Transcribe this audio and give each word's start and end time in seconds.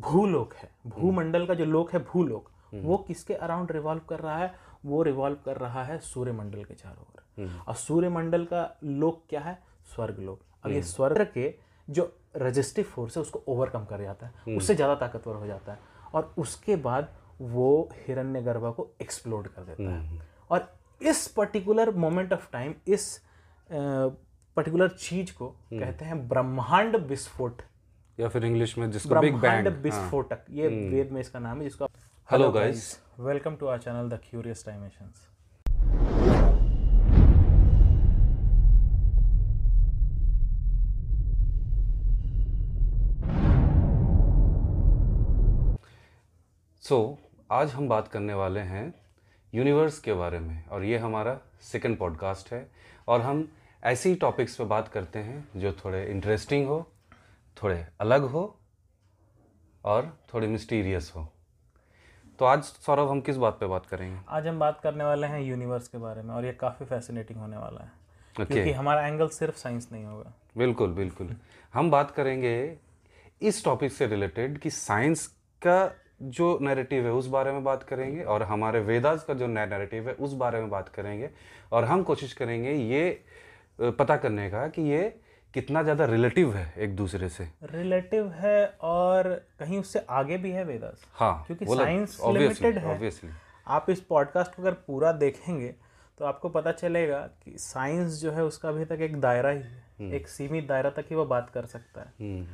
भूलोक 0.00 0.54
है 0.54 0.70
भूमंडल 0.88 1.46
का 1.46 1.54
जो 1.54 1.64
लोक 1.64 1.92
है 1.92 1.98
भूलोक 2.04 2.50
वो 2.74 2.96
किसके 2.98 3.34
अराउंड 3.36 3.72
रिवॉल्व 3.72 4.00
कर 4.08 4.20
रहा 4.20 4.36
है? 4.38 4.52
वो 4.84 5.02
रिवॉल्व 5.02 5.36
कर 5.44 5.56
रहा 5.56 5.82
है 5.84 5.98
सूर्य 6.00 6.32
मंडल 6.32 6.64
के 6.64 6.74
चारों 6.74 7.02
ओर। 7.02 7.64
और 7.68 7.74
सूर्य 7.76 8.08
मंडल 8.08 8.44
का 8.44 8.62
लोक 8.84 9.22
क्या 9.28 9.40
है? 9.40 9.58
स्वर्ग 9.94 10.18
लोक 10.20 10.40
अब 10.64 10.70
ये 10.70 10.82
स्वर्ग 10.82 11.22
के 11.34 11.54
जो 11.88 12.12
रजिस्टिव 12.36 12.84
फोर्स 12.84 13.16
है 13.16 13.20
उसको 13.22 13.42
ओवरकम 13.48 13.84
कर 13.84 14.02
जाता 14.02 14.26
है 14.26 14.56
उससे 14.56 14.74
ज़्यादा 14.74 14.94
ताकतवर 14.96 15.34
हो 15.36 15.46
जाता 15.46 15.72
है 15.72 15.78
और 16.14 16.34
उसके 16.38 16.76
बाद 16.78 17.08
वो 17.40 17.88
हिरण्य 18.06 18.42
गर्भा 18.42 18.70
को 18.70 18.88
एक्सप्लोड 19.02 19.48
कर 19.48 19.62
देता 19.64 19.90
है। 19.90 20.20
और 20.50 20.72
इस 21.00 21.26
पर्टिकुलर 21.28 21.94
मोमेंट 21.96 22.32
ऑफ़ 22.32 22.50
टाइम 22.52 22.74
इस 22.88 23.06
पर्टिकुलर 23.70 24.88
चीज़ 24.90 25.32
को 25.34 25.48
कहते 25.72 26.04
हैं 26.04 26.28
ब्रह्मांड 26.28 26.96
विस्फोट। 26.98 27.62
या 28.18 28.28
फिर 28.28 28.44
इंग्लिश 28.44 28.78
में 28.78 28.90
जिसको 28.90 29.20
बिग 29.20 29.34
बैंग 29.34 29.66
विस्फोटक 29.66 30.44
ये 30.50 30.68
वेद 30.68 31.10
में 31.12 31.20
इसका 31.20 31.38
नाम 31.38 31.58
है 31.58 31.64
जिसको 31.64 31.86
hello 32.30 32.52
guys 32.52 33.00
welcome 33.20 33.56
to 33.56 33.66
our 33.66 33.78
channel 33.78 34.08
the 34.08 34.20
curious 34.30 34.64
dimensions 34.66 35.28
so 46.82 47.18
आज 47.52 47.70
हम 47.70 47.88
बात 47.88 48.08
करने 48.08 48.34
वाले 48.34 48.60
हैं 48.60 48.94
यूनिवर्स 49.54 49.98
के 49.98 50.12
बारे 50.12 50.38
में 50.38 50.64
और 50.66 50.84
ये 50.84 50.98
हमारा 50.98 51.40
सेकंड 51.60 51.98
पॉडकास्ट 51.98 52.52
है। 52.52 52.70
और 53.08 53.20
हम 53.20 53.48
ऐसी 53.84 54.14
टॉपिक्स 54.14 54.56
पे 54.56 54.64
बात 54.64 54.88
करते 54.88 55.18
हैं 55.18 55.48
जो 55.56 55.72
थोड़े 55.72 56.06
इंटरेस्टिंग 56.06 56.66
हो 56.68 56.89
थोड़े 57.62 57.86
अलग 58.00 58.22
हो 58.22 58.60
और 59.84 60.18
थोड़े 60.34 60.46
मिस्टीरियस 60.46 61.12
हो। 61.16 61.26
तो 62.38 62.44
आज 62.44 62.62
सौरभ 62.62 63.08
हम 63.10 63.20
किस 63.20 63.36
बात 63.36 63.56
पे 63.60 63.66
बात 63.66 63.86
करेंगे? 63.86 64.20
आज 64.28 64.46
हम 64.46 64.58
बात 64.58 64.80
करने 64.80 65.04
वाले 65.04 65.26
हैं 65.26 65.40
यूनिवर्स 65.40 65.88
के 65.88 65.98
बारे 65.98 66.22
में 66.22 66.34
और 66.34 66.44
ये 66.44 66.52
काफ़ी 66.52 66.86
फैसिनेटिंग 66.86 67.38
होने 67.38 67.56
वाला 67.56 67.80
है। 67.80 67.90
ओके 68.36 68.44
क्योंकि 68.44 68.72
हमारा 68.72 69.06
एंगल 69.06 69.28
सिर्फ़ 69.28 69.56
साइंस 69.56 69.88
नहीं 69.92 70.04
होगा। 70.04 70.32
बिल्कुल 70.58 70.92
बिल्कुल। 70.92 71.36
हम 71.74 71.90
बात 71.90 72.10
करेंगे 72.10 72.78
इस 73.42 73.64
टॉपिक 73.64 73.92
से 73.92 74.06
रिलेटेड 74.06 74.58
कि 74.58 74.70
साइंस 74.70 75.26
का 75.62 75.94
जो 76.22 76.58
नैरेटिव 76.62 77.04
है 77.04 77.12
उस 77.12 77.26
बारे 77.26 77.52
में 77.52 77.64
बात 77.64 77.82
करेंगे 77.82 78.22
और 78.24 78.42
हमारे 78.42 78.80
वेदास 78.80 79.24
का 79.24 79.34
जो 79.34 79.46
नैरेटिव 79.46 80.08
है 80.08 80.14
उस 80.14 80.32
बारे 80.32 80.60
में 80.60 80.70
बात 80.70 80.88
करेंगे 80.88 81.30
और 81.72 81.84
हम 81.84 82.02
कोशिश 82.02 82.32
करेंगे 82.32 82.72
ये 82.72 83.24
पता 83.80 84.16
करने 84.16 84.50
का 84.50 84.66
कि 84.68 84.82
ये 84.82 85.20
कितना 85.54 85.82
ज़्यादा 85.82 86.04
रिलेटिव 86.04 86.54
है 86.54 86.72
एक 86.78 86.94
दूसरे 86.96 87.28
से? 87.28 87.48
रिलेटिव 87.64 88.28
है 88.32 88.66
और 88.82 89.28
कहीं 89.58 89.78
उससे 89.78 90.04
आगे 90.10 90.36
भी 90.38 90.50
है 90.50 90.64
वेदास 90.64 91.04
हाँ 91.14 91.44
क्योंकि 91.46 91.66
साइंस 91.66 92.18
लिमिटेड 92.26 92.78
है। 92.78 92.96
obviously. 92.96 93.30
आप 93.66 93.90
इस 93.90 94.00
पॉडकास्ट 94.00 94.54
को 94.54 94.62
अगर 94.62 94.72
पूरा 94.86 95.12
देखेंगे 95.14 95.74
तो 96.18 96.24
आपको 96.24 96.48
पता 96.48 96.72
चलेगा 96.72 97.18
कि 97.44 97.56
साइंस 97.58 98.20
जो 98.20 98.32
है 98.32 98.44
उसका 98.44 98.68
अभी 98.68 98.84
तक 98.84 99.00
एक 99.00 99.20
दायरा 99.20 99.50
ही 99.50 99.60
है। 99.60 100.12
एक 100.14 100.28
सीमित 100.28 100.66
दायरा 100.68 100.90
तक 100.90 101.04
ही 101.10 101.16
वो 101.16 101.24
बात 101.26 101.50
कर 101.50 101.66
सकता 101.66 102.00
है। 102.00 102.12
हम्म, 102.20 102.44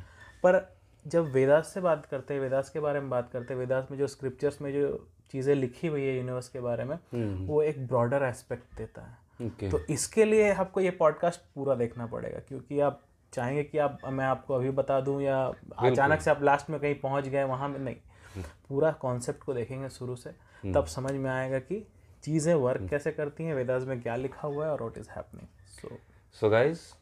पर 0.43 0.61
जब 1.05 1.31
वेदास 1.31 1.71
से 1.73 1.81
बात 1.81 2.05
करते 2.05 2.33
हैं 2.33 2.41
वेदास 2.41 2.69
के 2.69 2.79
बारे 2.79 2.99
में 2.99 3.09
बात 3.09 3.29
करते 3.33 3.53
हैं 3.53 3.59
वेदास 3.59 3.87
में 3.91 3.97
जो 3.97 4.07
स्क्रिप्चर्स 4.07 4.61
में 4.61 4.71
जो 4.73 5.07
चीज़ें 5.31 5.53
लिखी 5.55 5.87
हुई 5.87 6.01
है 6.01 6.15
यूनिवर्स 6.17 6.49
के 6.49 6.59
बारे 6.59 6.83
में 6.83 6.97
वो 7.47 7.61
एक 7.63 7.85
ब्रॉडर 7.87 8.23
एस्पेक्ट 8.23 8.77
देता 8.77 9.01
है। 9.01 9.17
ओके 9.41 9.69
तो 9.69 9.79
इसके 9.79 10.25
लिए 10.25 10.53
आपको 10.53 10.81
ये 10.81 10.91
पॉडकास्ट 10.91 11.41
पूरा 11.55 11.75
देखना 11.75 12.05
पड़ेगा 12.05 12.39
क्योंकि 12.39 12.79
आप 12.79 13.01
चाहेंगे 13.33 13.63
कि 13.63 13.77
आप 13.77 13.99
मैं 14.05 14.25
आपको 14.25 14.53
अभी 14.53 14.69
बता 14.69 15.01
दूँ 15.01 15.21
या 15.21 15.53
अचानक 15.79 16.21
से 16.21 16.31
आप 16.31 16.43
लास्ट 16.43 16.69
में 16.69 16.79
कहीं 16.79 16.95
पहुँच 16.95 17.27
गए 17.27 17.43
वहाँ 17.43 17.69
में 17.69 17.79
नहीं। 17.79 17.95
पूरा 18.69 18.91
कॉन्सेप्ट 18.91 19.43
को 19.43 19.53
देखेंगे 19.53 19.89
शुरू 19.89 20.15
से 20.15 20.29
तब 20.73 20.85
समझ 20.85 21.11
में 21.11 21.29
आएगा 21.31 21.59
कि 21.59 21.87
चीज़ें 22.23 22.55
वर्क 22.55 22.89
कैसे 22.89 23.11
करती 23.11 23.43
हैं 23.43 23.55
वेदास 23.55 23.83
में 23.83 24.01
क्या 24.01 24.15
लिखा 24.15 24.47
हुआ 24.47 24.65
है 24.65 24.71
और 24.71 24.81
what 24.81 24.97
is 24.97 25.09
happening 25.09 25.47
so 25.67 25.99
So, 26.41 26.49
guys, 26.51 26.93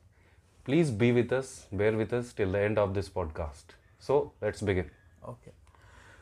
please 0.65 0.91
be 1.01 1.07
with 1.11 1.31
us, 1.33 1.67
bear 1.79 1.97
with 1.97 2.13
us 2.13 2.33
till 2.33 2.51
the 2.51 2.59
end 2.59 2.77
of 2.77 2.93
this 2.93 3.09
podcast. 3.09 3.73
So, 4.07 4.31
let's 4.43 4.61
begin. 4.61 4.85
Okay 5.29 5.51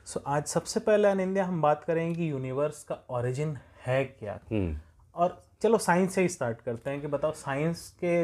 so 0.06 0.23
आज 0.28 0.46
सबसे 0.46 0.79
पहले 0.79 1.07
अनिंद्या 1.07 1.46
हम 1.46 1.62
बात 1.62 1.84
करेंगे 1.84 2.16
कि 2.16 2.31
यूनिवर्स 2.31 2.84
का 2.84 3.00
ओरिजिन 3.09 3.57
है 3.85 4.06
क्या। 4.06 4.40
Hmm. 4.40 4.73
और 5.16 5.44
चलो 5.63 5.78
साइंस 5.78 6.16
से 6.16 6.22
ही 6.22 6.29
स्टार्ट 6.29 6.62
करते 6.62 6.90
हैं 6.90 7.01
कि 7.01 7.07
बताओ 7.07 7.31
साइंस 7.31 7.90
के 8.03 8.16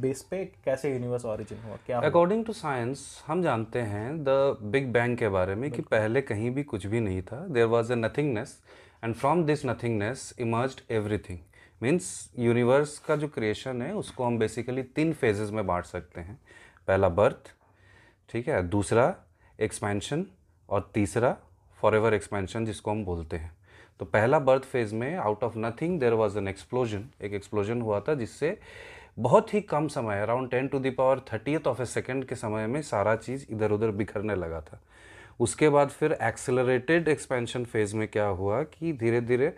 बेस 0.00 0.20
पे 0.30 0.44
कैसे 0.64 0.92
यूनिवर्स 0.92 1.24
ओरिजिन 1.24 1.58
हुआ 1.58 1.76
क्या 1.86 2.00
अकॉर्डिंग 2.00 2.44
टू 2.44 2.52
साइंस 2.52 3.04
हम 3.26 3.42
जानते 3.42 3.80
हैं 3.92 4.18
द 4.24 4.28
बिग 4.74 4.92
बैंग 4.92 5.16
के 5.16 5.28
बारे 5.28 5.54
में 5.54 5.70
कि 5.70 5.82
पहले 5.84 6.22
कहीं 6.22 6.50
भी 6.50 6.62
कुछ 6.64 6.86
भी 6.86 7.00
नहीं 7.00 7.22
था। 7.22 7.38
There 7.48 7.64
was 7.66 7.92
a 7.92 7.96
nothingness 7.96 8.56
and 9.04 9.14
from 9.14 9.44
this 9.44 9.64
nothingness 9.66 10.32
emerge 10.40 10.82
everything 10.90 11.38
means 11.80 12.30
universe 12.38 12.98
का 12.98 13.16
जो 13.16 13.28
क्रिएशन 13.28 13.82
है 13.82 13.92
उसको 13.94 14.24
हम 14.24 14.38
बेसिकली 14.38 14.82
तीन 14.82 15.12
फेजेस 15.14 15.50
में 15.50 15.66
बांट 15.66 15.84
सकते 15.86 16.20
हैं। 16.20 16.38
पहला 16.88 17.08
बर्थ 17.10 17.54
ठीक 18.30 18.48
है 18.48 18.62
दूसरा 18.68 19.14
एक्सपेंशन 19.58 20.26
और 20.68 20.90
तीसरा 20.94 21.36
फॉर 21.80 21.96
एवर 21.96 22.14
एक्सपेंशन 22.14 22.64
जिसको 22.66 22.90
हम 22.90 23.04
बोलते 23.04 23.36
हैं। 23.36 23.54
तो 24.00 24.04
पहला 24.04 24.38
बर्थ 24.38 24.62
फ़ेज़ 24.62 24.94
में 24.94 25.14
out 25.16 25.44
of 25.44 25.58
nothing 25.58 25.98
there 26.00 26.12
was 26.12 26.38
an 26.38 26.48
explosion 26.48 27.04
एक 27.22 27.32
एक्सप्लोजन 27.34 27.80
हुआ 27.80 28.00
था 28.00 28.14
जिससे 28.14 28.56
बहुत 29.18 29.54
ही 29.54 29.60
कम 29.60 29.88
समय 29.88 30.20
around 30.22 30.50
ten 30.50 30.68
to 30.68 30.78
the 30.78 30.94
power 30.98 31.20
thirtieth 31.32 31.66
of 31.66 31.80
a 31.82 31.84
second 31.84 32.24
के 32.24 32.34
समय 32.34 32.66
में 32.66 32.80
सारा 32.82 33.14
चीज़ 33.16 33.46
इधर 33.50 33.72
उधर 33.72 33.90
बिखरने 33.90 34.34
लगा 34.34 34.60
था। 34.60 34.80
उसके 35.40 35.68
बाद 35.68 35.88
फिर 35.90 36.12
एक्सेलरेटेड 36.22 37.08
एक्सपेंशन 37.08 37.64
फ़ेज़ 37.64 37.96
में 37.96 38.06
क्या 38.08 38.26
हुआ 38.26 38.62
कि 38.62 38.92
धीरे 38.92 39.20
धीरे 39.20 39.48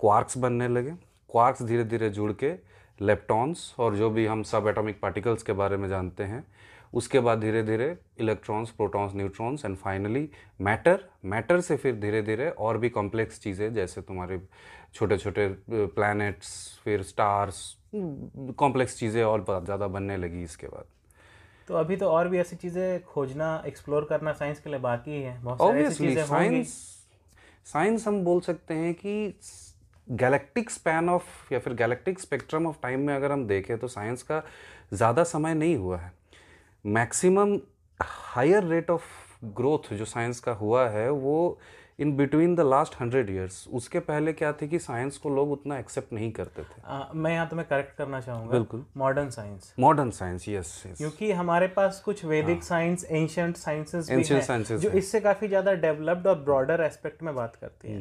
क्वार्क्स 0.00 0.38
बनने 0.38 0.68
लगे। 0.68 0.90
क्वार्क्स 1.30 1.62
धीरे 1.62 1.84
धीरे 1.84 2.10
जुड़ 2.10 2.32
के 2.32 2.52
लेप्टॉन्स 3.00 3.74
और 3.78 3.96
जो 3.96 4.10
भी 4.10 4.26
हम 4.26 4.42
सब 4.42 4.66
एटॉमिक 4.68 5.00
पार्टिकल्स 5.00 5.42
के 5.42 5.52
बारे 5.52 5.76
में 5.76 5.88
जानते 5.88 6.24
हैं 6.24 6.44
उसके 6.92 7.20
बाद 7.20 7.40
धीरे 7.40 7.62
धीरे 7.62 7.96
electrons 8.20 8.70
protons 8.70 9.14
neutrons 9.14 9.64
and 9.64 9.76
finally 9.76 10.28
matter 10.60 11.04
matter 11.24 11.60
से 11.60 11.76
फिर 11.76 11.94
धीरे 12.00 12.22
धीरे 12.22 12.48
और 12.50 12.78
भी 12.78 12.88
कॉम्प्लेक्स 12.90 13.40
चीज़ें 13.40 13.72
जैसे 13.74 14.02
तुम्हारे 14.02 14.40
छोटे 14.94 15.16
छोटे 15.18 15.48
प्लैनेट्स 15.70 16.50
फिर 16.84 17.02
स्टार्स 17.04 17.64
कॉम्प्लेक्स 17.94 18.98
चीज़ें 18.98 19.22
और 19.24 19.40
बहुत 19.42 19.64
ज़्यादा 19.64 19.86
बनने 19.88 20.16
लगी 20.16 20.42
इसके 20.42 20.66
बाद। 20.66 20.84
तो 21.68 21.74
अभी 21.76 21.96
तो 21.96 22.08
और 22.08 22.28
भी 22.28 22.38
ऐसी 22.38 22.56
चीज़ें 22.56 23.02
खोजना 23.04 23.62
एक्सप्लोर 23.66 24.06
करना 24.10 24.32
साइंस 24.32 24.60
के 24.60 24.70
लिए 24.70 24.78
बाकी 24.80 25.22
है। 25.22 25.38
ऑब्वियसली 25.44 26.16
साइंस 26.16 26.72
साइंस 27.66 28.06
हम 28.08 28.22
बोल 28.24 28.40
सकते 28.40 28.74
हैं 28.74 28.94
कि 28.94 29.34
गैलेक्टिक 30.08 30.70
स्पैन 30.70 31.08
ऑफ़ 31.08 31.52
या 31.52 31.58
फिर 31.58 31.74
गैलेक्टिक 31.74 32.20
स्पेक्ट्रम 32.20 32.66
ऑफ़ 32.66 32.76
टाइम 32.82 33.06
में 33.06 33.14
अगर 33.14 33.32
हम 33.32 33.46
देखें 33.46 33.76
तो 33.78 33.88
साइंस 33.88 34.22
का 34.22 34.42
ज़्यादा 34.92 35.24
समय 35.26 35.54
नहीं 35.54 35.76
हुआ 35.76 35.98
है। 35.98 36.12
Maximum 36.84 37.58
higher 38.00 38.64
rate 38.64 38.90
of 38.90 39.02
growth 39.44 39.92
जो 39.94 40.04
साइंस 40.04 40.40
का 40.40 40.52
हुआ 40.52 40.88
है 40.88 41.10
वो 41.10 41.58
in 42.02 42.16
between 42.16 42.54
the 42.54 42.60
last 42.62 42.94
hundred 43.00 43.30
years 43.30 43.66
उसके 43.72 43.98
पहले 44.02 44.32
क्या 44.32 44.52
थे 44.52 44.68
कि 44.68 44.78
साइंस 44.80 45.16
को 45.18 45.30
लोग 45.30 45.52
उतना 45.52 45.78
एक्सेप्ट 45.78 46.12
नहीं 46.12 46.30
करते 46.32 46.62
थे? 46.62 46.80
आ, 46.84 47.04
मैं 47.14 47.32
यहाँ 47.32 47.48
तुम्हें 47.48 47.68
करेक्ट 47.68 47.96
करना 47.96 48.20
चाहूँगा। 48.20 48.50
बिल्कुल। 48.52 48.84
Modern 48.96 49.30
science. 49.30 49.72
Modern 49.80 50.10
science 50.12 50.48
yes 50.48 50.82
क्योंकि 50.88 51.30
हमारे 51.32 51.66
पास 51.76 52.00
कुछ 52.04 52.24
वैदिक 52.24 52.62
साइंस 52.62 53.04
एंशियंट 53.04 53.56
साइंसेस 53.56 54.10
भी 54.10 54.16
Ancient 54.16 54.70
हैं 54.70 54.78
जो 54.78 54.90
इससे 54.92 55.20
काफ़ी 55.20 55.48
ज़्यादा 55.48 55.72
डेवलप्ड 55.82 56.26
और 56.26 56.38
ब्रॉडर 56.40 56.80
एस्पेक्ट 56.80 57.22
में 57.22 57.34
बात 57.34 57.56
करती 57.56 57.92
है। 57.92 58.00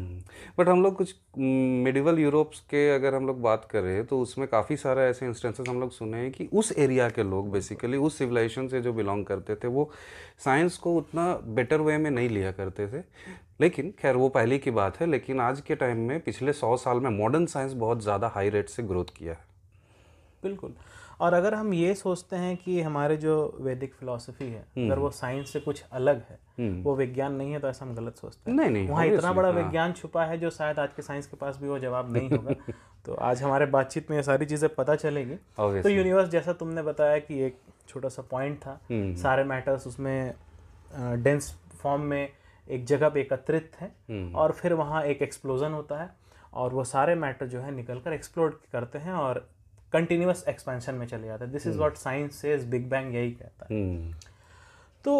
बट 0.59 0.69
हम 0.69 0.83
लोग 0.83 0.95
कुछ 0.95 1.15
मिडिवल 1.37 2.19
यूरोप्स 2.19 2.59
के 2.69 2.89
अगर 2.95 3.15
हम 3.15 3.27
लोग 3.27 3.41
बात 3.41 3.67
करें 3.71 4.05
तो 4.05 4.19
उसमें 4.19 4.47
काफ़ी 4.47 4.77
सारे 4.77 5.01
ऐसे 5.01 5.25
इंस्टेंसेस 5.25 5.69
हम 5.69 5.79
लोग 5.79 5.91
सुने 5.91 6.17
हैं 6.17 6.31
कि 6.31 6.49
उस 6.53 6.71
एरिया 6.77 7.09
के 7.09 7.23
लोग 7.23 7.51
बेसिकली 7.51 7.97
उस 7.99 8.17
सिविलाइजेशन 8.17 8.67
से 8.67 8.81
जो 8.81 8.93
बिलोंग 8.93 9.25
करते 9.25 9.55
थे 9.55 9.67
वो 9.67 9.89
साइंस 10.45 10.77
को 10.77 10.95
उतना 10.97 11.33
बेटर 11.55 11.81
वे 11.81 11.97
में 11.97 12.11
नहीं 12.11 12.29
लिया 12.29 12.51
करते 12.51 12.87
थे। 12.87 13.01
लेकिन 13.61 13.93
खैर 13.99 14.15
वो 14.15 14.29
पहले 14.29 14.57
की 14.59 14.71
बात 14.71 14.99
है 15.01 15.07
लेकिन 15.07 15.39
आज 15.41 15.61
के 15.61 15.75
टाइम 15.75 15.97
में 16.07 16.19
पिछले 16.19 16.53
सौ 16.53 16.75
साल 16.77 16.99
में 16.99 17.09
मॉडर्न 17.09 17.45
साइंस 17.47 17.73
बहुत 17.73 18.01
ज़्यादा 18.03 18.27
हाई 18.35 18.49
रेट 18.49 18.69
से 18.69 18.83
ग्रोथ 18.83 19.13
किया 19.17 19.33
है। 19.33 19.45
बिल्कुल। 20.43 20.73
और 21.21 21.33
अगर 21.33 21.53
हम 21.53 21.73
ये 21.73 21.93
सोचते 21.95 22.35
हैं 22.35 22.55
कि 22.57 22.79
हमारे 22.81 23.17
जो 23.17 23.33
वैदिक 23.61 23.93
फिलोसफी 23.95 24.45
है 24.45 24.61
अगर 24.77 24.99
वो 24.99 25.09
साइंस 25.11 25.51
से 25.53 25.59
कुछ 25.59 25.83
अलग 25.91 26.23
है 26.29 26.39
वो 26.83 26.95
विज्ञान 26.95 27.33
नहीं 27.33 27.51
है 27.51 27.59
तो 27.59 27.67
ऐसा 27.67 27.85
हम 27.85 27.93
गलत 27.95 28.15
सोचते 28.15 28.51
हैं। 28.51 28.57
नहीं 28.57 28.69
नहीं 28.69 28.87
वहाँ 28.89 29.05
इतना 29.07 29.33
बड़ा 29.33 29.49
विज्ञान 29.51 29.93
छुपा 29.93 30.25
है 30.25 30.37
जो 30.37 30.49
शायद 30.49 30.79
आज 30.79 30.93
के 30.95 31.01
साइंस 31.01 31.27
के 31.27 31.37
पास 31.37 31.57
भी 31.61 31.67
वो 31.67 31.79
जवाब 31.79 32.11
नहीं 32.13 32.29
होगा। 32.37 32.55
तो 33.05 33.13
आज 33.21 33.43
हमारे 33.43 33.65
बातचीत 33.67 34.09
में 34.11 34.17
ये 34.17 34.23
सारी 34.23 34.45
चीज़ें 34.45 34.69
पता 34.75 34.95
चलेगी। 34.95 35.35
तो 35.57 35.89
यूनिवर्स 35.89 36.29
जैसा 36.29 36.53
तुमने 36.55 36.81
बताया 36.81 37.17
कि 37.19 37.41
एक 37.45 37.57
छोटा 37.87 38.09
सा 38.09 38.21
पॉइंट 38.31 38.57
था 38.57 38.79
सारे 38.91 39.43
मैटर्स 39.43 39.87
उसमें 39.87 40.33
डेंस 41.23 41.55
फॉर्म 41.81 42.01
में 42.03 42.29
एक 42.67 42.85
जगह 42.85 43.09
पे 43.09 43.21
एकत्रित 43.21 43.71
थे 43.81 43.85
और 44.33 44.51
फिर 44.51 44.73
वहाँ 44.73 45.03
एक 45.03 45.21
एक्सप्लोजन 45.21 45.71
होता 45.71 46.01
है 46.01 46.09
और 46.53 46.73
वो 46.73 46.83
सारे 46.83 47.15
मैटर 47.15 47.47
जो 47.47 47.61
है 47.61 47.71
निकल 47.71 47.99
कर 47.99 48.13
एक्सप्लोर 48.13 48.61
करते 48.71 48.99
हैं 48.99 49.13
और 49.13 49.47
कंटिन्यूस 49.93 50.43
एक्सपेंशन 50.49 50.95
में 50.95 51.05
चले 51.07 51.27
जाते 51.27 51.43
हैं। 51.43 51.53
This 51.53 51.67
is 51.67 51.77
what 51.77 51.95
science 51.97 52.35
says 52.35 52.65
big 52.69 52.89
bang 52.89 53.15
यही 53.15 53.31
कहता 53.31 53.67
है। 53.69 53.79
हम्म, 53.79 54.13
तो 55.05 55.19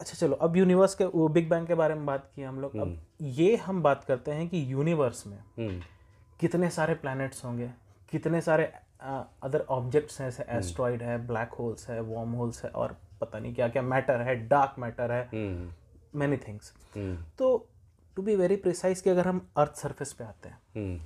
अच्छा 0.00 0.14
चलो 0.16 0.36
अब 0.36 0.56
यूनिवर्स 0.56 0.94
के 0.94 1.04
वो 1.04 1.28
बिग 1.28 1.48
बैंग 1.50 1.66
के 1.66 1.74
बारे 1.74 1.94
में 1.94 2.04
बात 2.06 2.30
की 2.34 2.42
हम 2.42 2.60
लोग। 2.60 2.76
अब 2.76 2.96
ये 3.20 3.56
हम 3.56 3.82
बात 3.82 4.04
करते 4.04 4.30
हैं 4.30 4.48
कि 4.48 4.64
यूनिवर्स 4.72 5.26
में 5.26 5.38
हम्म। 5.58 5.80
कितने 6.40 6.70
सारे 6.70 6.94
प्लैनेट्स 6.94 7.44
होंगे 7.44 7.70
कितने 8.12 8.40
सारे 8.40 8.72
अदर 9.42 9.64
ऑब्जेक्ट्स 9.70 10.20
हैं 10.20 10.28
जैसे 10.30 10.44
एस्ट्रॉइड 10.48 11.02
है 11.02 11.26
ब्लैक 11.26 11.52
होल्स 11.52 11.88
है 11.90 12.00
वॉर्म 12.00 12.32
होल्स 12.32 12.64
है 12.64 12.70
और 12.70 12.96
पता 13.20 13.38
नहीं 13.38 13.54
क्या 13.54 13.68
क्या 13.68 13.82
मैटर 13.82 14.20
है 14.20 14.34
डार्क 14.48 14.78
मैटर 14.78 15.12
है। 15.12 15.22
हम्म। 15.24 15.70
मैनी 16.14 16.36
थिंग्स 16.36 16.72
हम्म 16.96 17.16
तो 17.38 17.68
टू 18.16 18.22
बी 18.22 18.36
वेरी 18.36 18.56
प्रिसाइज 18.56 19.00
कि 19.00 19.10
अगर 19.10 19.28
हम 19.28 19.46
अर्थ 19.56 19.74
सरफेस 19.74 20.12
पे 20.12 20.24
आते 20.24 20.48
हैं 20.48 20.58
हम्म 20.76 21.00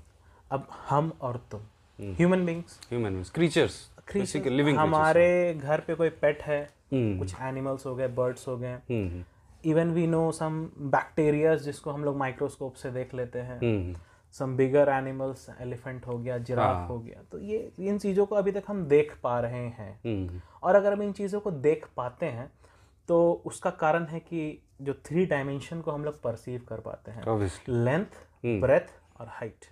अब 0.53 0.69
हम 0.89 1.13
और 1.21 1.37
तुम 1.51 1.61
human 1.99 2.47
beings 2.47 2.81
human 2.91 3.23
creatures 3.35 4.37
living 4.47 4.79
हमारे 4.79 5.55
घर 5.55 5.81
पे 5.81 5.95
कोई 5.95 6.09
पेट 6.09 6.43
है 6.43 6.63
हम्म 6.93 7.19
कुछ 7.19 7.35
एनिमल्स 7.41 7.87
हो 7.87 7.95
गए 7.97 8.09
बर्ड्स 8.09 8.49
हो 8.49 8.57
गए 8.57 9.25
even 9.65 9.91
we 9.91 10.07
know 10.07 10.31
some 10.33 10.65
bacterias 10.79 11.63
जिसको 11.63 11.91
हम 11.91 12.05
लोग 12.05 12.17
माइक्रोस्कोप 12.17 12.75
से 12.75 12.91
देख 12.91 13.15
लेते 13.15 13.39
हैं 13.39 13.95
सम 14.33 14.57
बिगर 14.57 14.89
एनिमल्स 14.89 15.47
एलिफेंट 15.61 16.07
हो 16.07 16.19
गया 16.19 16.39
जिराफ 16.39 16.89
हो. 16.91 16.99
गया 16.99 17.23
तो 17.33 17.39
ये 17.39 17.73
इन 17.79 17.99
चीज़ों 17.99 18.27
को 18.27 18.35
अभी 18.35 18.53
तक 18.53 18.65
हम 18.69 18.85
देख 18.85 19.17
पा 19.23 19.39
रहे 19.41 19.67
हैं। 19.69 20.43
और 20.63 20.75
अगर 20.75 20.93
हम 20.93 21.03
इन 21.03 21.13
चीज़ों 21.13 21.41
को 21.41 21.51
देख 21.51 21.87
पाते 21.97 22.27
हैं 22.27 22.51
तो 23.09 23.43
उसका 23.47 23.71
कारण 23.71 24.05
है 24.05 24.21
कि 24.21 24.63
जो 24.83 24.95
थ्री 25.07 25.25
डायमेंशन 25.27 25.81
को 25.81 25.91
हम 25.91 26.05
लोग 26.05 26.21
परसीव 26.23 26.61
कर 26.69 26.81
पाते 26.81 27.11
हैं। 27.11 27.51
लेंथ 27.69 28.61
ब्रेथ 28.61 28.93
और 29.21 29.27
हाइट 29.31 29.65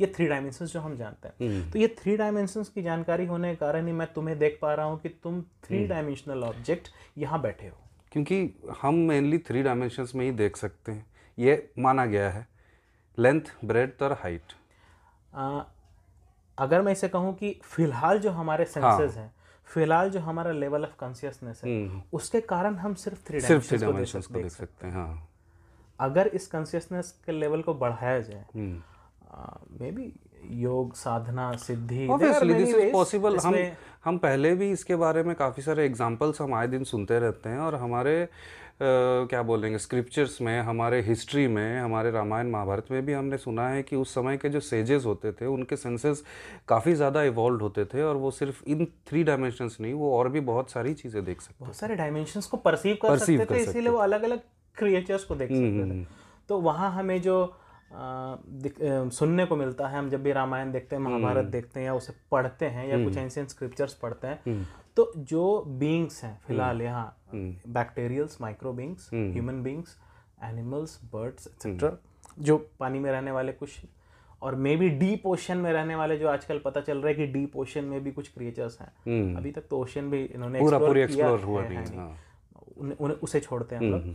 ये 0.00 0.06
थ्री 0.16 0.26
डायमेंशन 0.26 0.66
जो 0.66 0.80
हम 0.80 0.96
जानते 0.96 1.28
हैं। 1.28 1.70
तो 1.70 1.78
ये 1.78 1.88
थ्री 1.98 2.16
डायमेंशन 2.16 2.62
की 2.74 2.82
जानकारी 2.82 3.26
होने 3.26 3.50
के 3.50 3.56
कारण 3.56 3.86
ही 3.86 3.92
मैं 3.92 4.12
तुम्हें 4.12 4.38
देख 4.38 4.58
पा 4.62 4.74
रहा 4.74 4.86
हूँ 4.86 4.98
कि 5.00 5.08
तुम 5.22 5.40
थ्री 5.64 5.86
डायमेंशनल 5.86 6.44
ऑब्जेक्ट 6.44 6.88
यहाँ 7.18 7.40
बैठे 7.42 7.68
हो। 7.68 7.76
क्योंकि 8.12 8.38
हम 8.82 8.94
मेनली 9.08 9.38
थ्री 9.38 9.62
डायमेंशंस 9.62 10.14
में 10.14 10.24
ही 10.24 10.30
देख 10.32 10.56
सकते 10.56 10.92
हैं। 10.92 11.06
ये 11.38 11.72
माना 11.78 12.06
गया 12.06 12.30
है। 12.30 12.46
लेंथ 13.18 13.54
ब्रेथ 13.64 14.02
और 14.02 14.12
हाइट 14.12 14.52
अगर 16.58 16.82
मैं 16.82 16.92
इसे 16.92 17.08
कहूँ 17.08 17.34
कि 17.34 17.60
फ़िलहाल 17.64 18.18
जो 18.18 18.30
हमारे 18.30 18.64
सेंसेस 18.64 19.16
हाँ, 19.16 19.24
हैं 19.24 19.32
फ़िलहाल 19.66 20.10
जो 20.10 20.20
हमारा 20.20 20.52
लेवल 20.52 20.84
ऑफ़ 20.84 20.96
कॉन्सियसनेस 21.00 21.60
है 21.64 22.02
उसके 22.12 22.40
कारण 22.40 22.74
हम 22.76 22.94
सिर्फ़ 22.94 23.26
थ्री 23.26 23.40
सिर्फ़ 23.40 23.68
थ्री 23.68 23.78
डायमेंशंस 23.78 24.26
को 24.26 24.34
देख 24.34 24.50
सकते 24.50 24.86
हैं। 24.86 24.94
हाँ 24.94 25.28
अगर 26.00 26.26
इस 26.26 26.46
कॉन्सियसनेस 26.46 27.10
के 27.26 27.32
लेवल 27.32 27.62
को 27.62 27.74
बढ़ाया 27.74 28.20
जाए 28.20 28.44
हम्म। 28.54 28.82
Maybe 29.90 30.12
yog 30.50 30.94
sadhana 30.94 31.52
siddhi 31.56 32.06
this 32.54 32.74
is 32.74 32.92
possible 32.92 33.36
हम 33.38 33.54
हम 34.04 34.18
पहले 34.18 34.54
भी 34.54 34.70
इसके 34.70 34.96
बारे 34.96 35.22
में 35.22 35.34
काफ़ी 35.36 35.62
सारे 35.62 35.84
एग्जांपल्स 35.86 36.40
हम 36.40 36.54
आए 36.54 36.66
दिन 36.66 36.84
सुनते 36.84 37.18
रहते 37.18 37.48
हैं 37.48 37.58
और 37.58 37.74
हमारे 37.74 38.22
अ, 38.22 38.26
क्या 38.80 39.42
बोलेंगे 39.42 39.78
स्क्रिप्चर्स 39.78 40.40
में 40.40 40.60
हमारे 40.60 41.00
हिस्ट्री 41.00 41.46
में 41.48 41.78
हमारे 41.80 42.10
रामायण 42.10 42.50
महाभारत 42.50 42.86
में 42.90 43.06
भी 43.06 43.12
हमने 43.12 43.38
सुना 43.38 43.68
है 43.68 43.82
कि 43.82 43.96
उस 43.96 44.14
समय 44.14 44.36
के 44.36 44.48
जो 44.48 44.60
सेजेस 44.60 45.04
होते 45.06 45.32
थे 45.32 45.46
उनके 45.46 45.76
सेंसेस 45.76 46.24
काफ़ी 46.68 46.94
ज़्यादा 46.94 47.22
इवॉल्व 47.22 47.60
होते 47.60 47.84
थे 47.84 48.02
और 48.02 48.16
वो 48.16 48.30
सिर्फ़ 48.30 48.62
इन 48.66 48.84
थ्री 49.06 49.22
डायमेंशंस 49.24 49.76
नहीं 49.80 49.94
वो 49.94 50.18
और 50.18 50.28
भी 50.28 50.40
बहुत 50.40 50.70
सारी 50.70 50.94
चीज़ें 50.94 51.24
देख 51.24 51.40
सकते 51.40 51.56
बहुत 51.60 51.76
सारे 51.76 51.94
डायमेंशंस 51.94 52.46
को 52.46 52.56
परसीव 52.56 52.96
कर 53.02 53.18
सकते 53.18 53.32
थे 53.32 53.62
इसीलिए 53.62 53.92
वो 53.92 53.98
अलग 53.98 54.22
अलग 54.22 54.40
क्रिएचर्स 54.76 55.24
को 55.24 55.34
देख 55.34 55.50
सकते 55.50 55.90
थे। 55.90 56.04
तो 56.48 56.60
वहाँ 56.60 56.92
हमें 56.92 57.20
जो 57.22 57.42
आ, 57.44 57.63
सुनने 57.94 59.44
को 59.46 59.56
मिलता 59.56 59.88
है। 59.88 59.98
हम 59.98 60.08
जब 60.10 60.22
भी 60.22 60.32
रामायण 60.32 60.72
देखते 60.72 60.96
हैं 60.96 61.02
महाभारत 61.02 61.44
देखते 61.46 61.80
हैं 61.80 61.86
या 61.86 61.94
उसे 61.94 62.12
पढ़ते 62.30 62.66
हैं 62.66 62.86
या 62.88 63.04
कुछ 63.04 63.16
एंशियंट 63.16 63.48
स्क्रिप्चर्स 63.50 63.94
पढ़ते 63.94 64.26
हैं 64.26 64.66
तो 64.96 65.12
जो 65.18 65.62
बींग्स 65.78 66.22
हैं 66.24 66.38
फ़िलहाल 66.46 66.82
यहाँ 66.82 67.16
bacterials 67.34 68.40
micro 68.40 68.72
beings 68.72 69.08
human 69.14 69.62
beings 69.62 69.96
animals 70.44 70.98
birds 71.12 71.46
etcetera 71.46 71.96
जो 72.40 72.56
पानी 72.80 72.98
में 72.98 73.10
रहने 73.10 73.30
वाले 73.30 73.52
कुछ 73.52 73.78
और 74.42 74.54
मे 74.54 74.74
बी 74.76 74.88
डीप 74.90 75.26
ओशन 75.26 75.56
में 75.56 75.72
रहने 75.72 75.94
वाले 75.94 76.16
जो 76.18 76.28
आजकल 76.28 76.58
पता 76.64 76.80
चल 76.80 76.98
रहा 76.98 77.08
है 77.08 77.14
कि 77.14 77.26
डीप 77.32 77.56
ओशन 77.56 77.84
में 77.84 78.02
भी 78.04 78.12
कुछ 78.12 78.28
क्रिएचर्स 78.28 78.78
हैं। 78.80 79.34
अभी 79.36 79.50
तक 79.50 79.62
तो 79.70 79.78
ओशन 79.78 80.10
भी 80.10 80.22
इन्होंने 80.24 80.60
पूरा 80.60 80.78
पूरी 80.78 81.06
किया 81.06 81.28
एक्सप्लोर 81.28 81.40
हुआ 81.40 81.62
है, 81.62 81.74
नहीं। 81.74 81.98
है। 81.98 82.16
उन्हें 82.78 82.96
उन्हें 82.96 83.18
उसे 83.18 83.40
छोड़ते 83.40 83.74
हैं 83.76 83.82
हम 83.82 83.90
लोग। 83.90 84.14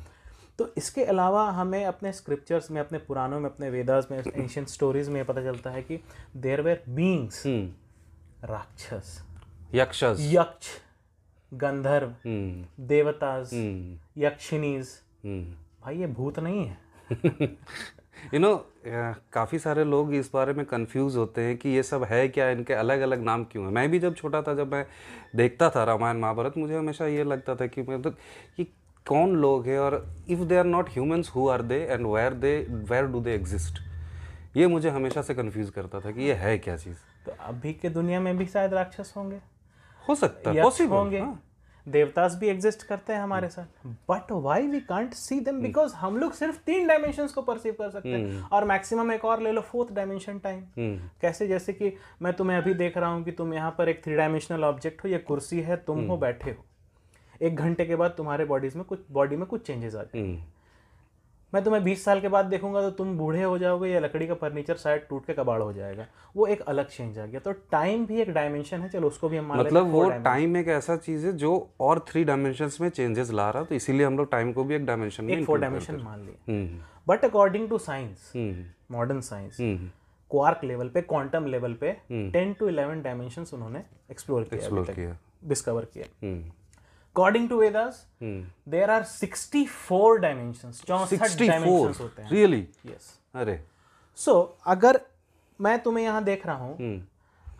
तो 0.60 0.70
इसके 0.78 1.04
अलावा 1.04 1.50
हमें 1.52 1.86
अपने 1.86 2.12
स्क्रिप्चर्स 2.14 2.72
में 2.72 2.82
अपने 2.82 2.98
पुराणों 2.98 3.40
में 3.40 3.50
अपने 3.50 3.70
वेदास 3.70 4.08
में 4.12 4.18
एंशियंट 4.18 4.68
स्टोरीज 4.68 5.10
में 5.10 5.26
पता 5.26 5.42
चलता 5.42 5.70
है 5.70 5.82
कि 5.82 6.00
देर 6.38 6.62
वेर 6.62 6.84
बींग्स 6.90 7.44
राक्षस. 8.44 9.24
यक्षस. 9.76 10.18
यक्ष. 10.20 10.68
गंधर्व. 11.54 12.08
हम्म। 12.08 12.88
देवताज. 12.88 13.54
हम्म। 13.54 14.24
यक्षिनीज 14.24 14.90
हम्म। 15.26 15.44
भाई 15.82 15.98
ये 15.98 16.08
भूत 16.08 16.40
नहीं 16.40 16.66
है. 16.66 16.78
यू 18.34 18.40
नो 18.40 18.56
काफ़ी 19.34 19.60
सारे 19.60 19.84
लोग 19.84 20.14
इस 20.14 20.30
बारे 20.34 20.54
में 20.54 20.66
कंफ्यूज 20.66 21.16
होते 21.16 21.42
हैं 21.42 21.58
कि 21.58 21.70
ये 21.70 21.84
सब 21.84 22.04
है 22.04 22.28
क्या 22.28 22.50
इनके 22.50 22.74
अलग 22.74 23.00
अलग 23.00 23.24
नाम 23.24 23.44
क्यों 23.44 23.66
हैं? 23.66 23.72
मैं 23.72 23.92
भी 23.92 24.00
जब 24.00 24.16
छोटा 24.16 24.42
था 24.42 24.54
जब 24.54 24.72
मैं 24.72 24.86
देखता 25.36 25.70
था 25.70 25.84
रामायण 25.84 26.18
महाभारत 26.18 26.58
मुझे 26.58 26.78
हमेशा 26.78 27.06
ये 27.06 27.24
लगता 27.24 27.56
था 27.56 27.68
कि 27.68 27.82
मतलब 27.82 28.18
ये 28.60 28.68
कौन 29.06 29.36
लोग 29.36 29.68
हैं 29.68 29.80
और 29.80 29.96
if 30.30 30.40
they 30.40 30.58
are 30.58 30.66
not 30.66 30.90
humans 30.90 31.32
who 31.36 31.48
are 31.50 31.62
they 31.64 31.80
and 31.82 32.06
where 32.08 32.34
they 32.36 32.56
were 32.90 33.06
do 33.06 33.20
they 33.20 33.34
exist 33.36 33.82
ये 34.58 34.68
मुझे 34.68 34.90
हमेशा 34.90 35.22
से 35.22 35.34
कंफ्यूज 35.36 35.70
करता 35.70 36.00
था 36.00 36.12
कि 36.12 36.24
ये 36.24 36.34
है 36.34 36.58
क्या 36.60 36.76
चीज़। 36.78 36.98
तो 37.26 37.36
अभी 37.40 37.74
के 37.74 37.90
दुनिया 37.90 38.20
में 38.20 38.38
भी 38.38 38.46
शायद 38.46 38.74
राक्षस 38.74 39.14
होंगे। 39.18 39.40
हो 40.04 40.16
सकता 40.16 40.52
है 40.52 40.64
पॉसिबल 40.64 40.96
होंगे। 40.96 41.24
देवतास 41.86 42.36
भी 42.36 42.48
एग्जिस्ट 42.48 42.84
करते 42.84 43.14
हैं 43.14 43.20
हमारे 43.22 43.50
साथ। 43.50 43.88
But 44.10 44.32
why 44.34 44.68
we 44.68 44.80
can't 44.80 45.14
see 45.14 45.40
them 45.40 45.62
because 45.62 45.94
हम 45.96 46.18
लोग 46.18 46.34
सिर्फ़ 46.34 46.58
तीन 46.66 46.88
डायमेंशंस 46.88 47.32
को 47.34 47.42
परसीव 47.42 47.74
कर 47.74 47.90
सकते 47.90 48.10
हैं। 48.10 48.42
और 48.44 48.66
मैक्सिमम 48.66 49.12
एक 49.12 49.26
और 49.26 49.42
ले 49.42 49.52
लो 49.52 49.62
फोर्थ 49.62 49.94
डायमेंशन 49.94 50.40
टाइम 50.40 50.64
कैसे? 51.22 51.48
जैसे 51.48 51.74
कि 51.74 51.94
मैं 52.22 52.34
तुम्हें 52.34 52.58
अभी 52.58 52.74
देख 52.74 52.98
रहा 52.98 53.10
हूँ 53.10 53.24
कि 53.24 53.32
तुम 53.32 53.54
यहाँ 53.54 53.76
पर 53.78 53.90
एक 53.90 54.04
थ्री 54.04 54.16
डायमेंशनल 54.16 54.64
ऑब्जेक्ट 54.64 55.04
हो 55.04 55.10
ये 55.10 55.18
कुर्सी 55.28 55.60
है 55.62 55.78
तुम 55.78 56.06
हो 56.08 56.18
बैठे 56.18 56.52
हो। 56.52 56.66
एक 57.42 57.56
घंटे 57.56 57.86
के 57.86 57.96
बाद 57.96 58.14
तुम्हारे 58.18 58.46
बॉडीज 58.46 58.76
में 58.76 58.86
कुछ 58.86 59.00
बॉडी 59.12 59.36
में 59.36 59.46
कुछ 59.48 59.68
चेंजेस 59.68 59.96
आ 59.96 60.04
गए 60.04 60.38
मैं 61.54 61.64
तुम्हें 61.64 61.82
20 61.84 62.04
साल 62.06 62.20
के 62.22 62.28
बाद 62.28 62.46
देखूँगा 62.46 62.82
तो 62.82 62.90
तुम 62.92 63.18
बूढ़े 63.18 63.44
हो 63.44 63.58
जाओगे 63.58 63.90
या 63.90 64.00
लकड़ी 64.00 64.26
का 64.28 64.34
फर्नीचर 64.34 64.76
शायद 64.78 65.06
टूट 65.10 65.26
के 65.26 65.34
कबाड़ 65.34 65.62
हो 65.62 65.72
जाएगा। 65.74 66.06
वो 66.36 66.46
एक 66.48 66.62
अलग 66.64 66.88
चेंज 66.88 67.18
आ 67.20 67.26
गया। 67.26 67.40
तो 67.40 67.52
टाइम 67.72 68.06
भी 68.06 68.20
एक 68.22 68.30
डायमेंशन 68.34 68.82
है। 68.82 68.90
चलो 68.90 69.08
उसको 69.08 69.30
भी 69.30 69.38
हम 69.38 69.46
मान 69.46 69.60
मतलब 69.60 69.90
वो 69.92 70.10
टाइम 70.24 70.58
एक 70.58 70.68
ऐसा 70.68 70.96
चीज़ 70.98 71.26
है 71.28 71.34
जो 71.38 71.54
और 71.80 72.00
थ्री 72.10 72.24
डायमेंशन 72.24 72.70
में 72.82 72.90
चेंजेस 72.90 73.32
ला 73.32 73.50
रहा 73.50 73.64
तो 73.64 73.76
इसीलिए 73.76 74.06
हम 74.06 74.18
लोग 74.18 74.32
टाइम 74.32 74.52
को 74.54 74.64
भी 74.64 74.76
एक 74.76 74.86
डायमेंशन 74.86 75.26
में 75.26 75.44
फोर 75.46 75.60
डायमेंशन 75.60 75.96
मान। 75.96 76.28
हम्म, 76.48 76.80
but 77.08 77.26
according 77.26 77.68
to 77.70 77.78
science 77.78 78.32
modern 78.92 79.22
science 79.22 79.58
quark 79.62 80.64
level 80.64 80.90
पे 80.90 81.02
क्वांटम 81.02 81.46
लेवल 81.48 81.74
पे 81.82 81.92
टेन 82.12 82.54
टू 82.60 82.70
इलेवन 82.70 83.02
डायमेंशन 83.02 83.46
उन्होंने 83.54 83.84
एक्सप्लोर 84.12 84.44
किया 84.44 85.18
डिस्कवर 85.46 85.86
किया। 85.86 86.06
According 87.20 87.48
to 87.50 87.58
Vedas. 87.60 88.06
There 88.24 88.90
are 88.90 89.04
64 89.04 90.18
dimensions 90.22 90.82
64 90.82 91.48
dimensions 91.48 92.00
होते 92.02 92.22
हैं। 92.22 92.30
रियली 92.32 92.68
यस 92.86 93.14
अरे। 93.36 93.60
सो 94.18 94.32
so, 94.32 94.64
अगर 94.68 95.00
मैं 95.60 95.78
तुम्हें 95.80 96.04
यहाँ 96.04 96.24
देख 96.24 96.46
रहा 96.48 96.56
हूँ 96.56 96.76
हम्म, 96.78 97.02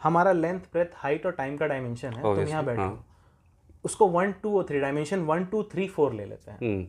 हमारा 0.04 0.32
लेंथ 0.32 0.60
ब्रेथ 0.74 0.96
हाइट 0.96 1.26
और 1.26 1.32
टाइम 1.32 1.58
का 1.58 1.66
डायमेंशन 1.68 2.14
है 2.14 2.22
तुम 2.22 2.32
Obviously, 2.32 2.50
यहाँ 2.50 2.66
बैठे। 2.66 2.82
हाँ। 2.82 3.06
उसको 3.86 4.08
वन 4.08 4.32
टू 4.44 4.58
और 4.58 4.66
three 4.70 4.80
dimension 4.80 5.20
one 5.26 5.46
two 5.46 5.64
three 5.64 5.88
four 5.88 6.14
ले 6.14 6.26
लेते 6.26 6.52
हैं। 6.52 6.58
हम्म, 6.62 6.88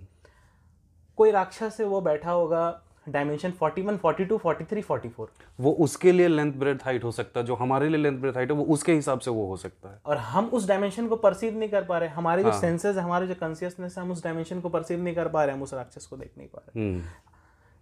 कोई 1.16 1.30
राक्षस 1.30 1.76
है 1.80 1.86
वो 1.86 2.00
बैठा 2.00 2.30
होगा 2.30 2.62
डायमेंशन 3.08 3.52
41 3.62 3.98
42 3.98 4.38
43 4.38 4.82
44 4.82 5.28
वो 5.60 5.72
उसके 5.80 6.12
लिए 6.12 6.28
लेंथ 6.28 6.52
ब्रेथ 6.52 6.84
हाइट 6.84 7.04
हो 7.04 7.12
सकता 7.12 7.40
है 7.40 7.46
जो 7.46 7.54
हमारे 7.54 7.88
लिए 7.88 8.00
लेंथ 8.00 8.18
ब्रेथ 8.18 8.32
हाइट 8.32 8.50
है 8.50 8.56
वो 8.56 8.64
उसके 8.64 8.92
हिसाब 8.92 9.18
से 9.18 9.30
वो 9.30 9.46
हो 9.46 9.56
सकता 9.56 9.88
है। 9.88 9.98
और 10.06 10.16
हम 10.16 10.46
उस 10.46 10.68
डायमेंशन 10.68 11.08
को 11.08 11.16
परसीव 11.16 11.58
नहीं 11.58 11.68
कर 11.68 11.84
पा 11.84 11.98
रहे 11.98 12.08
हमारे 12.08 12.42
हाँ। 12.42 12.52
जो 12.52 12.58
सेंसेस 12.58 12.96
है 12.96 13.02
हमारे 13.02 13.26
जो 13.26 13.34
कॉन्शियसनेस 13.34 13.98
है 13.98 14.04
हम 14.04 14.10
उस 14.10 14.24
डायमेंशन 14.24 14.60
को 14.60 14.68
परसीव 14.68 15.02
नहीं 15.02 15.14
कर 15.14 15.28
पा 15.28 15.44
रहे 15.44 15.54
हम 15.54 15.62
उस 15.62 15.74
राक्षस 15.74 16.06
को 16.06 16.16
देख 16.16 16.32
नहीं 16.38 16.48
पा 16.48 16.62
रहे। 16.66 16.80
हम्म, 16.80 17.02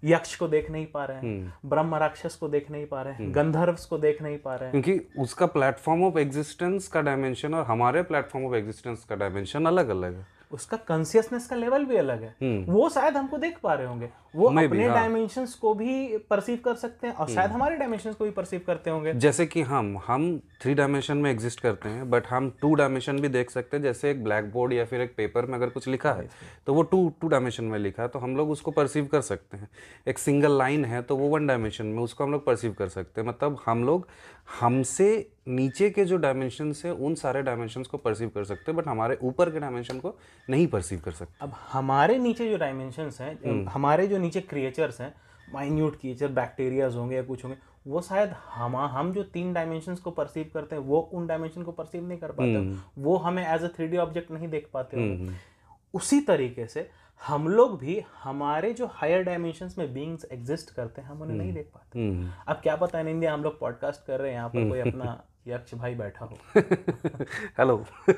यक्ष 0.02 0.34
को 0.36 0.48
देख 0.48 0.70
नहीं 0.70 0.86
पा 0.86 1.04
रहे 1.04 1.18
हैं 1.18 1.54
ब्रह्म 1.66 1.94
राक्षस 1.94 2.34
को 2.34 2.48
देख 2.48 2.70
नहीं 2.70 2.86
पा 2.86 3.02
रहे 3.02 3.14
हैं 3.14 3.34
गंधर्व 3.34 3.76
को 3.90 3.98
देख 3.98 4.22
नहीं 4.22 4.38
पा 4.38 4.54
रहे। 4.54 4.70
हैं 4.70 4.82
क्योंकि 4.82 5.20
उसका 5.20 5.46
प्लेटफॉर्म 5.46 6.04
ऑफ़ 6.04 6.18
एग्जिस्टेंस 6.18 6.88
का 6.88 7.00
डायमेंशन 7.00 7.54
और 7.54 7.64
हमारे 7.64 8.02
प्लेटफॉर्म 8.02 8.46
ऑफ़ 8.46 8.54
एग्जिस्टेंस 8.54 9.04
का 9.04 9.16
डायमेंशन 9.16 9.66
अलग 9.66 9.88
अलग 9.88 10.14
है। 10.14 10.37
उसका 10.50 10.76
कॉन्शियसनेस 10.88 11.46
का 11.46 11.56
लेवल 11.56 11.84
भी 11.84 11.96
अलग 11.96 12.22
है। 12.22 12.64
वो 12.64 12.88
शायद 12.88 13.16
हमको 13.16 13.38
देख 13.38 13.58
पा 13.62 13.74
रहे 13.74 13.86
होंगे। 13.86 14.08
वो 14.36 14.48
अपने 14.48 14.86
हाँ। 14.86 15.46
को 15.60 15.72
भी 15.74 16.16
परसीव 16.30 16.58
कर 16.64 16.74
सकते 16.74 17.06
हैं 17.06 17.14
और 17.14 17.28
शायद 17.28 17.50
हमारे 17.50 17.76
डायमेंशंस 17.76 18.14
को 18.14 18.24
भी 18.24 18.30
परसीव 18.30 18.60
करते 18.66 18.90
होंगे। 18.90 19.12
जैसे 19.14 19.46
कि 19.46 19.62
हम 19.62 19.96
हम 20.06 20.40
थ्री 20.62 20.74
डायमेंशन 20.74 21.16
में 21.16 21.30
एग्जिस्ट 21.30 21.60
करते 21.60 21.88
हैं 21.88 22.08
बट 22.10 22.26
हम 22.26 22.50
टू 22.62 22.74
डायमेंशन 22.74 23.20
भी 23.20 23.28
देख 23.28 23.50
सकते 23.50 23.76
हैं। 23.76 23.84
जैसे 23.84 24.10
एक 24.10 24.22
ब्लैक 24.24 24.50
बोर्ड 24.52 24.72
या 24.72 24.84
फिर 24.84 25.00
एक 25.00 25.14
पेपर 25.16 25.46
में 25.46 25.54
अगर 25.54 25.68
कुछ 25.68 25.88
लिखा 25.88 26.12
है 26.12 26.28
तो 26.66 26.74
वो 26.74 26.82
टू 26.82 27.08
टू 27.20 27.28
डायमेंशन 27.28 27.64
में 27.64 27.78
लिखा 27.78 28.02
है 28.02 28.08
तो 28.08 28.18
हम 28.18 28.36
लोग 28.36 28.50
उसको 28.50 28.70
परसीव 28.70 29.06
कर 29.06 29.20
सकते 29.20 29.56
हैं। 29.56 29.68
एक 30.08 30.18
सिंगल 30.18 30.58
लाइन 30.58 30.84
है 30.84 31.02
तो 31.02 31.16
वो 31.16 31.28
वन 31.28 31.46
डायमेंशन 31.46 31.86
में 31.86 32.02
उसको 32.02 32.24
हम 32.24 32.32
लोग 32.32 32.44
परसीव 32.46 32.72
कर 32.72 32.88
सकते 32.88 33.20
हैं। 33.20 33.28
मतलब 33.28 33.58
हम 33.66 33.84
लोग 33.84 34.06
हमसे 34.48 35.08
नीचे 35.48 35.88
के 35.90 36.04
जो 36.04 36.16
डायमेंशन 36.16 36.72
है 36.76 36.92
उन 36.92 37.14
सारे 37.14 37.42
डायमेंशन 37.42 37.82
को 37.82 37.98
परसीव 37.98 38.28
कर 38.28 38.44
सकते 38.44 38.70
हैं 38.70 38.76
बट 38.76 38.88
हमारे 38.88 39.18
ऊपर 39.22 39.50
के 39.50 39.60
डायमेंशन 39.60 39.98
को 39.98 40.14
नहीं 40.48 40.66
परसीव 40.66 41.00
कर 41.00 41.12
सकते 41.12 41.34
अब 41.40 41.52
हमारे 41.68 42.18
नीचे 42.18 42.48
जो 42.50 42.56
डायमेंशंस 42.56 43.20
हैं 43.20 43.32
हम्म। 43.36 43.68
हमारे 43.68 44.06
जो 44.06 44.18
नीचे 44.18 44.40
क्रिएचर्स 44.42 45.00
हैं 45.00 45.14
माइन्यूट 45.48 46.00
क्रिएचर 46.00 46.28
बैक्टीरियाज 46.32 46.96
होंगे 46.96 47.16
या 47.16 47.22
कुछ 47.22 47.44
होंगे 47.44 47.56
वो 47.86 48.00
शायद 48.02 48.32
हम 48.48 48.76
हम 48.76 49.12
जो 49.12 49.22
तीन 49.30 49.52
डायमेंशन 49.52 49.94
को 49.96 50.10
परसीव 50.12 50.50
करते 50.54 50.76
हैं 50.76 50.82
वो 50.82 51.00
उन 51.12 51.26
डायमेंशन 51.26 51.62
को 51.62 51.72
परसीव 51.72 52.06
नहीं 52.08 52.18
कर 52.18 52.32
पाते 52.32 52.54
हम्म। 52.54 52.78
वो 52.98 53.16
हमें 53.18 53.42
एज 53.44 53.62
अ 53.62 53.68
थ्री 53.68 53.96
ऑब्जेक्ट 53.98 54.30
नहीं 54.30 54.48
देख 54.48 54.68
पाते 54.72 54.96
होंगे 54.98 55.32
उसी 55.94 56.20
तरीके 56.22 56.66
से 56.66 56.88
हम 57.26 57.48
लोग 57.48 57.78
भी 57.78 58.04
हमारे 58.22 58.72
जो 58.72 58.86
हायर 58.86 59.22
डायमेंशन 59.22 59.70
में 59.78 59.94
बींग्स 59.94 60.26
एग्जिस्ट 60.32 60.70
करते 60.70 61.02
हैं 61.02 61.08
हम 61.08 61.22
उन्हें 61.22 61.36
नहीं 61.36 61.52
देख 61.52 61.70
पाते। 61.74 61.98
हम्म। 61.98 62.32
अब 62.48 62.56
क्या 62.56 62.76
पता 62.76 63.00
इन 63.00 63.08
इंडिया 63.08 63.34
हम 63.34 63.42
लोग 63.42 63.60
पॉडकास्ट 63.60 64.06
कर 64.06 64.20
रहे 64.20 64.30
हैं 64.30 64.36
यहाँ 64.36 64.48
पर 64.48 64.68
कोई 64.68 64.80
अपना 64.80 65.24
यक्ष 65.46 65.74
भाई 65.74 65.94
बैठा 65.94 66.24
हो। 66.24 66.38
हेलो 67.58 67.86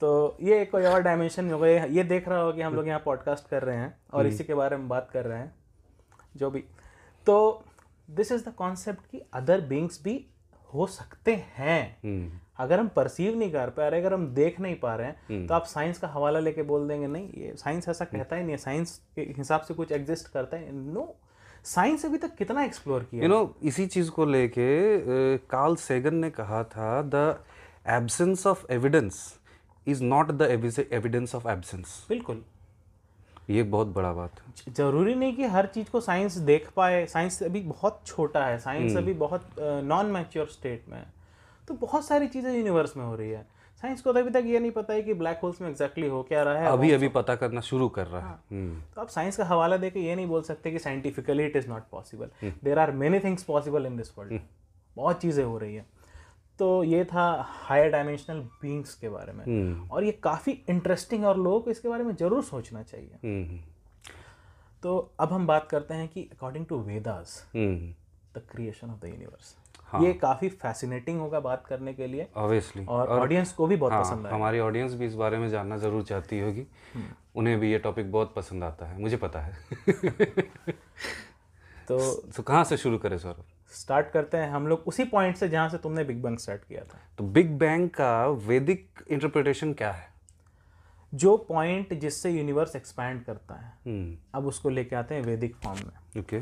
तो 0.00 0.36
ये 0.40 0.64
कोई 0.64 0.84
और 0.84 1.02
डायमेंशन 1.02 1.50
हो 1.50 1.58
गए 1.58 1.88
ये 1.88 2.04
देख 2.04 2.28
रहा 2.28 2.40
हो 2.40 2.52
कि 2.52 2.62
हम 2.62 2.74
लोग 2.74 2.88
यहाँ 2.88 3.00
पॉडकास्ट 3.04 3.48
कर 3.48 3.62
रहे 3.62 3.76
हैं 3.76 4.00
और 4.12 4.26
इसी 4.26 4.44
के 4.44 4.54
बारे 4.54 4.76
में 4.76 4.88
बात 4.88 5.10
कर 5.10 5.24
रहे 5.24 5.38
हैं 5.38 5.54
जो 6.36 6.50
भी। 6.50 6.64
तो 7.26 7.64
दिस 8.10 8.32
इज़ 8.32 8.48
द 8.48 8.52
कॉन्सेप्ट 8.52 9.06
कि 9.10 9.22
अदर 9.32 9.60
बींग्स 9.60 10.02
भी 10.04 10.26
हो 10.74 10.86
सकते 10.86 11.44
हैं। 11.54 11.98
हम्म। 12.04 12.40
अगर 12.58 12.80
हम 12.80 12.88
परसीव 12.88 13.36
नहीं 13.38 13.52
कर 13.52 13.70
पा 13.70 13.88
रहे 13.88 14.00
अगर 14.00 14.14
हम 14.14 14.26
देख 14.34 14.60
नहीं 14.60 14.74
पा 14.80 14.94
रहे 14.96 15.06
हैं 15.06 15.46
तो 15.46 15.54
आप 15.54 15.64
साइंस 15.64 15.98
का 15.98 16.08
हवाला 16.08 16.38
लेके 16.38 16.62
बोल 16.62 16.88
देंगे 16.88 17.06
नहीं 17.06 17.28
ये 17.42 17.54
साइंस 17.56 17.88
ऐसा 17.88 18.04
कहता 18.04 18.36
ही 18.36 18.42
नहीं 18.42 18.52
है 18.52 18.58
साइंस 18.58 19.00
के 19.16 19.22
हिसाब 19.38 19.60
से 19.60 19.74
कुछ 19.74 19.92
एग्जिस्ट 19.92 20.28
करता 20.28 20.56
है 20.56 20.72
नो 20.72 21.14
साइंस 21.64 22.04
अभी 22.06 22.18
तक 22.18 22.34
कितना 22.34 22.64
एक्सप्लोर 22.64 23.04
किया 23.04 23.22
यू 23.22 23.28
नो 23.28 23.54
इसी 23.62 23.86
चीज़ 23.86 24.10
को 24.10 24.24
लेके 24.24 24.66
कार्ल 25.38 25.76
सेगन 25.76 26.14
ने 26.14 26.30
कहा 26.30 26.62
था 26.64 27.02
the 27.02 27.44
absence 27.88 28.46
of 28.46 28.66
evidence 28.70 29.38
is 29.86 30.02
not 30.04 30.30
the 30.32 30.42
evidence 30.92 31.34
of 31.34 31.48
absence 31.48 32.06
बिल्कुल। 32.08 32.44
ये 33.50 33.62
बहुत 33.62 33.86
बड़ा 33.86 34.12
बात 34.12 34.40
है। 34.40 34.72
ज़रूरी 34.74 35.14
नहीं 35.14 35.36
कि 35.36 35.44
हर 35.44 35.66
चीज़ 35.66 35.90
को 35.90 36.00
साइंस 36.00 36.36
देख 36.38 36.70
पाए। 36.76 37.04
साइंस 37.06 37.42
अभी 37.42 37.60
बहुत 37.60 38.00
छोटा 38.06 38.44
है। 38.46 38.58
साइंस 38.58 38.96
अभी 38.96 39.14
बहुत 39.14 39.50
नॉन 39.60 40.06
मैच्योर 40.06 40.46
स्टेट 40.46 40.84
में 40.88 40.96
है। 40.98 41.15
तो 41.68 41.74
बहुत 41.76 42.04
सारी 42.04 42.26
चीज़ें 42.28 42.52
यूनिवर्स 42.54 42.96
में 42.96 43.04
हो 43.04 43.14
रही 43.14 43.30
है। 43.30 43.46
साइंस 43.82 44.00
को 44.00 44.12
तो 44.12 44.18
अभी 44.18 44.30
तक 44.30 44.42
ये 44.46 44.58
नहीं 44.60 44.70
पता 44.70 44.94
है 44.94 45.02
कि 45.02 45.14
ब्लैक 45.14 45.40
होल्स 45.42 45.60
में 45.60 45.68
एग्जैक्टली 45.68 46.06
हो 46.08 46.22
क्या 46.22 46.42
रहा 46.42 46.58
है 46.58 46.68
अभी 46.68 46.90
अभी 46.92 47.08
पता 47.08 47.34
करना 47.36 47.60
शुरू 47.60 47.88
कर 47.88 48.06
रहा 48.06 48.28
है। 48.28 48.38
हम्म। 48.50 48.80
तो 48.94 49.00
आप 49.00 49.08
साइंस 49.08 49.36
का 49.36 49.44
हवाला 49.44 49.76
देके 49.76 50.00
ये 50.00 50.14
नहीं 50.16 50.26
बोल 50.26 50.42
सकते 50.42 50.70
कि 50.70 50.78
scientifically 50.78 51.44
it 51.46 51.56
is 51.56 51.68
not 51.68 51.88
possible 51.90 52.30
there 52.64 52.78
are 52.78 52.92
many 52.94 53.18
things 53.20 53.42
possible 53.42 53.86
in 53.86 53.96
this 53.96 54.18
world 54.18 54.40
बहुत 54.96 55.20
चीज़ें 55.22 55.44
हो 55.44 55.58
रही 55.58 55.74
है। 55.74 55.84
तो 56.58 56.82
ये 56.84 57.04
था 57.04 57.24
हायर 57.48 57.90
डायमेंशनल 57.90 58.40
बींग्स 58.62 58.94
के 58.94 59.08
बारे 59.08 59.32
में। 59.32 59.88
और 59.90 60.04
ये 60.04 60.12
काफ़ी 60.22 60.52
इंटरेस्टिंग 60.70 61.24
और 61.24 61.38
लोगों 61.38 61.60
को 61.60 61.70
इसके 61.70 61.88
बारे 61.88 62.04
में 62.04 62.14
ज़रूर 62.16 62.42
सोचना 62.44 62.82
चाहिए। 62.82 63.18
हम्म। 63.24 63.60
तो 64.82 64.96
अब 65.20 65.32
हम 65.32 65.46
बात 65.46 65.68
करते 65.70 65.94
हैं 65.94 66.08
कि 66.08 66.28
according 66.32 66.66
to 66.66 66.78
Vedas 66.80 67.42
hmm. 67.54 67.94
The 68.34 68.42
creation 68.50 68.90
of 68.90 69.00
the 69.00 69.08
universe 69.08 69.56
हाँ। 69.86 70.02
ये 70.02 70.12
काफ़ी 70.12 70.48
फैसिनेटिंग 70.48 71.20
होगा 71.20 71.40
बात 71.40 71.66
करने 71.66 71.94
के 71.94 72.06
लिए। 72.06 72.28
ऑब्वियसली 72.36 72.84
और 72.84 73.08
ऑडियंस 73.08 73.52
को 73.52 73.66
भी 73.66 73.76
बहुत 73.76 73.92
हाँ 73.92 74.02
पसंद 74.02 74.26
आएगा। 74.26 74.36
हमारी 74.36 74.58
ऑडियंस 74.58 74.94
भी 74.94 75.06
इस 75.06 75.14
बारे 75.14 75.38
में 75.38 75.48
जानना 75.48 75.76
ज़रूर 75.76 76.02
चाहती 76.02 76.40
होगी। 76.40 76.66
उन्हें 77.36 77.58
भी 77.60 77.72
ये 77.72 77.78
टॉपिक 77.78 78.12
बहुत 78.12 78.34
पसंद 78.34 78.64
आता 78.64 78.86
है 78.86 79.00
मुझे 79.00 79.16
पता 79.16 79.40
है। 79.40 79.56
तो 81.88 82.14
तो 82.36 82.42
कहाँ 82.42 82.64
से 82.64 82.76
शुरू 82.76 82.98
करें 82.98 83.18
सौरभ? 83.18 83.44
स्टार्ट 83.70 84.10
करते 84.10 84.36
हैं 84.36 84.50
हम 84.50 84.66
लोग 84.66 84.82
उसी 84.86 85.04
पॉइंट 85.04 85.36
से 85.36 85.48
जहाँ 85.48 85.68
से 85.68 85.78
तुमने 85.78 86.04
बिग 86.04 86.22
बैंग 86.22 86.38
स्टार्ट 86.38 86.64
किया 86.64 86.84
था। 86.84 86.98
तो 87.18 87.24
बिग 87.24 87.50
बैंग 87.58 87.90
का 87.90 88.26
वैदिक 88.26 89.04
इंटरप्रिटेशन 89.10 89.72
क्या 89.72 89.92
है? 89.92 90.08
जो 91.14 91.36
पॉइंट 91.36 91.94
जिससे 91.94 92.30
यूनिवर्स 92.30 92.76
एक्सपैंड 92.76 93.24
करता 93.24 93.54
है 93.54 93.72
हम्म। 93.86 94.16
अब 94.34 94.46
उसको 94.46 94.68
लेके 94.68 94.96
आते 94.96 95.14
हैं 95.14 95.22
वैदिक 95.22 95.56
फॉर्म 95.56 95.78
में। 95.78 96.20
ओके 96.20 96.40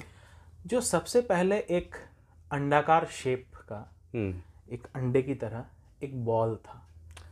जो 0.66 0.80
सबसे 0.80 1.20
पहले 1.20 1.56
एक 1.56 1.94
अंडाकार 2.54 3.06
शेप 3.12 3.44
का 3.68 3.78
हम्म। 4.14 4.74
एक 4.74 4.86
अंडे 4.96 5.22
की 5.22 5.34
तरह 5.34 5.64
एक 6.02 6.24
बॉल 6.24 6.54
था। 6.56 6.80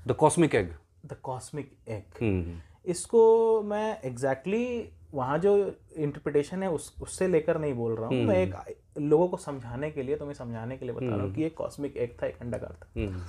The 0.06 0.12
cosmic 0.12 0.54
egg 0.54 0.72
the 1.06 1.16
cosmic 1.22 1.72
egg 1.88 2.22
hmm. 2.22 2.58
इसको 2.90 3.62
मैं 3.62 4.00
एग्जैक्टली 4.04 4.64
exactly 4.64 5.14
वहाँ 5.14 5.38
जो 5.38 5.54
इंटरप्रिटेशन 5.96 6.62
है 6.62 6.70
उस 6.70 6.94
उससे 7.02 7.28
लेकर 7.28 7.58
नहीं 7.58 7.74
बोल 7.74 7.94
रहा 7.96 8.06
हूँ। 8.06 8.24
मैं 8.24 8.36
एक 8.36 8.54
लोगों 8.98 9.28
को 9.28 9.36
समझाने 9.36 9.90
के 9.90 10.02
लिए 10.02 10.16
तुम्हें 10.16 10.34
समझाने 10.34 10.76
के 10.76 10.84
लिए 10.84 10.94
बता 10.94 11.14
रहा 11.14 11.24
हूँ 11.24 11.34
कि 11.34 11.44
एक 11.44 11.56
कॉस्मिक 11.56 11.96
एग 11.96 12.16
था 12.22 12.26
एक 12.26 12.40
अंडाकार 12.40 12.76
था। 12.82 12.88
हम्म। 12.96 13.22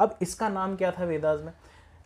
अब 0.00 0.18
इसका 0.22 0.48
नाम 0.48 0.76
क्या 0.76 0.90
था 0.92 1.04
वेदास 1.04 1.40
में? 1.40 1.52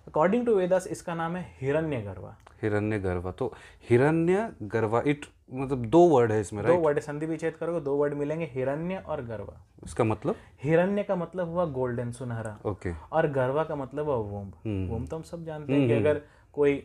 अकॉर्डिंग 0.08 0.46
टू 0.46 0.54
वेदास 0.54 0.86
इसका 0.86 1.14
नाम 1.14 1.36
है 1.36 1.46
हिरण्य 1.60 2.00
गर्वा 2.02 2.36
हिरण्य 2.62 2.98
गर्वा 2.98 3.32
तो 3.32 3.52
हिरण्य 3.90 4.50
गर्वा 4.62 5.02
इट 5.06 5.26
मतलब 5.48 5.84
दो 5.86 5.98
वर्ड 6.08 6.32
है 6.32 6.40
इसमें 6.40 6.64
दो 6.66 6.74
वर्ड 6.76 6.98
संधि 7.00 7.26
विच्छेद 7.26 7.56
करोगे 7.56 7.80
दो 7.80 7.96
वर्ड 7.96 8.14
मिलेंगे 8.14 8.44
हिरण्य 8.52 8.96
और 9.06 9.22
गर्वा। 9.24 9.60
इसका 9.84 10.04
मतलब? 10.04 10.36
हिरण्य 10.62 11.02
का 11.02 11.16
मतलब 11.16 11.48
हुआ 11.48 11.64
गोल्डन 11.74 12.10
सुनहरा 12.12 12.58
ओके 12.66 12.92
और 13.12 13.30
गर्वा 13.32 13.64
का 13.64 13.76
मतलब 13.76 14.08
हुआ 14.08 14.16
वोम 14.16 14.52
वोम 14.90 15.06
तो 15.06 15.16
हम 15.16 15.22
सब 15.22 15.44
जानते 15.44 15.72
हैं 15.72 15.86
कि 15.88 15.94
अगर 15.94 16.20
कोई 16.52 16.82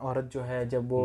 औरत 0.00 0.30
जो 0.32 0.42
है 0.42 0.68
जब 0.68 0.88
वो 0.88 1.04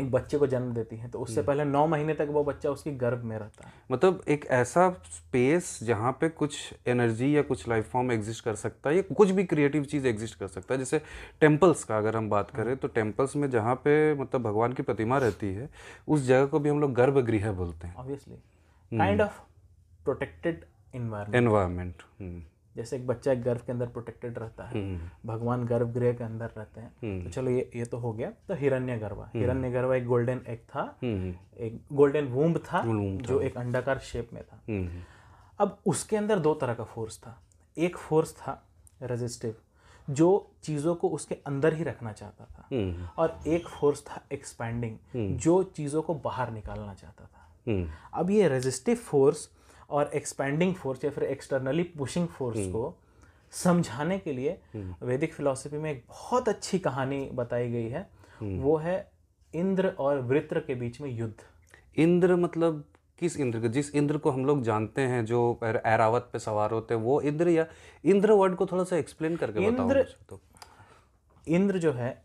एक 0.00 0.10
बच्चे 0.10 0.38
को 0.38 0.46
जन्म 0.46 0.72
देती 0.74 0.96
है 0.96 1.08
तो 1.08 1.18
उससे 1.18 1.42
पहले 1.42 1.64
नौ 1.64 1.86
महीने 1.86 2.14
तक 2.14 2.28
वो 2.30 2.44
बच्चा 2.44 2.70
उसकी 2.70 2.90
गर्भ 2.96 3.24
में 3.24 3.36
रहता 3.38 3.66
है। 3.66 3.72
मतलब 3.92 4.22
एक 4.28 4.46
ऐसा 4.52 4.88
स्पेस 5.06 5.78
जहाँ 5.82 6.12
पे 6.20 6.28
कुछ 6.30 6.74
एनर्जी 6.86 7.36
या 7.36 7.42
कुछ 7.42 7.68
लाइफ 7.68 7.90
फॉर्म 7.90 8.12
एग्जिस्ट 8.12 8.44
कर 8.44 8.54
सकता 8.54 8.90
है 8.90 8.96
या 8.96 9.02
कुछ 9.14 9.30
भी 9.30 9.44
क्रिएटिव 9.44 9.84
चीज़ 9.84 10.06
एग्जिस्ट 10.06 10.38
कर 10.38 10.48
सकता 10.48 10.74
है। 10.74 10.78
जैसे 10.78 11.00
टेम्पल्स 11.40 11.84
का 11.84 11.98
अगर 11.98 12.16
हम 12.16 12.30
बात 12.30 12.50
करें 12.50 12.76
तो 12.76 12.88
टेम्पल्स 12.90 13.36
में 13.36 13.48
जहाँ 13.50 13.74
पे 13.74 14.14
मतलब 14.14 14.42
भगवान 14.42 14.72
की 14.72 14.82
प्रतिमा 14.82 15.18
रहती 15.18 15.52
है 15.54 15.68
उस 16.08 16.22
जगह 16.22 16.46
को 16.46 16.58
भी 16.58 16.68
हम 16.68 16.80
लोग 16.80 16.94
गर्भगृह 16.94 17.50
बोलते 17.52 17.86
हैं। 17.86 17.94
Obviously 17.96 18.36
kind 18.92 19.20
of 19.20 19.40
protected 20.04 20.64
environment 20.94 22.02
जैसे 22.76 22.96
एक 22.96 23.06
बच्चा 23.06 23.32
एक 23.32 23.42
गर्भ 23.42 23.60
के 23.66 23.72
अंदर 23.72 23.86
प्रोटेक्टेड 23.86 24.38
रहता 24.38 24.64
है 24.64 24.82
भगवान 25.26 25.64
गर्भगृह 25.66 26.12
के 26.12 26.24
अंदर 26.24 26.50
रहते 26.56 26.80
हैं। 26.80 27.22
तो 27.24 27.30
चलो 27.30 27.50
ये 27.50 27.70
ये 27.76 27.84
तो 27.84 27.98
हो 27.98 28.12
गया। 28.12 28.30
तो 28.48 28.54
हिरण्य 28.54 28.98
गर्वा 28.98 29.30
हिरण्य 29.34 29.70
गर्वा 29.70 29.96
एक 29.96 30.06
गोल्डन 30.06 30.40
एग 30.48 30.58
था। 30.68 30.84
एक 31.04 31.80
गोल्डन 31.92 32.28
वूम्ब 32.28 32.58
था 32.58 32.82
जो 33.22 33.40
एक 33.40 33.56
अंडाकार 33.56 33.98
शेप 34.00 34.30
में 34.32 34.42
था। 34.44 34.62
अब 35.60 35.78
उसके 35.86 36.16
अंदर 36.16 36.38
दो 36.38 36.54
तरह 36.54 36.74
का 36.74 36.84
फोर्स 36.84 37.18
था। 37.18 37.40
एक 37.76 37.96
फोर्स 37.96 38.34
था 38.34 38.62
रेजिस्टिव 39.02 39.54
जो 40.10 40.50
चीज़ों 40.62 40.94
को 40.94 41.08
उसके 41.08 41.34
अंदर 41.46 41.74
ही 41.74 41.84
रखना 41.84 42.12
चाहता 42.12 42.44
था। 42.44 43.12
और 43.18 43.38
एक 43.46 43.68
फोर्स 43.68 44.02
था 44.02 44.20
एक्सपैंडिंग 44.32 45.36
जो 45.38 45.62
चीज़ों 45.62 46.02
को 46.02 46.14
बाहर 46.14 46.50
निकालना 46.50 46.94
चाहता 46.94 47.24
था। 47.24 47.48
अब 48.14 48.30
ये 48.30 48.48
रेजिस्टिव 48.48 48.96
फोर्स 48.96 49.48
और 49.90 50.10
एक्सपैंडिंग 50.14 50.74
फोर्स 50.74 51.04
या 51.04 51.10
फिर 51.10 51.24
एक्सटर्नली 51.24 51.82
पुशिंग 51.82 52.28
फोर्स 52.28 52.58
को 52.72 52.98
समझाने 53.50 54.18
के 54.18 54.32
लिए 54.32 54.60
वैदिक 55.02 55.34
फिलॉसफी 55.34 55.76
में 55.76 55.90
एक 55.92 56.04
बहुत 56.08 56.48
अच्छी 56.48 56.78
कहानी 56.78 57.30
बताई 57.34 57.70
गई 57.70 57.88
है। 57.88 58.10
वो 58.42 58.76
है 58.76 59.10
इंद्र 59.54 59.88
और 59.98 60.18
वृत्र 60.18 60.60
के 60.60 60.74
बीच 60.74 61.00
में 61.00 61.10
युद्ध। 61.10 61.34
इंद्र 61.96 62.36
मतलब 62.36 62.84
किस 63.18 63.36
इंद्र 63.36 63.60
के? 63.60 63.68
जिस 63.68 63.94
इंद्र 63.94 64.18
को 64.18 64.30
हम 64.30 64.46
लोग 64.46 64.62
जानते 64.62 65.00
हैं 65.02 65.24
जो 65.24 65.60
ऐरावत 65.64 66.30
पे 66.32 66.38
सवार 66.38 66.70
होते 66.70 66.94
हैं 66.94 67.00
वो 67.00 67.20
इंद्र 67.20 67.48
या 67.48 67.66
इंद्र 68.04 68.32
वर्ड 68.32 68.54
को 68.54 68.66
थोड़ा 68.66 68.84
सा 68.84 68.96
एक्सप्लेन 68.96 69.36
करके 69.36 69.60
बताओ 69.60 69.68
इंद्र- 69.68 69.98
मुझे 69.98 70.16
तो। 70.28 70.40
इंद्र 71.48 71.78
जो 71.78 71.92
है 71.92 72.22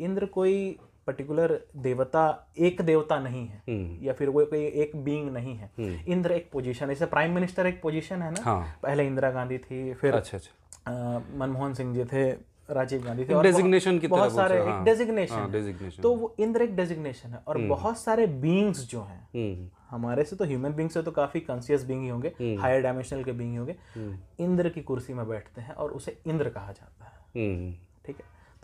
इंद्र 0.00 0.26
कोई 0.26 0.78
पर्टिकुलर 1.06 1.58
देवता 1.76 2.24
एक 2.58 2.80
देवता 2.82 3.18
नहीं 3.18 3.46
है 3.48 3.62
या 4.04 4.12
फिर 4.12 4.28
वो 4.28 4.44
कोई 4.46 4.64
एक 4.82 4.96
बीइंग 5.04 5.30
नहीं 5.32 5.56
है। 5.56 5.70
इंद्र 6.06 6.32
एक 6.32 6.48
पोजीशन 6.52 6.88
जैसे 6.88 7.06
प्राइम 7.06 7.34
मिनिस्टर 7.34 7.66
एक 7.66 7.80
पोजीशन 7.82 8.22
है 8.22 8.30
ना? 8.30 8.42
हाँ। 8.44 8.78
पहले 8.82 9.06
इंदिरा 9.06 9.30
गांधी 9.30 9.58
थी 9.58 9.92
फिर 9.94 10.14
अच्छा 10.14 10.38
अच्छा। 10.38 11.22
मनमोहन 11.38 11.74
सिंह 11.74 11.94
जी 11.94 12.04
थे 12.04 12.30
राजीव 12.70 13.02
गांधी 13.04 13.24
थे 13.24 13.42
डेजिग्नेशन 13.42 13.98
की 13.98 14.06
बहुत 14.06 14.34
सारे 14.34 14.60
एक 14.60 14.66
हाँ। 14.68 14.84
डेजिग्नेशन 14.84 15.34
हाँ 15.34 15.50
डेजिग्नेशन 15.52 16.02
तो 16.02 16.14
वो 16.14 16.34
इंद्र 16.40 16.62
एक 16.62 16.76
डेजिग्नेशन 16.76 17.28
है 17.28 17.40
और 17.48 17.58
बहुत 17.58 17.98
सारे 17.98 18.26
बींग्स 18.26 18.88
जो 18.90 19.02
हैं 19.02 19.28
हम्म। 19.34 19.68
हमारे 19.90 20.24
से 20.24 20.36
तो 20.36 20.44
ह्यूमन 20.44 20.72
बींग 20.74 20.90
से 20.90 21.02
तो 21.02 21.10
काफ़ी 21.10 21.40
कॉन्शियस 21.40 21.84
बींग 21.84 22.02
ही 22.02 22.08
होंगे 22.08 22.28
हायर 22.60 22.82
डायमेंशनल 22.82 23.24
के 23.24 23.32
बींग 23.32 23.50
ही 23.50 23.56
होंगे। 23.56 23.76
इंद्र 24.44 24.68
की 24.68 24.80
कुर्सी 24.82 25.14
में 25.14 25.26
बैठते 25.28 25.60
हैं 25.60 25.74
और 25.74 25.90
उसे 25.90 26.16
इंद्र 26.26 26.48
कहा 26.48 26.72
जाता 26.72 27.04
है। 27.04 27.12
हम्म। 27.36 27.66
है 27.66 27.93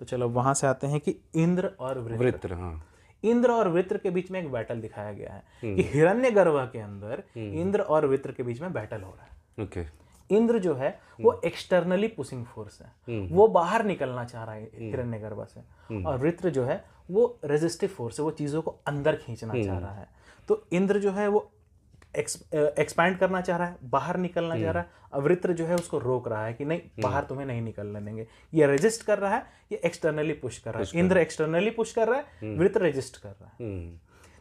तो 0.01 0.07
चलो 0.07 0.29
वहाँ 0.29 0.55
से 0.55 0.67
आते 0.67 0.87
हैं 0.87 1.01
कि 1.01 1.17
इंद्र 1.35 1.71
और 1.81 1.99
वृत्र। 1.99 2.25
वृत्र 2.25 2.55
हाँ। 2.55 2.87
इंद्र 3.23 3.51
और 3.51 3.69
वृत्र 3.69 3.99
के 3.99 4.11
बीच 4.11 4.31
में 4.31 4.41
एक 4.41 4.51
बैटल 4.53 4.81
दिखाया 4.81 5.13
गया 5.13 5.33
है 5.33 5.75
कि 5.75 5.83
हिरण्य 5.83 6.31
गर्भ 6.31 6.57
के 6.73 6.79
अंदर 6.79 7.23
इंद्र 7.37 7.81
और 7.81 8.07
वृत्र 8.07 8.33
के 8.33 8.43
बीच 8.43 8.61
में 8.61 8.73
बैटल 8.73 9.01
हो 9.01 9.11
रहा 9.11 9.25
है। 9.25 9.65
ओके। 9.65 9.85
इंद्र 10.37 10.59
जो 10.59 10.75
है 10.75 10.99
वो 11.21 11.41
एक्सटर्नली 11.45 12.09
पुशिंग 12.09 12.45
फोर्स 12.45 12.81
है। 12.83 13.29
वो 13.29 13.49
बाहर 13.49 13.85
निकलना 13.85 14.25
चाह 14.25 14.45
रहा 14.45 14.55
है 14.55 14.71
हिरण्य 14.75 15.19
गर्भ 15.19 15.47
से। 15.47 16.03
और 16.05 16.19
वृत्र 16.19 16.51
जो 16.51 16.65
है 16.65 16.85
वो 17.11 17.39
रेजिस्टिव 17.45 17.89
फोर्स 17.89 18.19
है 18.21 18.25
वो 18.25 18.31
चीज़ों 18.31 18.63
को 18.63 18.77
अंदर 18.87 19.17
खींचना 19.17 19.63
चाह 19.63 19.79
रहा 19.79 19.95
है। 19.95 20.09
तो 20.49 20.67
इंद्र 20.73 20.99
जो 20.99 21.13
है 21.13 21.29
वो 21.29 21.51
एक्सपैंड 22.15 23.19
करना 23.19 23.41
चाह 23.41 23.57
रहा 23.57 23.67
है 23.67 23.77
बाहर 23.91 24.17
निकलना 24.19 24.59
चाह 24.61 24.71
रहा 24.71 24.83
है 24.83 24.99
अवृत्र 25.13 25.53
जो 25.53 25.67
है 25.67 25.75
उसको 25.75 25.99
रोक 25.99 26.29
रहा 26.29 26.45
है 26.47 26.53
कि 26.55 26.65
नहीं 26.65 27.03
बाहर 27.03 27.25
तुम्हें 27.25 27.47
नहीं 27.47 27.63
निकलने 27.63 28.01
देंगे। 28.01 28.27
ये 28.53 28.67
रेजिस्ट 28.67 29.05
कर 29.07 29.19
रहा 29.19 29.37
है 29.37 29.45
ये 29.73 29.81
एक्सटर्नली 29.85 30.33
पुश 30.35 30.59
कर 30.59 30.75
रहा 30.75 30.83
है। 30.83 31.01
इंद्र 31.01 31.19
एक्सटर्नली 31.19 31.71
पुश 31.71 31.93
कर 31.93 32.09
रहा 32.09 32.19
है 32.19 32.55
वृत्र 32.57 32.83
रेजिस्ट 32.83 33.17
कर 33.17 33.29
रहा 33.31 33.49
है। 33.49 33.67
हम्म, 33.67 33.97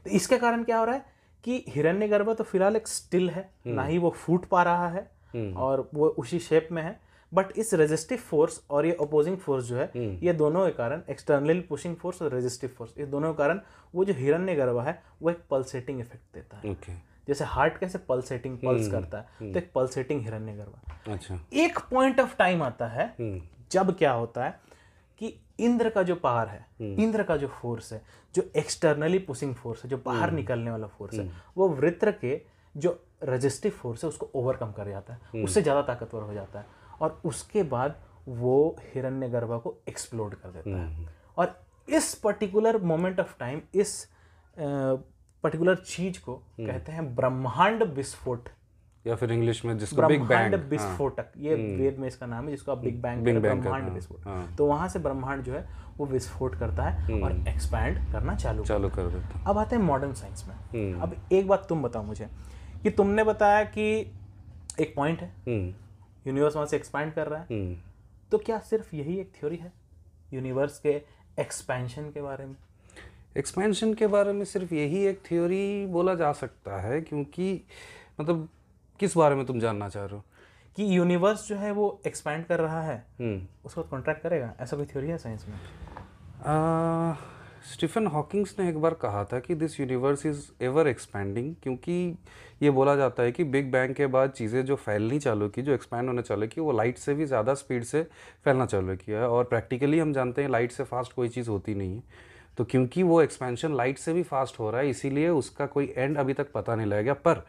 तो 0.05 0.09
इसके 0.11 0.37
कारण 0.37 0.63
क्या 0.63 0.77
हो 0.77 0.85
रहा 0.85 0.95
है 0.95 1.05
कि 1.43 1.63
हिरण्य 1.69 2.23
तो 2.29 2.43
फ़िलहाल 2.43 2.75
एक 2.75 2.87
स्टिल 2.87 3.29
है 3.29 3.49
ना 3.67 3.83
ही 3.83 3.97
वो 3.97 4.09
फूट 4.17 4.45
पा 4.45 4.63
रहा 4.63 4.89
है 4.89 5.09
और 5.57 5.89
वो 5.93 6.07
उसी 6.09 6.39
शेप 6.39 6.67
में 6.71 6.81
है। 6.83 6.99
बट 7.31 7.51
इस 7.57 7.73
रेजिस्टिव 7.73 8.17
फोर्स 8.19 8.61
और 8.69 8.85
ये 8.85 8.91
अपोजिंग 9.01 9.37
फोर्स 9.37 9.65
जो 9.65 9.75
है 9.75 9.91
ये 10.19 10.33
दोनों 10.33 10.65
के 10.65 10.71
कारण 10.73 11.01
एक्सटर्नल 11.09 11.59
पुशिंग 11.69 11.95
फोर्स 11.95 12.21
और 12.21 12.33
रेजिस्टिव 12.33 12.69
फोर्स 12.77 12.93
ये 12.97 13.05
दोनों 13.07 13.33
के 13.33 13.37
कारण 13.37 13.59
वो 13.93 14.05
जो 14.05 14.13
हिरण्य 14.13 14.55
गर्भ 14.55 14.79
है 14.79 15.01
वो 15.21 15.29
एक 15.29 15.43
पल्सेटिंग 15.51 15.99
इफ़ेक्ट 15.99 16.35
देता 16.35 16.57
है। 16.57 16.71
ओके 16.71 16.93
जैसे 17.29 17.45
हार्ट 17.45 17.77
कैसे 17.77 17.97
पल्सेटिंग 17.97 18.57
पल्स 18.57 18.89
करता 18.91 19.17
है 19.17 19.51
तो 19.51 19.59
एक 19.59 19.71
पल्सेटिंग 19.75 20.21
हिरण्य 20.21 20.53
गर्भ 20.53 21.11
अच्छा। 21.13 21.39
एक 21.53 21.79
पॉइंट 21.91 22.19
ऑफ़ 22.19 22.35
टाइम 22.37 22.63
आता 22.63 22.87
है 22.87 23.07
हम्म, 23.19 23.41
जब 23.71 23.97
क्या 23.97 24.11
होता 24.11 24.45
है 24.45 24.59
कि 25.21 25.33
इंद्र 25.59 25.89
का 25.89 26.03
जो 26.03 26.15
पावर 26.15 26.47
है 26.47 26.65
इंद्र 26.81 27.23
का 27.23 27.37
जो 27.37 27.47
फोर्स 27.47 27.91
है 27.93 28.01
जो 28.33 28.43
एक्सटर्नली 28.55 29.19
पुशिंग 29.19 29.55
फोर्स 29.55 29.83
है 29.83 29.89
जो 29.89 29.97
बाहर 29.97 30.31
निकलने 30.31 30.71
वाला 30.71 30.87
फोर्स 30.87 31.19
है 31.19 31.29
वो 31.57 31.67
वृत्र 31.69 32.11
के 32.11 32.41
जो 32.75 32.99
रजिस्टिव 33.23 33.71
फोर्स 33.71 34.03
है 34.03 34.07
उसको 34.09 34.29
ओवरकम 34.35 34.71
कर 34.71 34.89
जाता 34.89 35.13
है। 35.13 35.43
उससे 35.43 35.61
ज़्यादा 35.61 35.81
ताकतवर 35.81 36.21
हो 36.21 36.33
जाता 36.33 36.59
है। 36.59 36.65
और 37.01 37.21
उसके 37.25 37.63
बाद 37.63 37.95
वो 38.27 38.75
हिरण्य 38.93 39.29
गर्भा 39.29 39.57
को 39.57 39.75
एक्सप्लोड 39.89 40.35
कर 40.35 40.49
देता 40.49 40.77
है। 40.77 41.07
और 41.37 41.59
इस 41.87 42.13
पर्टिकुलर 42.15 42.77
मोमेंट 42.81 43.19
ऑफ़ 43.19 43.35
टाइम 43.39 43.61
इस 43.73 44.07
पर्टिकुलर 45.43 45.75
चीज़ 45.75 46.19
को 46.19 46.33
कहते 46.59 46.91
हैं 46.91 47.15
ब्रह्मांड 47.15 47.83
विस्फोट। 47.83 48.49
या 49.05 49.15
फिर 49.15 49.31
इंग्लिश 49.31 49.63
में 49.65 49.77
जिसको 49.77 50.07
बिग 50.07 50.21
बैंग 50.21 50.53
विस्फोटक 50.69 51.31
ये 51.37 51.55
वेद 51.55 51.99
में 51.99 52.07
इसका 52.07 52.25
नाम 52.25 52.45
है 52.45 52.51
जिसको 52.51 52.71
आप 52.71 52.77
बिग 52.77 53.01
बैंग 53.01 53.25
कहते 53.25 53.39
ब्रह्मांड 53.39 53.89
विस्फोट। 53.89 54.25
हाँ। 54.25 54.55
तो 54.55 54.65
वहाँ 54.65 54.87
से 54.89 54.99
ब्रह्मांड 54.99 55.43
जो 55.43 55.53
है 55.53 55.67
वो 55.97 56.05
विस्फोट 56.05 56.55
करता 56.55 56.83
है 56.83 57.21
और 57.21 57.47
एक्सपैंड 57.47 57.97
करना 58.11 58.35
चालू 58.35 58.63
चालू 58.63 58.89
कर 58.89 59.07
देता 59.07 59.39
है। 59.39 59.45
अब 59.45 59.57
आते 59.57 59.75
हैं 59.75 59.83
मॉडर्न 59.83 60.13
साइंस 60.13 60.47
में। 60.47 60.93
अब 60.93 61.15
एक 61.31 61.47
बात 61.47 61.65
तुम 61.69 61.83
बताओ 61.83 62.03
मुझे 62.03 62.27
कि 62.83 62.89
तुमने 62.89 63.23
बताया 63.23 63.63
कि 63.63 63.89
एक 64.79 64.93
पॉइंट 64.95 65.21
है। 65.21 65.31
यूनिवर्स 66.27 66.55
वहाँ 66.55 66.67
से 66.67 66.75
एक्सपैंड 66.77 67.13
कर 67.13 67.27
रहा 67.27 67.39
है। 67.41 67.73
तो 68.31 68.37
क्या 68.37 68.59
सिर्फ़ 68.59 68.95
यही 68.95 69.19
एक 69.19 69.31
थ्योरी 69.39 69.55
है? 69.55 69.71
यूनिवर्स 70.33 70.79
के 70.79 71.01
एक्सपेंशन 71.39 72.03
के 72.03 72.21
बारे 72.21 72.45
में। 72.45 72.55
एक्सपेंशन 73.37 73.93
के 73.93 74.07
बारे 74.07 74.31
में 74.33 74.45
सिर्फ़ 74.45 74.73
यही 74.73 75.05
एक 75.05 75.21
थ्योरी 75.25 75.85
बोला 75.85 76.15
जा 76.15 76.31
सकता 76.33 76.79
है 76.81 77.01
क्योंकि 77.01 77.61
मतलब 78.21 78.47
किस 78.99 79.17
बारे 79.17 79.35
में 79.35 79.45
तुम 79.45 79.59
जानना 79.59 79.89
चाह 79.89 80.05
रहे 80.05 80.15
हो? 80.15 80.23
कि 80.77 80.97
यूनिवर्स 80.97 81.47
जो 81.47 81.55
है 81.55 81.71
वो 81.71 82.01
एक्सपैंड 82.07 82.45
कर 82.45 82.59
रहा 82.59 82.81
है। 82.81 82.97
हम्म। 83.19 83.41
उसको 83.65 83.83
कॉन्ट्रैक्ट 83.83 84.23
करेगा? 84.23 84.53
ऐसा 84.59 84.77
कोई 84.77 84.85
थ्योरी 84.85 85.07
है 85.07 85.17
साइंस 85.17 85.45
में? 85.47 85.57
स्टीफन 87.73 88.07
हॉकिंग्स 88.07 88.55
ने 88.59 88.69
एक 88.69 88.77
बार 88.81 88.93
कहा 88.93 89.23
था 89.23 89.39
कि 89.39 89.55
this 89.55 89.79
universe 89.79 90.25
is 90.25 90.41
ever 90.61 90.87
expanding 90.87 91.53
क्योंकि 91.63 92.15
ये 92.61 92.69
बोला 92.69 92.95
जाता 92.95 93.23
है 93.23 93.31
कि 93.31 93.43
बिग 93.43 93.71
बैंग 93.71 93.93
के 93.95 94.07
बाद 94.07 94.29
चीज़ें 94.29 94.65
जो 94.65 94.75
फैलनी 94.75 95.19
चालू 95.19 95.49
की 95.49 95.61
जो 95.61 95.73
एक्सपैंड 95.73 96.07
होने 96.07 96.21
चालू 96.21 96.47
की 96.47 96.61
वो 96.61 96.71
लाइट 96.71 96.97
से 96.97 97.13
भी 97.13 97.25
ज़्यादा 97.25 97.53
स्पीड 97.53 97.83
से 97.83 98.03
फैलना 98.45 98.65
चालू 98.65 98.95
किया 98.95 99.19
है। 99.19 99.27
और 99.27 99.43
प्रैक्टिकली 99.43 99.99
हम 99.99 100.13
जानते 100.13 100.41
हैं 100.41 100.49
लाइट 100.49 100.71
से 100.71 100.83
फास्ट 100.83 101.13
कोई 101.13 101.29
चीज़ 101.29 101.49
होती 101.49 101.75
नहीं 101.75 101.95
है। 101.95 102.03
तो 102.59 102.63
क्योंकि 102.65 103.03
वो 103.03 103.21
एक्सपेंशन 103.21 103.75
लाइट 103.75 103.97
से 103.97 104.13
भी 104.13 104.21
फास्ट 104.23 104.59
हो 104.59 104.69
रहा 104.71 104.81
है, 104.81 104.89
इसीलिए 104.89 105.27
उसका 105.29 105.65
कोई 105.65 105.93
एंड 105.97 106.17
अभी 106.17 106.33
तक 106.33 106.51
पता 106.53 106.75
नहीं 106.75 106.87
लग 106.87 107.03
गया 107.03 107.13
पर 107.15 107.45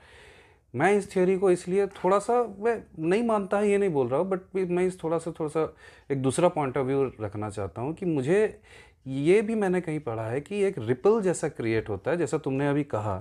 मैं 0.74 0.92
इस 0.94 1.10
थ्योरी 1.12 1.36
को 1.38 1.50
इसलिए 1.50 1.86
थोड़ा 1.86 2.18
सा 2.18 2.34
मैं 2.58 2.76
नहीं 3.00 3.22
मानता, 3.22 3.60
ये 3.60 3.78
नहीं 3.78 3.90
बोल 3.90 4.08
रहा 4.08 4.20
हूँ 4.20 4.28
बट 4.28 4.70
मैं 4.70 4.86
इस 4.86 5.02
थोड़ा 5.02 5.18
सा 5.18 5.32
थोड़ा 5.40 5.48
सा 5.50 5.74
एक 6.10 6.22
दूसरा 6.22 6.48
पॉइंट 6.48 6.76
ऑफ़ 6.76 6.86
व्यू 6.86 7.02
रखना 7.20 7.50
चाहता 7.50 7.82
हूँ 7.82 7.94
कि 7.94 8.06
मुझे 8.06 8.60
ये 9.06 9.40
भी 9.42 9.54
मैंने 9.54 9.80
कहीं 9.80 10.00
पढ़ा 10.00 10.26
है 10.26 10.40
कि 10.40 10.62
एक 10.64 10.78
रिपल 10.78 11.20
जैसा 11.22 11.48
क्रिएट 11.48 11.88
होता 11.88 12.10
है, 12.10 12.16
जैसा 12.16 12.38
तुमने 12.38 12.68
अभी 12.68 12.84
कहा। 12.86 13.18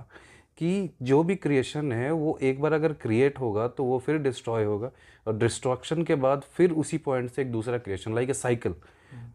कि 0.60 0.90
जो 1.02 1.22
भी 1.24 1.36
क्रिएशन 1.36 1.92
है 1.92 2.12
वो 2.12 2.38
एक 2.42 2.62
बार 2.62 2.74
अगर 2.74 2.94
क्रिएट 2.94 3.40
होगा 3.40 3.68
तो 3.68 3.84
वो 3.84 4.00
फिर 4.00 4.18
डिस्ट्रॉय 4.18 4.64
होगा। 4.64 4.92
और 5.28 5.38
डिस्ट्रक्शन 5.38 6.04
के 6.04 6.16
बाद 6.16 6.44
फिर 6.54 6.72
उसी 6.72 6.98
पॉइंट 6.98 7.30
से 7.32 7.42
एक 7.42 7.52
दूसरा 7.52 7.78
क्रिएशन 7.78 8.16
लाइक 8.16 8.30
ए 8.30 8.34
साइकिल 8.34 8.76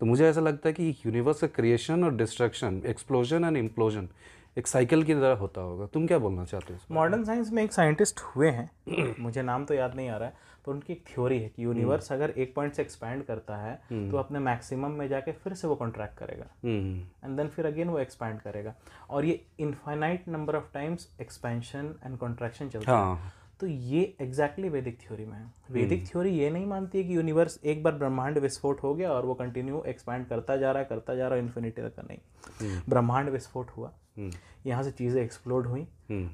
तो 0.00 0.06
मुझे 0.06 0.26
ऐसा 0.26 0.40
लगता 0.40 0.68
है 0.68 0.72
कि 0.72 0.88
यूनिवर्स 1.06 1.40
का 1.40 1.46
क्रिएशन 1.46 2.04
और 2.04 2.16
डिस्ट्रक्शन 2.16 2.80
एक्सप्लोजन 2.86 3.44
एंड 3.44 3.56
इम्प्लोजन 3.56 4.08
एक 4.56 4.66
साइकिल 4.66 5.02
की 5.02 5.14
तरह 5.14 5.36
होता 5.36 5.60
होगा। 5.60 5.86
तुम 5.86 6.06
क्या 6.06 6.18
बोलना 6.18 6.44
चाहते 6.44 6.72
हो 6.74 6.94
मॉडर्न 6.94 7.24
साइंस 7.24 7.50
में? 7.52 7.62
एक 7.62 7.72
साइंटिस्ट 7.72 8.20
हुए 8.20 8.50
हैं। 8.50 9.14
मुझे 9.20 9.42
नाम 9.42 9.64
तो 9.64 9.74
याद 9.74 9.94
नहीं 9.94 10.08
आ 10.08 10.16
रहा 10.16 10.28
है 10.28 10.52
पर 10.66 10.72
उनकी 10.72 10.92
एक 10.92 11.04
थ्योरी 11.06 11.38
है 11.38 11.48
कि 11.48 11.64
यूनिवर्स 11.64 12.12
अगर 12.12 12.30
एक 12.30 12.54
पॉइंट 12.54 12.74
से 12.74 12.82
एक्सपैंड 12.82 13.24
करता 13.24 13.56
है 13.56 13.74
तो 14.10 14.16
अपने 14.16 14.38
मैक्सिमम 14.38 14.90
में 14.90 15.08
जाके 15.08 15.32
फिर 15.32 15.54
से 15.54 15.68
वो 15.68 15.74
कॉन्ट्रैक्ट 15.74 16.16
करेगा। 16.18 16.46
हम्म। 16.64 17.00
एंड 17.24 17.36
देन 17.36 17.48
फिर 17.48 17.66
अगेन 17.66 17.88
वो 17.88 17.98
एक्सपैंड 17.98 18.40
करेगा। 18.40 18.74
और 19.10 19.24
ये 19.24 19.44
infinite 19.58 20.28
number 20.28 20.56
of 20.56 20.72
times 20.74 21.08
expansion 21.20 21.94
and 22.06 22.18
contraction 22.18 22.68
चलता 22.68 22.92
है। 22.92 22.98
हाँ। 22.98 23.32
तो 23.60 23.66
ये 23.66 24.16
एग्जैक्टली 24.20 24.68
वैदिक 24.68 24.98
थ्योरी 25.00 25.24
में 25.24 25.36
है। 25.38 25.52
वैदिक 25.70 26.06
थ्योरी 26.06 26.30
ये 26.30 26.50
नहीं 26.50 26.66
मानती 26.66 26.98
है 26.98 27.04
कि 27.04 27.16
यूनिवर्स 27.16 27.60
एक 27.64 27.82
बार 27.82 27.92
ब्रह्मांड 27.92 28.38
विस्फोट 28.38 28.82
हो 28.82 28.94
गया 28.94 29.12
और 29.12 29.26
वो 29.26 29.34
कंटिन्यू 29.34 29.82
एक्सपैंड 29.86 30.26
करता 30.26 30.56
जा 30.56 30.72
रहा 30.72 30.82
है 30.82 30.88
करता 30.88 31.14
जा 31.14 31.28
रहा 31.28 31.38
है 31.38 31.44
इन्फिनिटी 31.44 31.82
तक 31.82 32.08
नहीं। 32.08 32.80
ब्रह्मांड 32.88 33.28
विस्फोट 33.28 33.70
हुआ। 33.70 33.92
यहाँ 34.18 34.82
से 34.82 34.90
चीज़ें 34.90 35.22
एक्सप्लोड 35.22 35.66
हुई 35.66 35.86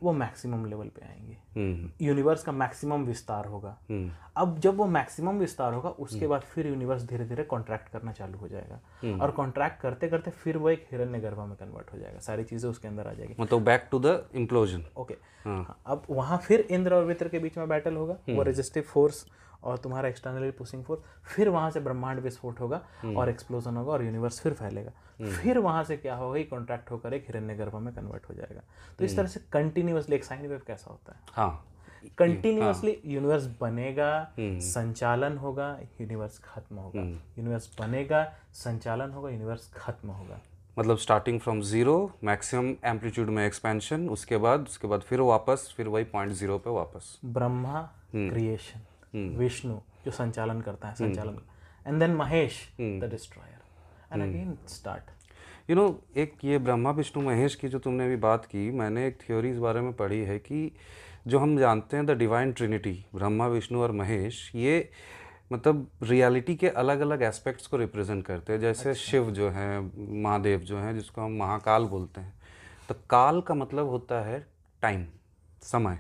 वो 0.03 0.12
मैक्सिमम 0.12 0.64
लेवल 0.66 0.88
पे 0.88 1.05
आएँगी। 1.07 1.37
हम्म। 1.57 1.90
यूनिवर्स 2.01 2.43
का 2.43 2.53
मैक्सिमम 2.53 3.05
विस्तार 3.05 3.47
होगा। 3.47 3.77
हम्म। 3.90 4.11
अब 4.37 4.59
जब 4.59 4.77
वो 4.77 4.87
मैक्सिमम 4.87 5.38
विस्तार 5.38 5.75
होगा 5.75 5.88
उसके 5.88 6.27
बाद 6.27 6.40
फिर 6.45 6.66
यूनिवर्स 6.66 7.03
धीरे 7.03 7.25
धीरे 7.25 7.45
कॉन्ट्रैक्ट 7.45 7.88
करना 7.88 8.12
चालू 8.12 8.38
हो 8.38 8.49
जाएगा। 8.49 9.19
और 9.25 9.31
कॉन्ट्रैक्ट 9.31 9.81
करते 9.81 10.09
करते 10.09 10.31
फिर 10.31 10.57
वो 10.57 10.71
एक 10.71 10.87
हिरण्य 10.93 11.21
गर्भा 11.21 11.47
में 11.47 11.57
कन्वर्ट 11.57 11.93
हो 11.93 11.99
जाएगा। 11.99 12.19
सारी 12.19 12.45
चीज़ें 12.45 12.69
उसके 12.71 12.88
अंदर 12.88 13.07
आ 13.07 13.12
जाएगी। 13.12 13.35
मतलब 13.40 13.64
back 13.64 13.88
to 13.90 13.99
the 13.99 14.23
implosion 14.35 14.85
okay 14.97 15.14
अब 15.45 16.03
वहाँ 16.11 16.38
फिर 16.38 16.61
इंद्र 16.61 16.95
और 16.95 17.05
वित्र 17.05 17.29
के 17.29 17.38
बीच 17.38 17.59
में 17.59 17.69
बैटल 17.69 17.97
होगा। 17.97 18.16
वो 18.31 18.43
रेजिस्टिव 18.43 18.83
फोर्स 18.83 19.27
और 19.64 19.79
तुम्हारा 19.79 20.09
एक्सटर्नली 20.09 20.51
पुशिंग 20.51 20.85
फोर्स 20.85 21.03
फिर 21.27 21.49
वहाँ 21.49 21.70
से 21.70 21.81
ब्रह्मांड 21.81 22.20
विस्फोट 22.20 22.61
होगा 22.61 22.83
और 23.07 23.29
एक्सप्लोजन 23.29 23.77
होगा 23.77 23.92
और 23.92 24.05
यूनिवर्स 24.05 24.40
फिर 24.40 24.53
फैलेगा। 24.53 24.92
फिर 25.33 25.59
वहाँ 25.59 25.83
से 25.85 25.96
क्या 25.96 26.14
होगा 26.14 26.42
कॉन्ट्रैक्ट 26.51 26.90
होकर 26.90 27.14
एक 27.14 27.25
हिरण्य 27.27 27.55
गर्भ 27.55 27.75
में 27.77 27.92
कन्वर्ट 27.94 28.29
हो 28.29 28.35
जाएगा। 28.35 28.62
तो 28.99 29.05
इस 29.05 29.16
तरह 29.16 29.27
से 29.27 29.40
कंटिन्यूसली 29.53 30.16
एक 30.16 30.25
साइन 30.25 30.46
वेव 30.46 30.62
कैसा 30.66 30.90
होता 30.90 31.12
है? 31.12 31.20
हाँ। 31.33 31.66
कंटिन्यूसली 32.18 32.96
यूनिवर्स 33.07 33.46
बनेगा 33.61 34.12
संचालन 34.38 35.37
होगा 35.38 35.68
यूनिवर्स 36.01 36.38
खत्म 36.44 36.77
होगा। 36.77 37.01
यूनिवर्स 37.38 37.70
बनेगा 37.81 38.25
संचालन 38.55 39.11
होगा 39.11 39.31
यूनिवर्स 39.31 39.70
खत्म 39.77 40.09
होगा। 40.11 40.40
मतलब 40.77 40.96
starting 40.99 41.40
from 41.40 41.61
zero 41.62 41.94
maximum 42.25 42.75
amplitude 42.85 43.29
में 43.29 43.44
एक्सपेंशन 43.46 44.09
उसके 44.09 44.37
बाद 44.37 44.62
उसके 44.62 44.88
बाद 44.88 45.01
फिर 45.01 45.20
वापस 45.20 45.73
फिर 45.77 45.88
वही 45.88 46.05
पॉइंट 46.07 46.33
ज़ीरो 46.33 46.59
पे 46.59 46.70
वापस। 46.70 47.18
ब्रह्मा 47.25 47.83
क्रिएशन 48.14 48.81
विष्णु 49.14 49.79
जो 50.05 50.11
संचालन 50.11 50.61
करता 50.61 50.88
है 50.88 50.94
संचालन 50.94 51.38
and 51.87 51.99
then 52.01 52.14
Mahesh 52.14 52.61
the 52.81 53.09
destroyer 53.11 53.59
and 54.12 54.23
again 54.23 54.57
start 54.68 55.70
you 55.70 55.77
know 55.77 56.03
एक 56.16 56.44
ये 56.44 56.59
ब्रह्मा 56.59 56.90
विष्णु 56.90 57.23
महेश 57.25 57.55
की 57.55 57.68
जो 57.68 57.79
तुमने 57.79 58.05
अभी 58.05 58.16
बात 58.16 58.44
की 58.44 58.70
मैंने 58.70 59.07
एक 59.07 59.18
थ्योरी 59.20 59.51
इस 59.51 59.59
बारे 59.59 59.81
में 59.81 59.92
पढ़ी 59.92 60.20
है 60.20 60.38
कि 60.38 60.70
जो 61.27 61.38
हम 61.38 61.59
जानते 61.59 61.96
हैं 61.96 62.07
the 62.07 62.11
divine 62.11 62.53
trinity 62.53 63.05
Brahma 63.14 63.46
Vishnu 63.46 63.81
और 63.81 63.92
महेश 63.92 64.51
ये 64.55 64.90
मतलब 65.53 65.90
रियलिटी 66.03 66.55
के 66.57 66.68
अलग 66.68 67.01
अलग 67.01 67.23
एस्पेक्ट्स 67.23 67.66
को 67.66 67.77
रिप्रेजेंट 67.77 68.25
करते 68.27 68.53
हैं। 68.53 68.61
जैसे 68.61 68.90
अच्छा। 68.90 69.03
शिव 69.03 69.31
जो 69.31 69.49
है 69.51 69.81
महादेव 70.23 70.61
जो 70.61 70.79
है 70.79 70.94
जिसको 70.94 71.20
हम 71.20 71.33
महाकाल 71.33 71.85
बोलते 71.85 72.20
हैं। 72.20 72.33
तो 72.88 72.94
काल 73.11 73.40
का 73.40 73.55
मतलब 73.55 73.88
होता 73.88 74.20
है 74.20 74.46
टाइम 74.83 75.07
समय। 75.62 75.99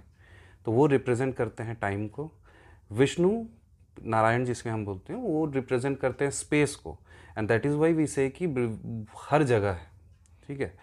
तो 0.64 0.72
वो 0.72 0.86
रिप्रेजेंट 0.86 1.34
करते 1.36 1.62
हैं 1.62 1.74
टाइम 1.80 2.06
को। 2.08 2.30
विष्णु 2.92 3.44
नारायण 4.04 4.44
जिसके 4.44 4.70
हम 4.70 4.84
बोलते 4.84 5.12
हैं, 5.12 5.20
वो 5.20 5.46
रिप्रेजेंट 5.46 5.98
करते 5.98 6.24
हैं 6.24 6.32
स्पेस 6.32 6.74
को। 6.74 6.98
And 7.38 7.48
that 7.48 7.66
is 7.66 7.74
why 7.74 7.92
we 7.92 8.06
say 8.06 8.28
कि 8.30 8.46
हर 9.18 9.42
जगह 9.42 9.70
है। 9.70 9.90
ठीक 10.46 10.60
है? 10.60 10.78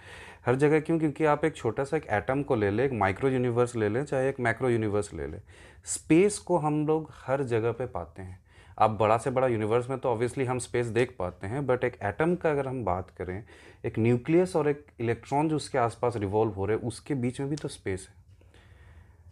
हर 0.45 0.55
जगह 0.55 0.79
क्यों? 0.79 0.99
क्योंकि 0.99 1.25
आप 1.25 1.45
एक 1.45 1.55
छोटा 1.55 1.83
सा 1.83 1.97
एक 1.97 2.05
एटम 2.05 2.43
को 2.43 2.55
ले 2.55 2.71
लें, 2.71 2.83
एक 2.83 2.93
माइक्रो 2.93 3.29
यूनिवर्स 3.29 3.75
ले 3.75 3.89
लें, 3.89 4.05
चाहे 4.05 4.29
एक 4.29 4.39
मैक्रो 4.39 4.69
यूनिवर्स 4.69 5.13
ले 5.13 5.27
लें। 5.27 5.41
स्पेस 5.85 6.37
को 6.37 6.57
हम 6.57 6.87
लोग 6.87 7.11
हर 7.13 7.43
जगह 7.43 7.71
पे 7.71 7.85
पाते 7.85 8.21
हैं। 8.21 8.39
आप 8.79 8.91
बड़ा 8.91 9.17
से 9.17 9.29
बड़ा 9.29 9.47
यूनिवर्स 9.47 9.89
में 9.89 9.99
तो 9.99 10.09
ऑब्वियसली 10.09 10.45
हम 10.45 10.59
स्पेस 10.59 10.87
देख 10.87 11.15
पाते 11.19 11.47
हैं 11.47 11.65
बट 11.65 11.83
एक 11.83 11.97
एटम 12.03 12.35
का 12.35 12.51
अगर 12.51 12.67
हम 12.67 12.85
बात 12.85 13.09
करें, 13.09 13.43
एक 13.85 13.99
न्यूक्लियस 13.99 14.55
और 14.55 14.69
एक 14.69 14.85
इलेक्ट्रॉन 14.99 15.49
जो 15.49 15.55
उसके 15.55 15.77
आसपास 15.77 16.15
रिवॉल्व 16.15 16.51
हो 16.51 16.65
रहे 16.65 16.77
हैं, 16.77 16.83
उसके 16.83 17.15
बीच 17.15 17.39
में 17.39 17.49
भी 17.49 17.55
तो 17.55 17.67
स्पेस 17.67 18.07
है। 18.09 18.26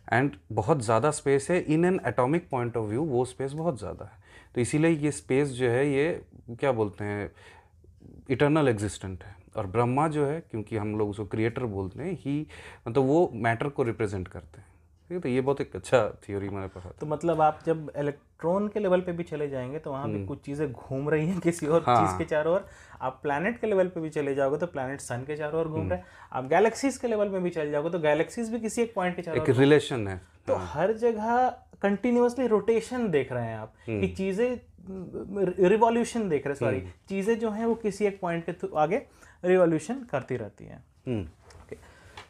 एंड 0.07 0.35
बहुत 0.51 0.81
ज़्यादा 0.81 1.11
स्पेस 1.11 1.47
है। 1.51 1.59
In 1.63 1.85
an 1.85 1.99
atomic 2.07 2.49
point 2.49 2.77
of 2.77 2.89
view 2.89 3.03
वो 3.05 3.23
स्पेस 3.25 3.53
बहुत 3.53 3.79
ज़्यादा 3.79 4.05
है। 4.05 4.23
तो 4.55 4.61
इसीलिए 4.61 4.91
ये 4.91 5.11
स्पेस 5.11 5.49
जो 5.49 5.69
है, 5.69 5.87
ये 5.87 6.21
क्या 6.51 6.71
बोलते 6.71 7.03
हैं 7.03 7.31
इटर्नल 8.29 8.67
एग्जिस्टेंट 8.67 9.23
है। 9.23 9.35
और 9.55 9.67
ब्रह्मा 9.67 10.07
जो 10.07 10.25
है, 10.25 10.39
क्योंकि 10.41 10.77
हम 10.77 10.97
लोग 10.97 11.09
उसको 11.09 11.25
क्रिएटर 11.25 11.65
बोलते 11.65 12.03
हैं 12.03 12.17
ही 12.21 12.45
मतलब 12.87 13.03
वो 13.03 13.29
मैटर 13.35 13.69
को 13.69 13.83
रिप्रेजेंट 13.83 14.27
करते 14.27 14.59
हैं। 14.59 14.67
ठीक 15.09 15.15
है 15.15 15.19
तो 15.21 15.29
ये 15.29 15.41
बहुत 15.41 15.61
एक 15.61 15.75
अच्छा 15.75 16.07
थ्योरी 16.23 16.49
मैंने 16.49 16.67
पढ़ा 16.67 16.91
तो 16.99 17.05
मतलब 17.05 17.41
आप 17.41 17.59
जब 17.65 17.91
इलेक्ट्रॉन 17.97 18.67
के 18.67 18.79
लेवल 18.79 19.01
पे 19.01 19.11
भी 19.11 19.23
चले 19.23 19.47
जाएँगे 19.49 19.79
तो 19.79 19.91
वहाँ 19.91 20.09
भी 20.11 20.25
कुछ 20.25 20.39
चीज़ें 20.45 20.71
घूम 20.71 21.09
रही 21.09 21.27
हैं 21.27 21.39
किसी 21.39 21.67
और 21.67 21.83
हाँ। 21.87 21.95
चीज़ 21.97 22.17
के 22.17 22.25
चारों 22.25 22.53
ओर। 22.53 22.65
आप 23.01 23.19
प्लैनेट 23.23 23.59
के 23.61 23.67
लेवल 23.67 23.87
पे 23.87 24.01
भी 24.01 24.09
चले 24.09 24.35
जाओगे 24.35 24.57
तो 24.57 24.67
प्लैनेट 24.67 25.01
सन 25.01 25.23
के 25.27 25.35
चारों 25.37 25.59
ओर 25.61 25.67
घूम 25.67 25.89
रहे 25.89 25.99
हैं। 25.99 26.05
आप 26.31 26.47
गैलेक्सीज 26.49 26.97
के 26.97 27.07
लेवल 27.07 27.29
पे 27.29 27.39
भी 27.39 27.49
चले 27.49 27.71
जाओगे 27.71 27.89
तो 27.89 27.99
गैलेक्सीज 27.99 28.49
भी 28.51 28.59
किसी 28.59 28.81
एक 28.81 28.93
पॉइंट 28.95 29.15
के 29.15 29.21
चारों 29.21 29.43
एक 29.43 29.49
रिलेशन 29.49 30.07
है। 30.07 30.19
तो 30.47 30.55
हर 30.73 30.93
जगह 30.97 31.47
कंटिन्यूअसली 31.81 32.47
रोटेशन 32.47 33.09
देख 33.11 33.31
रहे 33.31 33.45
हैं 33.45 33.57
आप 33.57 33.73
कि 33.87 34.07
चीज़ें 34.07 34.57
रिवॉल्यूशन 35.69 36.29
देख 36.29 36.47
रहे 36.47 36.53
हैं 36.53 36.59
सॉरी 36.59 36.81
चीज़ें 37.09 37.37
जो 37.39 37.49
हैं 37.51 37.65
वो 37.65 37.75
किसी 37.75 38.05
एक 38.05 38.19
पॉइंट 38.21 38.45
के 38.45 38.53
थ्रू 38.53 38.75
आगे 38.77 39.05
रिवॉल्यूशन 39.45 40.03
करती 40.11 40.35
रहती 40.37 40.65
हैं। 40.65 40.83
हम्म, 41.07 41.25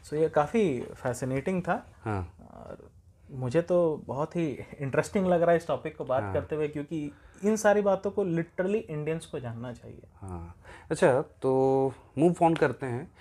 सो 0.04 0.16
ये 0.16 0.30
काफ़ी 0.30 0.80
फैसिनेटिंग 0.96 1.62
था। 1.62 1.86
हाँ। 2.04 2.35
और 2.56 2.90
मुझे 3.32 3.62
तो 3.62 4.04
बहुत 4.06 4.36
ही 4.36 4.60
इंटरेस्टिंग 4.80 5.28
लग 5.28 5.42
रहा 5.42 5.52
है 5.52 5.58
इस 5.58 5.68
टॉपिक 5.68 5.98
को 5.98 6.06
बात 6.06 6.24
हाँ। 6.24 6.34
करते 6.34 6.56
हुए 6.56 6.68
क्योंकि 6.68 7.12
इन 7.44 7.56
सारी 7.56 7.82
बातों 7.82 8.12
को 8.12 8.24
लिटरली 8.24 8.78
इंडियंस 8.78 9.26
को 9.26 9.40
जानना 9.40 9.74
चाहिए। 9.74 10.02
हाँ। 10.16 10.56
अच्छा 10.92 11.22
तो 11.22 11.94
मूव 12.18 12.36
ऑन 12.42 12.56
करते 12.56 12.86
हैं। 12.86 13.12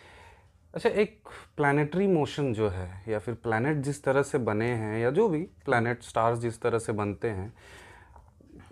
अच्छा 0.75 0.89
एक 0.89 1.29
प्लानिटरी 1.57 2.07
मोशन 2.07 2.53
जो 2.55 2.69
है 2.69 3.05
या 3.09 3.19
फिर 3.19 3.35
प्लैनेट 3.35 3.77
जिस 3.77 4.03
तरह 4.05 4.23
से 4.23 4.39
बने 4.39 4.71
हैं 4.73 4.99
या 4.99 5.11
जो 5.11 5.29
भी 5.29 5.43
प्लैनेट 5.65 6.03
स्टार्स 6.03 6.39
जिस 6.39 6.61
तरह 6.61 6.79
से 6.79 6.93
बनते 6.93 7.31
हैं 7.31 7.55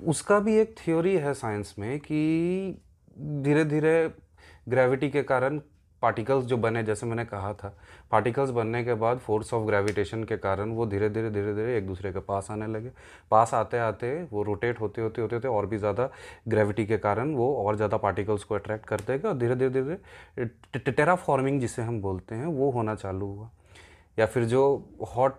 उसका 0.06 0.38
भी 0.38 0.56
एक 0.56 0.74
थ्योरी 0.78 1.16
है 1.16 1.34
साइंस 1.34 1.74
में 1.78 2.00
कि 2.00 2.20
धीरे 3.18 3.64
धीरे 3.64 4.14
ग्रेविटी 4.68 5.10
के 5.10 5.22
कारण 5.22 5.60
पार्टिकल्स 6.02 6.44
जो 6.44 6.56
बने, 6.56 6.82
जैसे 6.82 7.06
मैंने 7.06 7.24
कहा 7.24 7.52
था, 7.54 7.74
पार्टिकल्स 8.12 8.50
बनने 8.50 8.82
के 8.84 8.94
बाद 8.96 9.18
फोर्स 9.18 9.52
ऑफ़ 9.54 9.66
ग्रेविटेशन 9.66 10.24
के 10.24 10.36
कारण 10.38 10.70
वो 10.70 10.86
धीरे 10.86 11.08
धीरे 11.10 11.30
धीरे 11.30 11.54
धीरे 11.54 11.76
एक 11.78 11.86
दूसरे 11.86 12.12
के 12.12 12.20
पास 12.22 12.50
आने 12.50 12.66
लगे। 12.68 12.90
पास 13.30 13.54
आते 13.54 13.78
आते 13.80 14.12
वो 14.32 14.42
रोटेट 14.42 14.80
होते 14.80 15.02
होते 15.02 15.20
होते 15.22 15.36
होते 15.36 15.48
और 15.48 15.66
भी 15.66 15.78
ज़्यादा 15.78 16.08
ग्रेविटी 16.48 16.86
के 16.86 16.98
कारण 16.98 17.34
वो 17.34 17.54
और 17.56 17.76
ज़्यादा 17.76 17.96
पार्टिकल्स 17.98 18.44
को 18.44 18.54
अट्रैक्ट 18.54 18.86
कर 18.86 19.00
देगा 19.00 19.28
और 19.28 19.38
धीरे 19.38 19.56
धीरे 19.56 19.70
धीरे 19.72 20.78
टेरा 20.80 21.14
फॉर्मिंग 21.16 21.60
जिसे 21.60 21.82
हम 21.82 22.00
बोलते 22.02 22.34
हैं, 22.34 22.46
वो 22.46 22.70
होना 22.70 22.94
चालू 22.94 23.26
हुआ। 23.26 23.50
या 24.18 24.26
फिर 24.26 24.44
जो 24.44 24.62
हॉट 25.14 25.34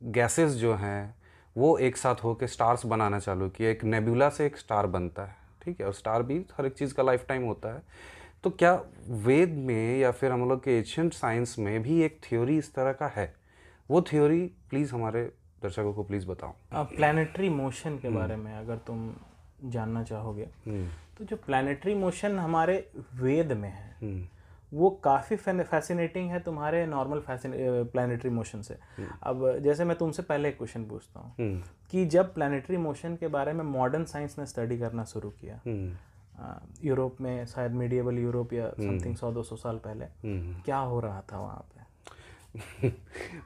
गैसेस 0.00 0.52
जो 0.54 0.74
हैं, 0.74 1.14
वो 1.56 1.76
एक 1.78 1.96
साथ 1.96 2.22
होकर 2.24 2.46
स्टार्स 2.46 2.84
बनाना 2.86 3.18
चालू 3.18 3.48
किया 3.48 3.70
एक 3.70 3.84
नेबुला 3.84 4.28
से 4.30 4.46
एक 4.46 4.56
स्टार 4.58 4.86
बनता 4.88 5.24
है, 5.24 5.36
ठीक 5.62 5.80
है? 5.80 5.86
और 5.86 5.92
स्टार 5.94 6.22
भी 6.22 6.44
हर 6.58 6.66
एक 6.66 6.72
चीज़ 6.72 6.94
का 6.94 7.02
लाइफ 7.02 7.24
टाइम 7.28 7.44
होता 7.44 7.74
है। 7.74 7.82
तो 8.46 8.50
क्या 8.50 8.72
वेद 9.08 9.54
में 9.58 9.98
या 9.98 10.10
फिर 10.10 10.32
हम 10.32 10.48
लोग 10.48 10.62
के 10.64 10.78
एशियंट 10.78 11.12
साइंस 11.12 11.54
में 11.58 11.82
भी 11.82 12.00
एक 12.02 12.20
थ्योरी 12.24 12.58
इस 12.58 12.72
तरह 12.74 12.92
का 12.92 13.06
है? 13.06 13.34
वो 13.90 14.02
थ्योरी 14.02 14.40
प्लीज़ 14.70 14.92
हमारे 14.94 15.22
दर्शकों 15.62 15.92
को 15.94 16.02
प्लीज़ 16.02 16.26
बताओ। 16.26 16.84
प्लानिटरी 16.96 17.48
मोशन 17.48 17.98
के 17.98 18.08
बारे 18.08 18.36
में 18.36 18.52
अगर 18.54 18.76
तुम 18.86 19.10
जानना 19.64 20.02
चाहोगे 20.04 20.48
तो 21.18 21.24
जो 21.24 21.36
प्लानिटरी 21.36 21.94
मोशन 21.94 22.38
हमारे 22.38 22.78
वेद 23.14 23.52
में 23.52 23.68
है 23.68 24.28
वो 24.72 24.90
काफ़ी 25.04 25.36
फैसिनेटिंग 25.36 26.30
है 26.30 26.40
तुम्हारे 26.40 26.86
नॉर्मल 26.86 27.22
प्लानिटरी 27.28 28.30
मोशन 28.30 28.62
से। 28.62 28.78
अब 29.22 29.58
जैसे 29.64 29.84
मैं 29.84 29.96
तुमसे 29.98 30.22
पहले 30.22 30.48
एक 30.48 30.58
क्वेश्चन 30.58 30.84
पूछता 30.84 31.20
हूँ 31.20 31.62
कि 31.90 32.06
जब 32.06 32.34
प्लानिटरी 32.34 32.76
मोशन 32.78 33.16
के 33.16 33.28
बारे 33.28 33.52
में 33.52 33.64
मॉडर्न 33.64 34.04
साइंस 34.06 34.38
ने 34.38 34.46
स्टडी 34.46 34.78
करना 34.78 35.04
शुरू 35.06 35.30
किया 35.40 35.60
यूरोप 36.84 37.16
में 37.20 37.44
शायद 37.46 37.72
मीडिएबल 37.72 38.18
यूरोप 38.18 38.52
या 38.52 38.68
समथिंग 38.70 39.16
सौ 39.16 39.32
दो 39.32 39.42
सौ 39.42 39.56
साल 39.56 39.76
पहले। 39.76 40.06
क्या 40.62 40.78
हो 40.78 41.00
रहा 41.00 41.20
था 41.32 41.38
वहाँ 41.38 41.66
पे? 41.68 41.74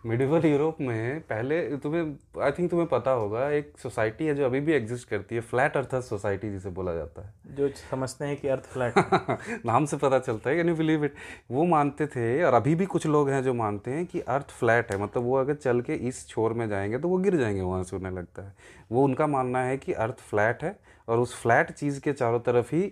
मिडिवल 0.07 0.45
यूरोप 0.47 0.77
में 0.81 1.21
पहले 1.21 1.77
तुम्हें 1.77 2.43
आई 2.43 2.51
थिंक 2.51 2.71
तुम्हें 2.71 2.89
पता 2.89 3.11
होगा 3.11 3.49
एक 3.51 3.73
सोसाइटी 3.79 4.27
है 4.27 4.35
जो 4.35 4.45
अभी 4.45 4.61
भी 4.61 4.73
एग्जिस्ट 4.73 5.09
करती 5.09 5.35
है 5.35 5.41
फ्लैट 5.41 5.77
अर्थर 5.77 6.01
सोसाइटी 6.01 6.51
जिसे 6.51 6.71
बोला 6.71 6.95
जाता 6.95 7.23
है। 7.23 7.55
जो 7.57 7.69
समझते 7.91 8.25
हैं 8.25 8.37
कि 8.37 8.49
अर्थ 8.49 8.65
फ्लैट 8.65 8.95
नाम 9.67 9.85
से 9.85 9.97
पता 9.97 10.19
चलता 10.19 10.51
है 10.51 10.57
कैन 10.57 10.69
यू 10.69 10.75
बिलीव 10.77 11.05
इट 11.05 11.15
वो 11.51 11.65
मानते 11.65 12.07
थे 12.07 12.43
और 12.43 12.55
अभी 12.55 12.75
भी 12.75 12.87
कुछ 12.87 13.07
लोग 13.07 13.31
हैं 13.31 13.43
जो 13.43 13.55
मानते 13.55 13.91
हैं 13.91 14.07
कि 14.07 14.21
अर्थ 14.21 14.51
फ्लैट 14.51 14.93
है। 14.93 15.03
मतलब 15.03 15.23
वो 15.23 15.37
अगर 15.37 15.55
चल 15.55 15.81
के 15.81 15.95
इस 16.09 16.27
छोर 16.29 16.53
में 16.53 16.69
जाएँगे 16.69 16.99
तो 16.99 17.09
वो 17.09 17.19
गिर 17.19 17.37
जाएँगे 17.37 17.61
वहाँ 17.61 17.83
से 17.83 17.97
उन्हें 17.97 18.13
लगता 18.13 18.43
है। 18.43 18.55
वो 18.93 19.05
उनका 19.05 19.27
मानना 19.27 19.63
है 19.63 19.77
कि 19.77 19.93
अर्थ 19.93 20.21
फ्लैट 20.21 20.63
है 20.65 20.79
और 21.11 21.19
उस 21.19 21.35
फ्लैट 21.43 21.71
चीज़ 21.71 22.01
के 22.01 22.13
चारों 22.13 22.41
तरफ़ 22.41 22.75
ही 22.75 22.83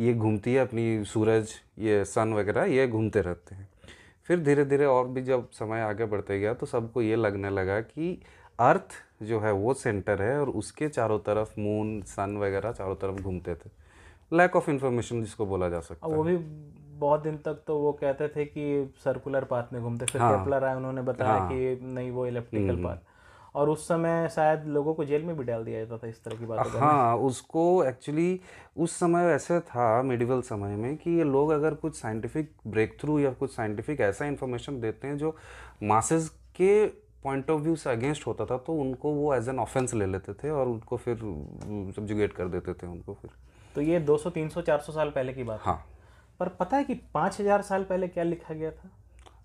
ये 0.00 0.14
घूमती 0.14 0.54
है 0.54 0.60
अपनी 0.60 1.04
सूरज 1.04 1.50
ये 1.78 2.04
सन 2.04 2.32
वगैरह 2.34 2.64
ये 2.64 2.86
घूमते 2.88 3.20
रहते 3.20 3.54
हैं। 3.54 3.68
फिर 4.28 4.40
धीरे 4.40 4.64
धीरे 4.64 4.84
और 4.86 5.08
भी 5.08 5.22
जब 5.22 5.50
समय 5.50 5.80
आगे 5.80 6.04
बढ़ते 6.04 6.38
गया 6.40 6.54
तो 6.54 6.66
सबको 6.66 7.02
ये 7.02 7.16
लगने 7.16 7.50
लगा 7.50 7.80
कि 7.80 8.22
अर्थ 8.60 8.92
जो 9.22 9.40
है 9.40 9.52
वो 9.52 9.74
सेंटर 9.74 10.22
है 10.22 10.38
और 10.40 10.48
उसके 10.50 10.88
चारों 10.88 11.18
तरफ़ 11.18 11.60
मून 11.60 12.00
सन 12.06 12.36
वगैरह 12.36 12.72
चारों 12.72 12.96
तरफ़ 12.96 13.22
घूमते 13.22 13.54
थे। 13.54 13.70
लैक 14.32 14.56
ऑफ़ 14.56 14.70
इंफॉर्मेशन 14.70 15.22
जिसको 15.22 15.46
बोला 15.46 15.68
जा 15.68 15.80
सकता 15.80 16.06
और 16.06 16.16
वो 16.16 16.22
भी 16.22 16.36
बहुत 17.00 17.22
दिन 17.22 17.36
तक 17.36 17.62
तो 17.66 17.78
वो 17.78 17.92
कहते 17.92 18.28
थे 18.28 18.44
कि 18.44 18.92
सर्कुलर 19.04 19.44
पाथ 19.44 19.72
में 19.72 19.82
घूमते 19.82 20.06
फिर 20.06 20.22
केपलर 20.22 20.64
आए 20.64 20.76
उन्होंने 20.76 21.02
बताया 21.02 21.32
हाँ, 21.32 21.48
कि 21.52 21.78
नहीं 21.82 22.10
वो 22.10 22.26
इलेक्ट्रिकल 22.26 22.76
पाथ 22.76 22.96
और 23.54 23.68
उस 23.68 23.86
समय 23.88 24.28
शायद 24.28 24.64
लोगों 24.66 24.94
को 24.94 25.04
जेल 25.04 25.22
में 25.22 25.36
भी 25.36 25.44
डाल 25.44 25.64
दिया 25.64 25.84
जाता 25.84 25.98
था 25.98 26.08
इस 26.08 26.22
तरह 26.24 26.36
की 26.36 26.46
बात 26.46 26.66
हाँ 26.76 27.16
उसको 27.16 27.84
एक्चुअली 27.84 28.40
उस 28.76 28.98
समय 28.98 29.32
ऐसे 29.32 29.60
था 29.60 30.02
मिडिवल 30.02 30.42
समय 30.42 30.76
में 30.76 30.96
कि 30.96 31.10
ये 31.10 31.24
लोग 31.24 31.50
अगर 31.50 31.74
कुछ 31.74 31.96
साइंटिफिक 31.96 32.52
ब्रेक 32.66 32.96
थ्रू 33.00 33.18
या 33.18 33.32
कुछ 33.32 33.54
साइंटिफिक 33.56 34.00
ऐसा 34.00 34.26
इन्फॉर्मेशन 34.26 34.80
देते 34.80 35.08
हैं 35.08 35.18
जो 35.18 35.36
मासेस 35.82 36.28
के 36.56 36.86
पॉइंट 37.24 37.50
ऑफ़ 37.50 37.60
व्यू 37.60 37.76
से 37.76 37.90
अगेंस्ट 37.90 38.26
होता 38.26 38.44
था 38.44 38.56
तो 38.56 38.72
उनको 38.72 39.12
वो 39.12 39.34
एज 39.34 39.48
एन 39.48 39.58
ऑफेंस 39.58 39.94
ले 39.94 40.06
लेते 40.06 40.32
थे 40.32 40.50
और 40.50 40.68
उनको 40.68 40.96
फिर 40.96 41.16
सब्जुगेट 41.96 42.32
कर 42.32 42.48
देते 42.48 42.74
थे 42.74 42.86
उनको 42.86 43.14
फिर। 43.14 43.30
तो 43.74 43.80
ये 43.80 44.00
200 44.06 44.30
300 44.30 44.62
400 44.62 44.94
साल 44.94 45.10
पहले 45.10 45.32
की 45.32 45.42
बात 45.42 45.60
हाँ। 45.62 45.86
पर 46.40 46.48
पता 46.48 46.76
है 46.76 46.84
कि 46.84 46.94
5000 47.16 47.62
साल 47.62 47.84
पहले 47.84 48.08
क्या 48.08 48.24
लिखा 48.24 48.54
गया 48.54 48.70
था? 48.70 48.90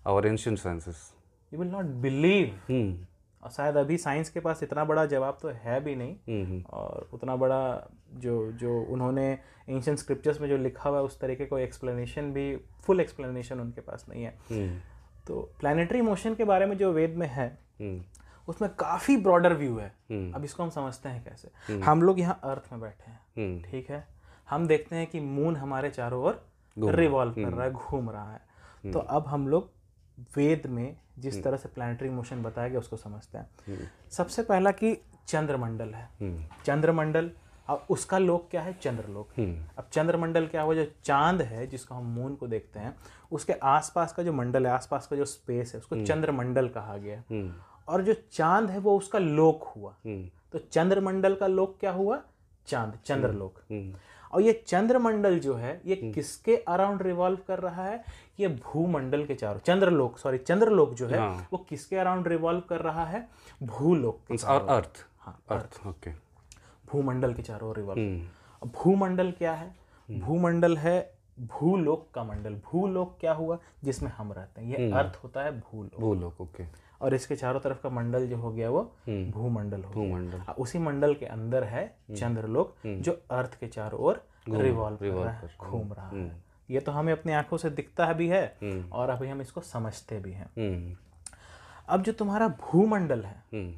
और 0.06 0.26
ancient 0.26 0.58
sciences 0.58 1.12
you 1.52 1.60
will 1.60 1.68
not 1.68 1.84
believe 1.84 2.58
hmm. 2.68 3.06
और 3.46 3.52
शायद 3.52 3.76
अभी 3.76 3.96
साइंस 3.98 4.30
के 4.30 4.40
पास 4.40 4.62
इतना 4.62 4.84
बड़ा 4.84 5.04
जवाब 5.06 5.38
तो 5.42 5.48
है 5.54 5.78
भी 5.80 5.94
नहीं। 5.96 6.14
हम्म 6.28 6.60
और 6.70 7.08
उतना 7.12 7.36
बड़ा 7.36 7.90
जो 8.14 8.32
जो 8.52 8.80
उन्होंने 8.92 9.26
एंशियंट 9.68 9.98
स्क्रिप्चर्स 9.98 10.40
में 10.40 10.48
जो 10.48 10.56
लिखा 10.56 10.88
हुआ 10.88 10.98
है 10.98 11.04
उस 11.04 11.20
तरीके 11.20 11.46
को 11.46 11.58
एक्सप्लेनेशन 11.58 12.32
भी 12.32 12.44
फुल 12.84 13.00
एक्सप्लेनेशन 13.00 13.60
उनके 13.60 13.80
पास 13.80 14.06
नहीं 14.08 14.24
है। 14.24 14.34
हम्म। 14.50 14.78
तो 15.26 15.40
प्लानिटरी 15.60 16.00
मोशन 16.02 16.34
के 16.34 16.44
बारे 16.44 16.66
में 16.66 16.76
जो 16.78 16.92
वेद 16.92 17.14
में 17.16 17.26
है 17.26 17.46
हम्म। 17.80 18.02
उसमें 18.48 18.70
काफ़ी 18.74 19.16
ब्रॉडर 19.16 19.54
व्यू 19.54 19.78
है। 19.78 19.88
हम्म। 20.10 20.32
अब 20.32 20.44
इसको 20.44 20.62
हम 20.62 20.70
समझते 20.70 21.08
हैं 21.08 21.24
कैसे? 21.24 21.80
हम 21.80 22.02
लोग 22.02 22.20
यहाँ 22.20 22.40
अर्थ 22.44 22.72
में 22.72 22.80
बैठे 22.80 23.10
हैं 23.10 23.20
हम्म। 23.36 23.70
ठीक 23.70 23.90
है? 23.90 24.06
हम 24.50 24.66
देखते 24.66 24.96
हैं 24.96 25.06
कि 25.06 25.20
मून 25.20 25.56
हमारे 25.56 25.90
चारों 25.90 26.22
ओर 26.24 26.44
रिवॉल्व 26.76 27.32
कर 27.34 27.52
रहा 27.52 27.64
है 27.64 27.72
घूम 27.72 28.10
रहा 28.10 28.32
है। 28.32 28.92
तो 28.92 28.98
अब 28.98 29.26
हम 29.26 29.48
लोग 29.48 29.70
वेद 30.36 30.66
में 30.66 30.96
जिस 31.18 31.42
तरह 31.44 31.56
से 31.56 31.68
प्लानिटरी 31.68 32.08
मोशन 32.08 32.42
बताया 32.42 32.68
गया 32.68 32.78
उसको 32.78 32.96
समझते 32.96 33.38
हैं। 33.38 33.90
सबसे 34.10 34.42
पहला 34.42 34.70
कि 34.70 34.96
चंद्रमंडल 35.28 35.94
है। 35.94 36.08
हम्म। 36.20 36.44
चंद्रमंडल 36.64 37.30
अब 37.68 37.86
उसका 37.90 38.18
लोक 38.18 38.48
क्या 38.50 38.62
है? 38.62 38.72
चंद्रलोक 38.72 39.28
हम्म। 39.38 39.64
अब 39.78 39.88
चंद्रमंडल 39.92 40.46
क्या 40.46 40.62
हुआ? 40.62 40.74
जो 40.74 40.86
चाँद 41.04 41.42
है 41.42 41.66
जिसको 41.66 41.94
हम 41.94 42.04
मून 42.04 42.34
को 42.34 42.46
देखते 42.46 42.80
हैं 42.80 42.96
उसके 43.32 43.52
आसपास 43.52 44.12
का 44.12 44.22
जो 44.22 44.32
मंडल 44.32 44.66
है 44.66 44.72
आसपास 44.72 45.06
का 45.06 45.16
जो 45.16 45.24
स्पेस 45.24 45.72
है 45.74 45.80
उसको 45.80 46.04
चंद्रमंडल 46.04 46.68
कहा 46.68 46.96
गया 46.96 47.22
हम्म। 47.30 47.54
और 47.88 48.02
जो 48.02 48.14
चाँद 48.32 48.70
है 48.70 48.78
वो 48.78 48.96
उसका 48.98 49.18
लोक 49.18 49.64
हुआ। 49.76 49.94
हम्म। 50.06 50.30
तो 50.52 50.58
चंद्रमंडल 50.58 51.34
का 51.34 51.46
लोक 51.46 51.76
क्या 51.80 51.92
हुआ? 51.92 52.22
चाँद 52.66 52.98
चंद्रलोक। 53.04 53.58
हम्म। 53.70 53.94
और 54.32 54.42
ये 54.42 54.52
चंद्रमंडल 54.66 55.38
जो 55.38 55.54
है 55.54 55.80
ये 55.86 55.96
किसके 55.96 56.56
अराउंड 56.56 57.02
रिवॉल्व 57.02 57.38
कर 57.48 57.58
रहा 57.58 57.84
है? 57.84 58.04
ये 58.40 58.48
भूमंडल 58.48 59.24
के 59.26 59.34
चारों 59.34 59.60
चंद्रलोक 59.66 60.18
सॉरी 60.18 60.38
चंद्रलोक 60.38 60.92
जो 60.94 61.06
है 61.08 61.18
हाँ। 61.18 61.48
वो 61.52 61.58
किसके 61.68 61.96
अराउंड 61.96 62.28
रिवॉल्व 62.28 62.60
कर 62.68 62.80
रहा 62.80 63.04
है? 63.04 63.26
भूलोक 63.62 64.20
के 64.28 64.36
और 64.46 64.66
अर्थ 64.68 65.04
हाँ 65.20 65.38
अर्थ 65.50 65.86
ओके 65.86 66.10
भूमंडल 66.92 67.34
के 67.34 67.42
चारों 67.42 67.74
रिवॉल्व 67.76 68.00
हम्म। 68.00 68.70
भूमंडल 68.74 69.30
क्या 69.38 69.52
है? 69.52 69.74
भूमंडल 70.08 70.76
है 70.76 70.98
भूलोक 71.40 72.06
का 72.14 72.22
मंडल। 72.24 72.54
भूलोक 72.66 73.16
क्या 73.20 73.32
हुआ? 73.32 73.58
जिसमें 73.84 74.10
हम 74.10 74.32
रहते 74.32 74.60
हैं। 74.60 74.78
ये 74.78 74.90
अर्थ 74.90 75.18
होता 75.24 75.42
है 75.42 75.50
भूलोक। 75.60 76.00
भूलोक 76.00 76.40
ओके 76.40 76.64
और 77.00 77.14
इसके 77.14 77.36
चारों 77.36 77.60
तरफ़ 77.60 77.82
का 77.82 77.88
मंडल 77.90 78.26
जो 78.26 78.36
हो 78.36 78.52
गया 78.52 78.70
वो 78.70 78.82
भूमंडल 79.08 79.82
हो 79.82 79.92
भूमंडल। 79.94 80.52
उसी 80.58 80.78
मंडल 80.78 81.14
के 81.14 81.26
अंदर 81.26 81.64
है 81.64 81.86
चंद्रलोक 82.16 82.74
जो 82.86 83.18
अर्थ 83.30 83.58
के 83.60 83.66
चारों 83.68 84.00
ओर 84.00 84.22
रिवॉल्व 84.48 84.96
कर 84.96 85.06
रहा 85.06 85.32
है 85.32 85.50
घूम 85.60 85.92
रहा 85.92 86.08
है। 86.08 86.30
ये 86.70 86.80
तो 86.80 86.92
हमें 86.92 87.12
अपनी 87.12 87.32
आँखों 87.32 87.56
से 87.56 87.70
दिखता 87.70 88.12
भी 88.12 88.28
है 88.28 88.58
और 88.92 89.10
अभी 89.10 89.28
हम 89.28 89.40
इसको 89.40 89.60
समझते 89.60 90.20
भी 90.20 90.32
हैं। 90.32 90.50
हम्म। 90.58 90.96
अब 91.88 92.02
जो 92.02 92.12
तुम्हारा 92.12 92.48
भूमंडल 92.48 93.24
है 93.24 93.44
हम्म। 93.54 93.74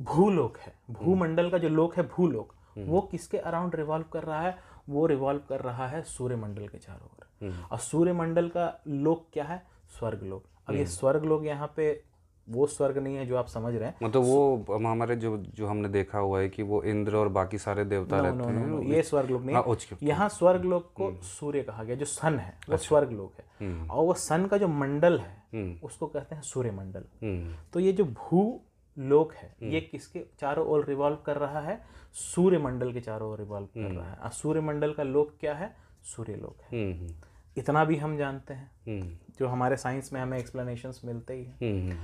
भूलोक 0.00 0.58
है 0.58 0.74
भूमंडल 0.90 1.50
का 1.50 1.58
जो 1.58 1.68
लोक 1.68 1.96
है 1.96 2.02
भूलोक 2.08 2.54
वो 2.78 3.00
किसके 3.00 3.38
अराउंड 3.38 3.74
रिवॉल्व 3.74 4.04
कर 4.12 4.22
रहा 4.22 4.40
है? 4.40 4.58
वो 4.88 5.06
रिवॉल्व 5.06 5.42
कर 5.48 5.60
रहा 5.60 5.86
है 5.88 6.02
सूर्यमंडल 6.02 6.68
के 6.68 6.78
चारों 6.78 7.08
ओर। 7.08 7.26
और 7.72 7.78
सूर्यमंडल 7.78 8.48
का 8.48 8.80
लोक 8.88 9.26
क्या 9.32 9.44
है? 9.44 9.62
स्वर्ग 9.98 10.22
लोक 10.22 10.44
अब 10.68 10.74
ये 10.74 10.86
स्वर्ग 10.86 11.24
लोग 11.24 11.46
यहाँ 11.46 11.72
पे 11.76 12.02
वो 12.48 12.66
स्वर्ग 12.66 12.98
नहीं 12.98 13.16
है 13.16 13.26
जो 13.26 13.36
आप 13.36 13.46
समझ 13.46 13.74
रहे 13.74 13.88
हैं। 13.88 13.96
मतलब 14.02 14.22
वो 14.22 14.76
हमारे 14.86 15.16
जो 15.16 15.36
जो 15.36 15.66
हमने 15.66 15.88
देखा 15.88 16.18
हुआ 16.18 16.40
है 16.40 16.48
कि 16.48 16.62
वो 16.62 16.82
इंद्र 16.82 17.16
और 17.16 17.28
बाकी 17.28 17.58
सारे 17.58 17.84
देवता 17.84 18.20
रहते 18.20 18.44
हैं। 18.44 18.82
ये 18.86 19.02
स्वर्ग 19.02 19.30
लोग 19.30 19.44
नहीं 19.44 19.56
हाँ। 19.56 19.98
यहाँ 20.02 20.28
स्वर्ग 20.28 20.64
लोग 20.64 20.92
को 20.92 21.10
सूर्य 21.24 21.62
कहा 21.62 21.84
गया 21.84 21.96
जो 21.96 22.04
सन 22.04 22.38
है 22.38 22.58
वो 22.70 22.76
स्वर्ग 22.76 23.12
लोक 23.12 23.32
है। 23.38 23.88
और 23.88 24.04
वो 24.04 24.14
सन 24.14 24.46
का 24.46 24.58
जो 24.58 24.68
मंडल 24.68 25.18
है 25.18 25.74
उसको 25.84 26.06
कहते 26.06 26.34
हैं 26.34 26.42
सूर्य 26.42 26.70
मंडल 26.70 27.04
हम्म। 27.22 27.54
तो 27.72 27.80
ये 27.80 27.92
जो 27.92 28.04
भू 28.04 28.60
लोक 28.96 29.32
है 29.34 29.54
ये 29.62 29.80
किसके 29.80 30.24
चारों 30.40 30.66
ओर 30.66 30.84
रिवॉल्व 30.88 31.16
कर 31.16 31.36
रहा 31.36 31.60
है? 31.60 31.80
सूर्य 32.14 32.58
मंडल 32.58 32.92
के 32.92 33.00
चारों 33.00 33.30
ओर 33.30 33.38
रिवॉल्व 33.38 33.66
कर 33.66 33.90
रहा 33.90 34.10
है। 34.10 34.16
और 34.16 34.30
सूर्य 34.30 34.60
मंडल 34.60 34.92
का 34.92 35.02
लोक 35.02 35.32
क्या 35.40 35.54
है? 35.54 35.74
सूर्य 36.04 36.34
लोक 36.34 36.62
है। 36.62 36.68
हम्म 36.74 37.14
इतना 37.56 37.84
भी 37.84 37.96
हम 37.96 38.16
जानते 38.16 38.54
हैं। 38.54 38.70
हम्म। 38.86 39.16
जो 39.38 39.46
हमारे 39.46 39.76
साइंस 39.76 40.12
में 40.12 40.20
हमें 40.20 40.38
एक्सप्लेनेशंस 40.38 41.00
मिलते 41.04 41.34
ही 41.34 41.44
हैं। 41.44 41.58
हम्म। 41.62 41.96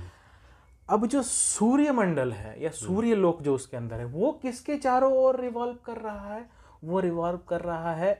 अब 0.89 1.05
जो 1.07 1.21
सूर्य 1.23 1.91
मंडल 1.91 2.31
है 2.31 2.61
या 2.63 2.69
सूर्य 2.69 3.15
लोक 3.15 3.41
जो 3.41 3.55
उसके 3.55 3.77
अंदर 3.77 3.99
है 3.99 4.05
वो 4.05 4.31
किसके 4.41 4.77
चारों 4.77 5.11
ओर 5.13 5.39
रिवॉल्व 5.41 5.75
कर 5.85 5.97
रहा 5.97 6.33
है? 6.35 6.49
वो 6.83 6.99
रिवॉल्व 6.99 7.39
कर 7.49 7.61
रहा 7.61 7.93
है 7.95 8.13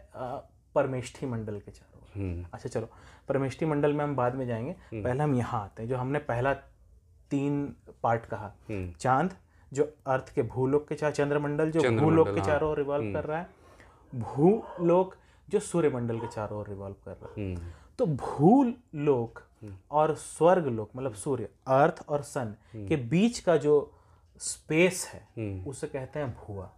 परमेष्ठी 0.75 1.25
मंडल 1.25 1.59
के 1.59 1.71
चारों 1.71 2.01
ओर। 2.01 2.21
हम्म। 2.21 2.45
अच्छा 2.53 2.69
चलो 2.69 2.89
परमेष्ठी 3.27 3.65
मंडल 3.65 3.93
में 3.93 4.03
हम 4.03 4.15
बाद 4.15 4.35
में 4.35 4.45
जाएँगे। 4.47 4.75
पहले 4.93 5.23
हम 5.23 5.35
यहाँ 5.35 5.61
आते 5.63 5.83
हैं 5.83 5.89
जो 5.89 5.97
हमने 5.97 6.19
पहला 6.19 6.53
तीन 7.31 7.75
पार्ट 8.03 8.25
कहा। 8.25 8.53
हम्म। 8.69 8.91
चाँद 8.91 9.33
जो 9.73 9.93
अर्थ 10.07 10.33
के 10.35 10.41
भूलोक 10.43 10.87
के 10.87 10.95
चार 10.95 11.11
चंद्रमंडल 11.11 11.71
जो 11.71 11.91
भूलोक 11.91 12.27
के 12.27 12.41
चारों 12.41 12.71
ओर 12.71 12.77
रिवॉल्व 12.77 13.13
कर 13.13 13.23
रहा 13.23 13.39
है। 13.39 13.47
भूलोक 14.15 15.15
जो 15.49 15.59
सूर्यमंडल 15.59 16.19
के 16.19 16.27
चारों 16.27 16.59
ओर 16.59 16.67
रिवॉल्व 16.69 16.95
कर 17.05 17.11
रहा 17.11 17.41
है। 17.41 17.55
हम्म। 17.55 17.67
तो 17.99 18.05
भूलोक 18.05 19.39
और 19.91 20.13
स्वर्ग 20.15 20.67
लोक 20.67 20.89
मतलब 20.95 21.13
सूर्य 21.15 21.49
अर्थ 21.67 22.03
और 22.09 22.21
सन 22.23 22.55
के 22.75 22.95
बीच 23.09 23.39
का 23.39 23.57
जो 23.57 23.75
स्पेस 24.41 25.05
है 25.13 25.63
उसे 25.67 25.87
कहते 25.87 26.19
हैं 26.19 26.29
भूआ 26.37 26.69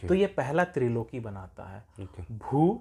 तो 0.00 0.14
ये 0.14 0.26
पहला 0.26 0.64
त्रिलोकी 0.66 1.20
बनाता 1.20 1.64
है। 1.64 2.06
भू 2.30 2.80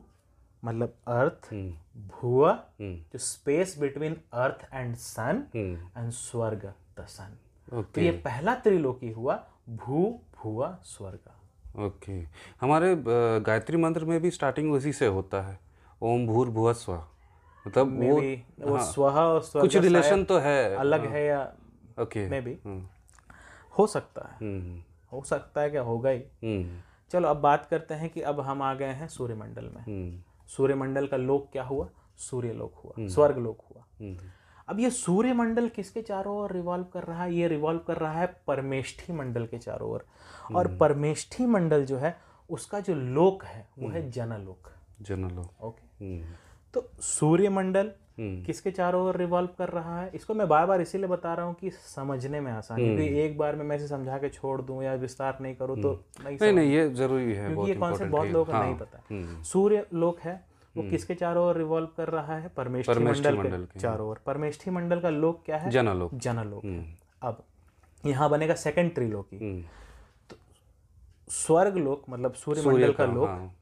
मतलब 0.64 0.94
अर्थ 1.08 1.48
हम्म। 1.52 2.08
भुआ 2.10 2.52
हम्म। 2.52 2.96
जो 3.14 3.20
space 3.20 3.78
between 3.80 4.16
earth 4.34 4.68
and 4.74 4.96
sun 4.96 5.44
hmm. 5.56 5.90
And 5.98 6.12
स्वर्ग 6.12 6.72
द 7.00 7.06
सन 7.10 7.38
तो 7.68 8.02
ये 8.02 8.12
पहला 8.26 8.56
त्रिलोकी 8.56 9.12
हुआ 9.12 9.36
भू 9.70 10.04
भुआ 10.38 10.78
स्वर्ग। 10.86 11.82
ओके 11.86 12.20
हमारे 12.62 12.96
गायत्री 13.46 13.78
मंत्र 13.78 14.06
में 14.06 14.20
भी 14.22 14.32
स्टार्टिंग 14.32 14.72
उसी 14.74 14.94
से 14.94 15.08
होता 15.08 15.42
है। 15.42 15.60
ओम 16.02 16.26
भूर 16.28 16.50
भुव 16.50 16.72
स्व 16.74 17.02
मतलब 17.68 18.04
वो 18.04 18.22
वो 18.72 18.80
स्वह 18.80 19.12
और 19.12 19.42
स्वर्ग 19.42 19.66
कुछ 19.66 19.78
रिलेशन 19.78 20.24
तो 20.24 20.38
है। 20.38 20.76
अलग 20.76 21.06
है। 21.06 21.26
या 21.26 21.54
ओके 22.02 22.30
मे 22.30 22.42
बी 22.42 22.58
हो 23.78 23.88
सकता 23.88 24.22
है। 24.28 24.48
हम्म। 24.48 24.84
हो 25.12 25.24
सकता 25.24 25.62
है 25.62 25.70
क्या 25.70 25.82
होगा 25.82 26.10
ही। 26.10 26.20
हम्म। 26.20 26.82
चलो 27.10 27.28
अब 27.28 27.38
बात 27.38 27.66
करते 27.66 27.94
हैं 27.94 28.10
कि 28.10 28.22
अब 28.22 28.40
हम 28.40 28.62
आ 28.62 28.74
गए 28.74 28.86
हैं 28.86 29.08
सूर्यमंडल 29.08 29.66
में। 29.66 29.82
हम्म। 29.82 30.24
सूर्यमंडल 30.48 31.08
का 31.08 31.18
लोक 31.18 31.50
क्या 31.52 31.64
हुआ? 31.64 31.90
सूर्य 32.18 32.54
लोक 32.54 32.76
हुआ। 32.76 33.08
स्वर्ग 33.08 33.38
लोक 33.38 33.62
हुआ। 33.72 33.84
अब 34.68 34.80
ये 34.80 34.90
सूर्यमंडल 34.90 35.70
किसके 35.70 36.02
चारों 36.02 36.38
ओर 36.38 36.52
रिवॉल्व 36.52 36.84
कर 36.84 37.04
रहा 37.04 37.24
है? 37.24 37.34
ये 37.34 37.48
रिवॉल्व 37.48 37.80
कर 37.80 37.98
रहा 37.98 38.12
है 38.12 38.42
परमेष्ठी 38.48 39.14
मंडल 39.14 39.46
के 39.46 39.58
चारों 39.58 39.90
ओर। 39.92 40.06
और 40.56 40.78
परमेष्ठी 40.78 41.46
मंडल 41.46 41.86
जो 41.86 41.98
है 41.98 42.18
उसका 42.50 42.80
जो 42.80 42.96
लोक 42.96 43.44
है 43.44 43.70
वो 43.80 43.90
है 43.90 44.12
जनलोक। 44.12 44.72
जनलोक। 45.02 45.64
ओके 45.64 46.20
तो 46.78 47.02
सूर्यमंडल 47.02 47.92
हम्म। 48.20 48.44
किसके 48.44 48.72
चारों 48.72 49.02
ओर 49.08 49.18
रिवॉल्व 49.18 49.50
कर 49.58 49.70
रहा 49.70 50.00
है? 50.02 50.12
इसको 50.16 50.34
मैं 50.34 50.48
बार 50.48 50.66
बार 50.66 50.82
इसीलिए 50.82 51.08
बता 51.08 51.34
रहा 51.34 51.46
हूँ 51.46 51.56
कि 51.56 51.70
समझने 51.70 52.40
में 52.42 52.52
आसान 52.52 52.80
है। 52.80 52.86
क्योंकि 52.86 53.20
एक 53.22 53.38
बार 53.38 53.56
में 53.56 53.64
मैं 53.66 53.76
इसे 53.78 53.88
समझा 53.88 54.18
के 54.18 54.30
छोड़ 54.30 54.62
दूँ 54.62 54.84
या 54.84 54.94
विस्तार 54.94 55.38
नहीं 55.42 55.56
करूँ 55.56 55.82
तो 55.82 55.92
नहीं 56.26 56.38
नहीं 56.42 56.54
नहीं 56.54 56.72
ये 56.72 56.90
ज़रूरी 56.90 57.24
है 57.24 57.36
क्योंकि 57.36 57.56
बहुत 57.56 57.70
ये 57.70 57.76
कॉन्सेप्ट 57.76 58.12
बहुत 58.12 58.28
लोगों 58.28 58.46
को 58.46 58.52
हाँ। 58.52 58.64
नहीं 58.66 58.76
पता। 58.76 58.98
है 58.98 59.04
हम्म। 59.12 59.44
सूर्य 59.44 59.86
लोक 59.94 60.20
है 60.20 60.36
वो 60.76 60.84
किसके 60.90 61.16
चारों 61.16 61.46
ओर 61.48 61.58
रिवॉल्व 61.58 61.88
कर 61.98 62.08
रहा 62.08 62.38
है? 62.38 62.48
परमेष्ठी 62.58 63.04
मंडल 63.04 63.64
के। 63.66 63.80
चारों 63.80 64.10
ओर। 64.10 64.20
परमेष्ठी 64.26 64.72
मंडल 64.72 65.00
का 65.00 65.10
लोक 65.10 65.42
क्या 65.46 65.58
है? 65.58 65.70
जनलो 65.72 66.10
जनलोक। 66.14 66.66
हम्म। 66.66 66.86
अब 67.24 67.44
यहाँ 68.06 68.30
बनेगा 68.30 68.56
सेकेंड 68.56 68.94
त्रिलोकी 68.96 69.38
हम्म। 69.38 69.64
स्वर्ग 71.30 71.78
लोक 71.78 72.04
मतलब 72.10 72.34
सूर्य 72.34 72.62
मंडल 72.62 72.94
का 72.94 73.06
लोक 73.06 73.28
हाँ। 73.28 73.54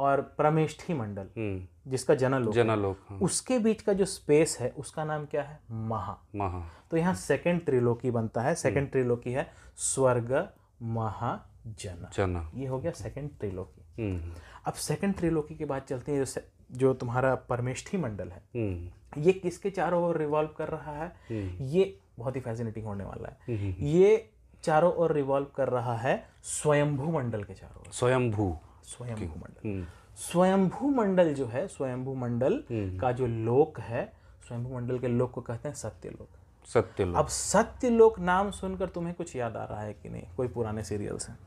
और 0.00 0.20
प्रमेष्ठी 0.36 0.94
मंडल 0.94 1.26
हम्म। 1.36 1.90
जिसका 1.90 2.14
जनलोक 2.14 2.54
जनलोक 2.54 2.98
हाँ। 3.08 3.18
उसके 3.18 3.58
बीच 3.58 3.82
का 3.82 3.92
जो 3.92 4.04
स्पेस 4.04 4.56
है 4.60 4.68
उसका 4.78 5.04
नाम 5.04 5.24
क्या 5.24 5.42
है? 5.42 5.58
महा। 5.70 6.16
महा। 6.36 6.64
तो 6.90 6.96
यहाँ 6.96 7.14
सेकंड 7.14 7.64
त्रिलोकी 7.64 8.10
बनता 8.10 8.40
है 8.40 8.54
सेकंड 8.54 8.90
त्रिलोकी 8.90 9.32
है 9.32 9.50
स्वर्ग 9.76 10.48
महा 10.82 11.34
जन। 11.66 12.06
जन 12.12 12.50
ये 12.54 12.66
हो 12.66 12.78
गया 12.78 12.92
सेकंड 12.92 13.30
त्रिलोकी। 13.30 14.02
हम्म। 14.02 14.32
अब 14.66 14.72
सेकंड 14.72 15.14
त्रिलोकी 15.14 15.54
की 15.54 15.64
बात 15.64 15.88
चलते 15.88 16.12
है 16.12 16.24
जो 16.24 16.40
जो 16.72 16.94
तुम्हारा 16.94 17.34
परमेष्ठी 17.34 17.98
मंडल 17.98 18.28
है। 18.28 18.42
हम्म। 18.56 19.22
ये 19.22 19.32
किसके 19.32 19.70
चारों 19.70 20.02
ओर 20.04 20.16
रिवॉल्व 20.16 20.48
कर 20.48 20.68
रहा 20.68 20.92
है? 20.92 21.12
ये 21.60 21.98
बहुत 22.18 22.36
ही 22.36 22.40
फैसिनेटिंग 22.40 22.86
होने 22.86 23.04
वाला 23.04 23.28
है। 23.28 23.70
ये 23.82 24.30
चारों 24.62 24.92
ओर 24.92 25.12
रिवॉल्व 25.12 25.46
कर 25.56 25.68
रहा 25.68 25.96
है 25.96 26.28
स्वयंभू 26.42 27.10
मंडल 27.12 27.42
के 27.44 27.54
चारों 27.54 27.80
ओर। 27.80 27.92
स्वयंभू। 27.92 28.56
स्वयंभू 28.90 29.26
मंडल 29.26 29.68
हम्म। 29.68 29.86
स्वयंभू 30.16 30.90
मंडल 30.90 31.32
जो 31.34 31.46
है 31.46 31.66
स्वयंभू 31.68 32.14
मंडल 32.14 32.62
का 32.72 33.12
जो 33.12 33.26
लोक 33.26 33.80
है 33.80 34.04
स्वयंभू 34.48 34.74
मंडल 34.74 34.98
के 34.98 35.08
लोक 35.08 35.30
को 35.30 35.40
कहते 35.40 35.68
हैं 35.68 35.74
सत्यलोक। 35.74 36.28
सत्यलोक। 36.68 37.16
अब 37.16 37.26
सत्यलोक 37.28 38.18
नाम 38.20 38.50
सुनकर 38.50 38.88
तुम्हें 38.88 39.14
कुछ 39.14 39.36
याद 39.36 39.56
आ 39.56 39.64
रहा 39.64 39.80
है 39.80 39.92
कि 39.94 40.08
नहीं? 40.08 40.22
कोई 40.36 40.48
पुराने 40.48 40.82
सीरियल्स 40.84 41.28
हैं। 41.28 41.38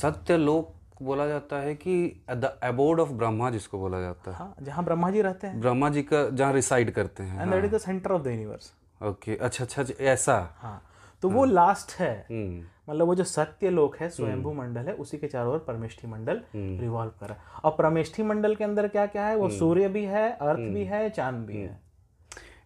सत्यलोक 0.00 0.72
बोला 1.02 1.26
जाता 1.26 1.56
है 1.56 1.74
कि 1.74 2.22
द 2.30 2.44
अबोर्ड 2.62 3.00
ऑफ़ 3.00 3.10
ब्रह्मा 3.12 3.50
जिसको 3.50 3.78
बोला 3.78 4.00
जाता 4.00 4.30
है। 4.30 4.36
हाँ 4.36 4.54
जहाँ 4.62 4.84
ब्रह्मा 4.84 5.10
जी 5.10 5.22
रहते 5.22 5.46
हैं। 5.46 5.60
ब्रह्मा 5.60 5.88
जी 5.88 6.02
का 6.02 6.28
जहाँ 6.30 6.52
रिसाइड 6.52 6.90
करते 6.90 7.22
हैं 7.22 7.42
and 7.42 7.50
that 7.52 7.64
is 7.64 7.74
the 7.74 7.78
centre 7.78 8.12
of 8.12 8.22
the 8.22 8.26
universe 8.26 8.72
okay 9.00 9.36
अच्छा 9.36 9.64
अच्छा 9.64 9.82
अच्छा, 9.82 10.04
ऐसा। 10.04 10.34
हाँ 10.58 10.82
तो 11.22 11.28
हाँ, 11.28 11.36
वो 11.36 11.44
लास्ट 11.44 11.92
है। 11.92 12.14
हम्म। 12.30 12.64
मतलब 12.88 13.06
वो 13.06 13.14
जो 13.14 13.24
सत्य 13.24 13.70
लोक 13.70 13.96
है 13.96 14.08
स्वयंभू 14.08 14.52
मंडल 14.52 14.80
है 14.80 14.94
उसी 14.94 15.18
के 15.18 15.26
चारों 15.26 15.52
ओर 15.52 15.58
परमेष्ठी 15.58 16.08
मंडल 16.08 16.40
रिवॉल्व 16.54 17.12
कर। 17.20 17.26
रहा 17.26 17.36
है 17.36 17.60
और 17.64 17.76
परमेष्ठी 17.78 18.22
मंडल 18.22 18.54
के 18.54 18.64
अंदर 18.64 18.88
क्या 18.88 19.06
क्या 19.06 19.26
है? 19.26 19.36
वो 19.36 19.48
सूर्य 19.50 19.88
भी 19.88 20.04
है 20.04 20.30
अर्थ 20.32 20.60
भी 20.60 20.84
है 20.84 21.08
चाँद 21.10 21.46
भी 21.46 21.56
है। 21.56 21.80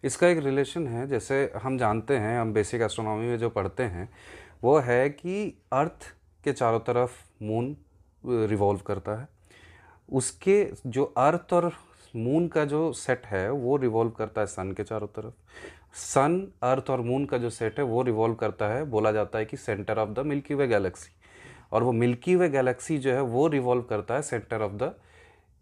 इसका 0.03 0.27
एक 0.27 0.37
रिलेशन 0.37 0.87
है 0.87 1.07
जैसे 1.07 1.51
हम 1.63 1.77
जानते 1.77 2.17
हैं 2.17 2.39
हम 2.39 2.53
बेसिक 2.53 2.81
एस्ट्रोनॉमी 2.81 3.27
में 3.27 3.37
जो 3.37 3.49
पढ़ते 3.49 3.83
हैं 3.83 4.09
वो 4.63 4.77
है 4.79 5.09
कि 5.09 5.53
अर्थ 5.73 6.13
के 6.43 6.53
चारों 6.53 6.79
तरफ़ 6.79 7.11
मून 7.43 7.75
रिवॉल्व 8.23 8.79
करता 8.79 9.19
है। 9.21 9.27
उसके 10.09 10.63
जो 10.87 11.03
अर्थ 11.17 11.53
और 11.53 11.71
मून 12.15 12.47
का 12.47 12.63
जो 12.65 12.91
सेट 12.93 13.25
है 13.25 13.49
वो 13.51 13.75
रिवॉल्व 13.77 14.11
करता 14.11 14.41
है 14.41 14.47
सन 14.47 14.71
के 14.71 14.83
चारों 14.83 15.07
तरफ़। 15.07 15.33
सन 15.95 16.41
अर्थ 16.63 16.89
और 16.89 17.01
मून 17.01 17.25
का 17.25 17.37
जो 17.37 17.49
सेट 17.49 17.79
है 17.79 17.85
वो 17.85 18.01
रिवॉल्व 18.01 18.35
करता 18.35 18.67
है 18.67 18.83
बोला 18.85 19.11
जाता 19.11 19.39
है 19.39 19.45
कि 19.45 19.57
centre 19.57 19.97
of 19.97 20.09
the 20.09 20.25
milky 20.25 20.53
way 20.53 20.67
galaxy 20.67 21.11
और 21.71 21.83
वो 21.83 21.91
मिल्की 21.91 22.35
वे 22.35 22.49
गैलेक्सी 22.49 22.97
जो 22.97 23.11
है 23.11 23.21
वो 23.21 23.47
रिवॉल्व 23.47 23.81
करता 23.81 24.15
है 24.15 24.21
सेंटर 24.21 24.61
ऑफ़ 24.61 24.73
द 24.73 24.93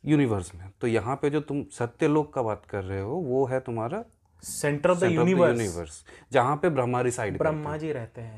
यूनिवर्स 0.04 0.54
में. 0.56 0.70
तो 0.82 0.88
यहाँ 0.88 1.16
पे 1.22 1.30
जो 1.30 1.42
तुम 1.42 1.64
सत्यलोक 1.72 2.34
का 2.34 2.42
बात 2.42 2.66
कर 2.70 2.84
रहे 2.84 3.02
हो 3.02 3.16
वो 3.16 3.46
है 3.46 3.60
तुम्हारा 3.60 4.04
centre 4.44 4.90
of 4.90 5.00
the 5.00 5.04
universe 5.04 5.60
universe 5.60 6.04
जहाँ 6.32 6.56
पे 6.56 6.70
ब्रह्मा 6.70 7.02
रिसाइड 7.02 7.38
ब्रह्मा 7.38 7.78
जी 7.78 7.92
रहते 7.92 8.22
हैं 8.22 8.38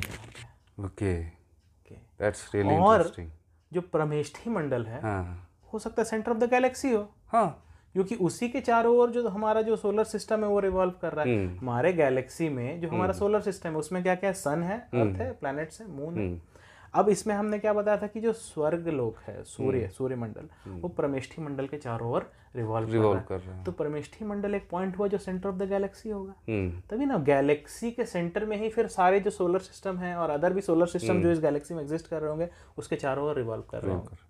ओके 0.86 1.14
दैट्स 1.14 2.50
रियली 2.56 2.76
इंटरेस्टिंग 2.76 3.30
जो 3.72 3.82
परमेष्ठी 3.94 4.50
मंडल 4.50 4.86
है 4.86 5.02
हाँ। 5.02 5.50
हो 5.74 5.80
सकता 5.80 6.02
है 6.02 6.06
सेंटर 6.06 6.32
ऑफ़ 6.32 6.38
द 6.38 6.50
गैलेक्सी 6.50 6.92
हो। 6.92 7.02
हाँ। 7.28 7.64
क्योंकि 7.98 8.16
उसी 8.16 8.48
के 8.50 8.60
चारों 8.62 8.96
ओर 8.96 9.12
जो 9.12 9.28
हमारा 9.28 9.62
जो 9.62 9.76
सोलर 9.76 10.04
सिस्टम 10.04 10.44
है 10.44 10.48
वो 10.48 10.60
रिवॉल्व 10.60 10.94
कर 11.02 11.14
रहा 11.14 11.26
है। 11.26 11.58
हमारे 11.58 11.94
गैलेक्सी 11.94 12.50
में 12.50 12.80
जो 12.82 12.90
हमारा 12.90 13.14
सोलर 13.14 13.42
सिस्टम 13.42 13.70
है 13.70 13.78
उसमें 13.78 14.02
क्या 14.04 14.16
क्या 14.16 14.30
है 14.30 14.34
सन 14.36 14.64
है 14.64 14.78
अर्थ 14.78 15.18
है 15.20 15.32
प्लैनेट्स 15.32 15.82
है। 15.82 15.88
मून 15.92 16.18
है 16.18 16.58
अब 16.94 17.10
इसमें 17.10 17.34
हमने 17.36 17.60
क्या 17.60 17.74
बताया 17.74 17.98
था 17.98 18.08
कि 18.08 18.20
जो 18.22 18.34
स्वर्ग 18.34 18.88
लोक 18.90 19.18
है 19.20 19.44
सूर्य 19.46 19.88
सूर्य 19.88 20.16
मंडल 20.16 20.48
वो 20.72 20.90
परमेष्ठी 20.90 21.42
मंडल 21.42 21.68
के 21.68 21.78
चारों 21.78 22.12
ओर 22.12 22.30
रिवॉल्व 22.56 22.92
रिवॉल्व 22.92 23.22
कर 23.30 23.40
रहा 23.40 23.56
है। 23.56 23.64
तो 23.64 23.72
परमेष्ठी 23.72 24.26
मंडल 24.26 24.56
एक 24.56 24.68
पॉइंट 24.72 24.98
हुआ 24.98 25.08
जो 25.08 25.18
सेंटर 25.18 25.50
ऑफ़ 25.50 25.56
द 25.56 25.70
गैलेक्सी 25.70 26.10
होगा। 26.10 26.34
हम्म। 26.50 26.82
तभी 26.90 27.06
ना 27.06 27.18
गैलेक्सी 27.26 27.92
के 27.92 28.06
सेंटर 28.06 28.46
में 28.46 28.58
ही 28.58 28.70
फिर 28.70 28.88
सारे 28.88 29.20
जो 29.20 29.30
सोलर 29.30 29.60
सिस्टम 29.60 29.98
है 29.98 30.16
और 30.16 30.30
अदर 30.30 30.54
भी 30.54 30.62
सोलर 30.62 30.88
सिस्टम 30.88 31.22
जो 31.22 31.32
इस 31.32 31.40
गैलेक्सी 31.40 31.74
में 31.74 31.82
एग्जिस्ट 31.82 32.08
कर 32.08 32.22
रहे 32.22 32.30
होंगे 32.30 32.50
उसके 32.78 32.96
चारों 32.96 33.28
ओर 33.28 33.36
रिवॉल्व 33.36 33.64
कर 33.72 33.82
रहे 33.82 33.96
होंगे। 33.96 34.27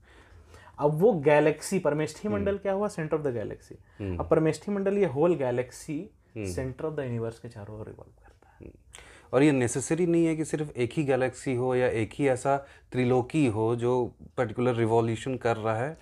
अब 0.79 0.99
वो 1.01 1.11
गैलेक्सी 1.21 1.79
परमेष्ठी 1.79 2.29
मंडल 2.29 2.57
क्या 2.57 2.73
हुआ? 2.73 2.87
सेंटर 2.87 3.15
ऑफ़ 3.15 3.23
द 3.23 3.33
गैलेक्सी 3.33 3.75
अब 4.17 4.27
परमेष्ठी 4.31 4.71
मंडल 4.71 4.97
ये 4.97 5.05
whole 5.05 5.35
galaxy 5.35 5.99
centre 6.37 6.85
of 6.85 6.93
the 6.93 6.99
universe 6.99 7.39
के 7.39 7.49
चारों 7.49 7.79
ओर 7.79 7.85
रिवॉल्व 7.85 8.11
करता 8.23 8.55
है। 8.55 8.71
और 9.33 9.43
ये 9.43 9.51
नेसेसरी 9.51 10.05
नहीं 10.05 10.25
है 10.25 10.35
कि 10.35 10.45
सिर्फ़ 10.45 10.71
एक 10.71 10.93
ही 10.93 11.03
गैलेक्सी 11.03 11.55
हो 11.55 11.73
या 11.75 11.87
एक 12.01 12.11
ही 12.13 12.27
ऐसा 12.27 12.57
त्रिलोकी 12.91 13.45
हो 13.47 13.75
जो 13.75 14.03
पर्टिकुलर 14.37 14.75
रिवॉल्यूशन 14.75 15.35
कर 15.37 15.57
रहा 15.57 15.75
है? 15.75 15.97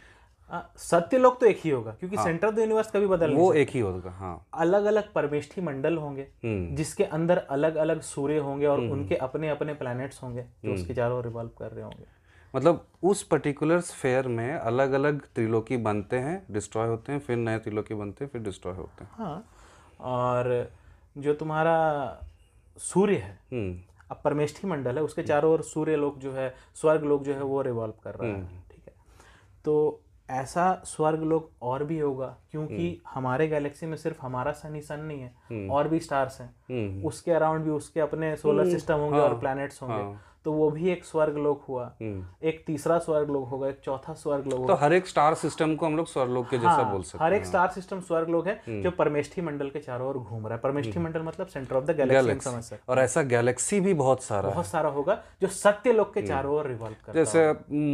सत्य 0.77 1.17
लोग 1.17 1.39
तो 1.39 1.45
एक 1.45 1.59
ही 1.63 1.69
होगा 1.69 1.91
क्योंकि 1.91 2.17
सेंटर 2.17 2.47
ऑफ़ 2.47 2.55
द 2.55 2.59
यूनिवर्स 2.59 2.91
कभी 2.91 3.07
बदल 3.07 3.33
वो 3.33 3.51
एक 3.53 3.69
ही 3.69 3.79
होगा 3.79 4.11
हाँ। 4.11 4.47
अलग 4.53 4.85
अलग 4.85 5.11
परमेष्ठी 5.13 5.61
मंडल 5.61 5.97
होंगे 5.97 6.27
हम्म। 6.43 6.75
जिसके 6.75 7.03
अंदर 7.03 7.37
अलग 7.37 7.75
अलग 7.75 8.01
सूर्य 8.01 8.37
होंगे 8.37 8.65
और 8.65 8.79
उनके 8.79 9.15
अपने 9.15 9.49
अपने 9.49 9.73
प्लैनेट्स 9.73 10.21
होंगे 10.23 10.45
जो 10.65 10.73
उसके 10.73 10.93
चारों 10.93 11.23
रिवॉल्व 11.23 11.49
कर 11.59 11.71
रहे 11.71 11.83
होंगे। 11.83 12.05
मतलब 12.55 12.85
उस 13.03 13.23
पर्टिकुलर 13.23 13.79
स्फेयर 13.81 14.27
में 14.27 14.53
अलग 14.53 14.91
अलग 14.91 15.21
त्रिलोकी 15.35 15.77
बनते 15.77 16.17
हैं 16.19 16.45
डिस्ट्रॉय 16.51 16.87
होते 16.87 17.11
हैं 17.11 17.19
फिर 17.19 17.37
नए 17.37 17.59
त्रिलोकी 17.59 17.93
बनते 17.93 18.25
हैं 18.25 18.31
फिर 18.31 18.41
डिस्ट्रॉय 18.41 18.75
होते 18.75 19.03
हैं। 19.03 19.11
हाँ 19.13 19.45
और 19.99 20.71
जो 21.17 21.33
तुम्हारा 21.33 21.75
सूर्य 22.77 23.15
है 23.15 23.39
हम्म। 23.53 23.79
अब 24.11 24.21
परमेष्ठी 24.23 24.67
मंडल 24.67 24.97
है 24.97 25.03
उसके 25.03 25.23
चारों 25.23 25.51
ओर 25.53 25.61
सूर्य 25.61 25.95
लोग 25.95 26.19
जो 26.19 26.31
है 26.31 26.53
स्वर्ग 26.75 27.03
लोग 27.03 27.23
जो 27.23 27.33
है 27.33 27.43
वो 27.43 27.61
रिवॉल्व 27.61 27.93
कर 28.03 28.15
रहे 28.15 28.31
हैं 28.31 28.63
ठीक 28.71 28.87
है। 28.87 28.93
तो 29.65 30.01
ऐसा 30.29 30.73
स्वर्ग 30.85 31.23
लोग 31.23 31.49
और 31.61 31.83
भी 31.83 31.99
होगा 31.99 32.35
क्योंकि 32.55 33.01
हमारे 33.13 33.47
गैलेक्सी 33.47 33.85
में 33.85 33.95
सिर्फ़ 33.97 34.21
हमारा 34.21 34.51
सन 34.51 34.75
ही 34.75 34.81
सन 34.81 34.99
नहीं 34.99 35.21
है 35.21 35.67
और 35.69 35.87
भी 35.87 35.99
स्टार्स 35.99 36.39
हैं। 36.41 36.49
हम्म। 36.71 37.07
उसके 37.07 37.31
अराउंड 37.31 37.63
भी 37.63 37.71
उसके 37.71 37.99
अपने 37.99 38.35
सोलर 38.35 38.69
सिस्टम 38.69 38.97
होंगे 38.97 39.19
और 39.19 39.39
प्लैनेट्स 39.39 39.81
होंगे। 39.81 40.33
तो 40.45 40.51
वो 40.51 40.69
भी 40.69 40.89
एक 40.89 41.05
स्वर्ग 41.05 41.37
लोक 41.37 41.63
हुआ। 41.69 41.85
हम्म। 42.01 42.47
एक 42.47 42.63
तीसरा 42.65 42.97
स्वर्ग 42.99 43.29
लोक 43.29 43.47
होगा 43.49 43.67
एक 43.67 43.79
चौथा 43.83 44.13
स्वर्ग 44.13 44.47
लोक 44.47 44.67
तो 44.67 44.73
हर 44.75 44.93
एक 44.93 45.07
स्टार 45.07 45.33
सिस्टम 45.33 45.75
को 45.75 45.85
हम 45.85 45.95
लोग 45.97 46.07
स्वरलोक 46.07 46.49
के 46.49 46.57
जैसा 46.57 46.69
हाँ, 46.69 46.91
बोल 46.91 47.01
सकते 47.03 47.17
हैं। 47.17 47.25
हर 47.25 47.33
एक 47.33 47.45
स्टार 47.45 47.67
सिस्टम 47.67 47.99
स्वर्ग 47.99 48.29
लोक 48.29 48.47
है 48.47 48.81
जो 48.81 48.91
परमेष्ठी 48.91 49.41
मंडल 49.41 49.69
के 49.69 49.79
चारों 49.79 50.09
ओर 50.09 50.17
घूम 50.17 50.45
रहा 50.45 50.55
है। 50.55 50.61
परमेष्ठी 50.61 50.99
मंडल 50.99 51.21
मतलब 51.21 51.47
सेंटर 51.47 51.75
ऑफ़ 51.75 51.85
द 51.85 51.95
गैलेक्सी 51.97 52.49
समझ 52.49 52.63
सकते 52.63 52.91
और 52.91 52.99
ऐसा 52.99 53.21
गैलेक्सी 53.21 53.79
भी 53.79 53.93
बहुत 53.93 54.23
सारा 54.23 54.49
बहुत 54.49 54.65
सारा 54.65 54.89
होगा 54.89 55.21
जो 55.41 55.47
सत्य 55.47 55.93
लोक 55.93 56.13
के 56.13 56.21
चारों 56.21 56.55
ओर 56.55 56.67
रिवॉल्व 56.67 56.95
कर 57.05 57.13
जैसे 57.13 57.51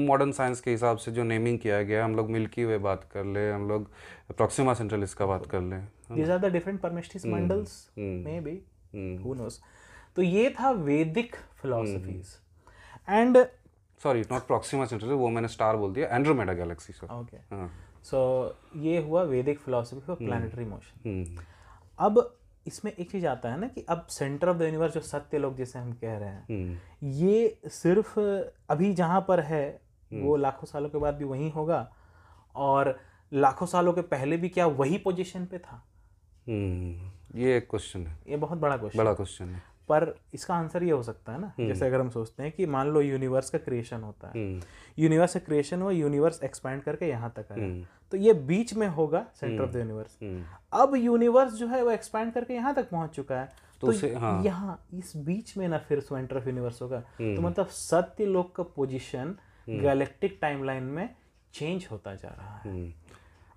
मॉडर्न 0.07 0.31
साइंस 0.31 0.61
के 0.61 0.71
हिसाब 0.71 0.97
से 0.97 1.11
जो 1.11 1.23
नेमिंग 1.23 1.59
किया 1.59 1.81
गया 1.83 2.05
हम 2.05 2.15
लोग 2.15 2.29
मिल्की 2.29 2.65
वे 2.65 2.77
बात 2.77 3.03
कर 3.13 3.25
ले 3.25 3.51
हम 3.51 3.67
लोग 3.69 3.89
प्रोक्सिमा 4.31 4.73
सेंट्रलिस 4.73 5.13
का 5.13 5.25
बात 5.25 5.45
कर 5.45 5.61
ले 5.63 5.77
दीज 6.11 6.29
आर 6.29 6.37
द 6.39 6.51
डिफरेंट 6.53 6.79
परमेष्ठी 6.81 7.29
मंडल्स 7.29 7.73
may 7.97 8.39
be 8.41 8.55
hmm 8.93 9.17
who 9.23 9.33
knows 9.35 9.61
तो 10.15 10.21
ये 10.21 10.49
था 10.59 10.71
वैदिक 10.81 11.35
philosophies 11.61 12.35
and 13.09 13.37
sorry 14.01 14.21
not 14.31 14.47
Proxima 14.47 14.85
Centralis 14.85 15.17
वो 15.17 15.29
मैंने 15.29 15.47
स्टार 15.49 15.77
बोल 15.77 15.93
दिया 15.93 16.07
Andromeda 16.09 16.53
galaxy 16.55 16.93
sir 16.93 17.13
okay 17.13 17.67
so 18.05 18.21
ये 18.79 19.01
हुआ 19.01 19.23
वैदिक 19.25 19.59
philosophy 19.59 19.99
for 20.01 20.15
planetary 20.17 20.65
motion 20.65 21.09
hmm. 21.09 21.43
अब 21.99 22.23
इसमें 22.65 22.91
एक 22.91 23.11
चीज़ 23.11 23.25
आता 23.27 23.51
है 23.51 23.59
ना 23.59 23.67
कि 23.67 23.85
अब 23.89 24.05
सेंटर 24.09 24.49
ऑफ़ 24.49 24.57
द 24.57 24.61
यूनिवर्स 24.61 24.93
जो 24.93 24.99
सत्य 25.01 25.37
लोग 25.39 25.55
जैसे 25.57 25.79
हम 25.79 25.91
कह 25.93 26.17
रहे 26.17 26.29
हैं 26.29 26.45
हम्म। 26.45 27.09
ये 27.13 27.69
सिर्फ़ 27.71 28.19
अभी 28.69 28.93
जहाँ 28.93 29.21
पर 29.27 29.39
है 29.43 29.65
वो 30.11 30.35
लाखों 30.37 30.67
सालों 30.67 30.89
के 30.89 30.97
बाद 30.97 31.15
भी 31.15 31.25
वहीं 31.25 31.51
होगा 31.51 31.87
और 32.55 32.97
लाखों 33.31 33.65
सालों 33.65 33.93
के 33.93 34.01
पहले 34.01 34.37
भी 34.37 34.49
क्या 34.49 34.65
वही 34.67 34.97
पोजीशन 34.97 35.45
पे 35.45 35.57
था? 35.57 35.83
हम्म 36.47 37.39
ये 37.39 37.57
एक 37.57 37.69
क्वेश्चन 37.69 38.07
है। 38.07 38.17
ये 38.27 38.37
बहुत 38.37 38.57
बड़ा 38.57 38.77
क्वेश्चन 38.77 38.99
बड़ा 38.99 39.13
क्वेश्चन 39.13 39.45
है। 39.45 39.61
पर 39.89 40.15
इसका 40.33 40.55
आंसर 40.55 40.83
ये 40.83 40.91
हो 40.91 41.03
सकता 41.03 41.33
है 41.33 41.39
ना 41.41 41.51
जैसे 41.59 41.85
अगर 41.85 41.99
हम 41.99 42.09
सोचते 42.09 42.43
हैं 42.43 42.51
कि 42.51 42.65
मान 42.65 42.87
लो 42.87 43.01
यूनिवर्स 43.01 43.49
का 43.49 43.57
क्रिएशन 43.57 44.01
होता 44.01 44.27
है। 44.27 44.33
हम्म। 44.33 44.61
यूनिवर्स 44.99 45.33
का 45.33 45.39
क्रिएशन 45.39 45.81
हुआ 45.81 45.91
यूनिवर्स 45.91 46.43
एक्सपैंड 46.43 46.81
करके 46.83 47.05
यहाँ 47.05 47.33
तक 47.35 47.51
आया। 47.51 47.63
हम्म। 47.63 47.85
तो 48.11 48.17
ये 48.17 48.33
बीच 48.33 48.73
में 48.73 48.87
होगा 48.87 49.25
centre 49.39 49.63
of 49.63 49.71
the 49.71 49.75
universe 49.75 50.17
hmm. 50.21 50.43
अब 50.73 50.95
यूनिवर्स 50.95 51.53
जो 51.53 51.67
है 51.67 51.83
वो 51.83 51.91
एक्सपैंड 51.91 52.33
करके 52.33 52.53
यहाँ 52.53 52.73
तक 52.75 52.89
पहुँच 52.89 53.09
चुका 53.09 53.39
है। 53.39 53.49
तो 53.81 53.91
तो 53.91 54.19
हाँ। 54.19 54.43
यहाँ 54.43 54.87
इस 54.93 55.13
बीच 55.17 55.57
में 55.57 55.67
ना 55.67 55.77
फिर 55.77 55.99
सेंटर 55.99 56.37
ऑफ़ 56.37 56.47
यूनिवर्स 56.47 56.81
होगा। 56.81 56.99
तो 56.99 57.41
मतलब 57.41 57.67
सत्य 57.67 58.25
लोक 58.25 58.55
का 58.55 58.63
पोजीशन 58.63 59.35
गैलेक्टिक 59.69 60.37
टाइमलाइन 60.41 60.83
में 60.83 61.09
चेंज 61.53 61.87
होता 61.91 62.15
जा 62.15 62.29
रहा 62.29 62.57
है। 62.57 62.71
हम्म। 62.71 62.91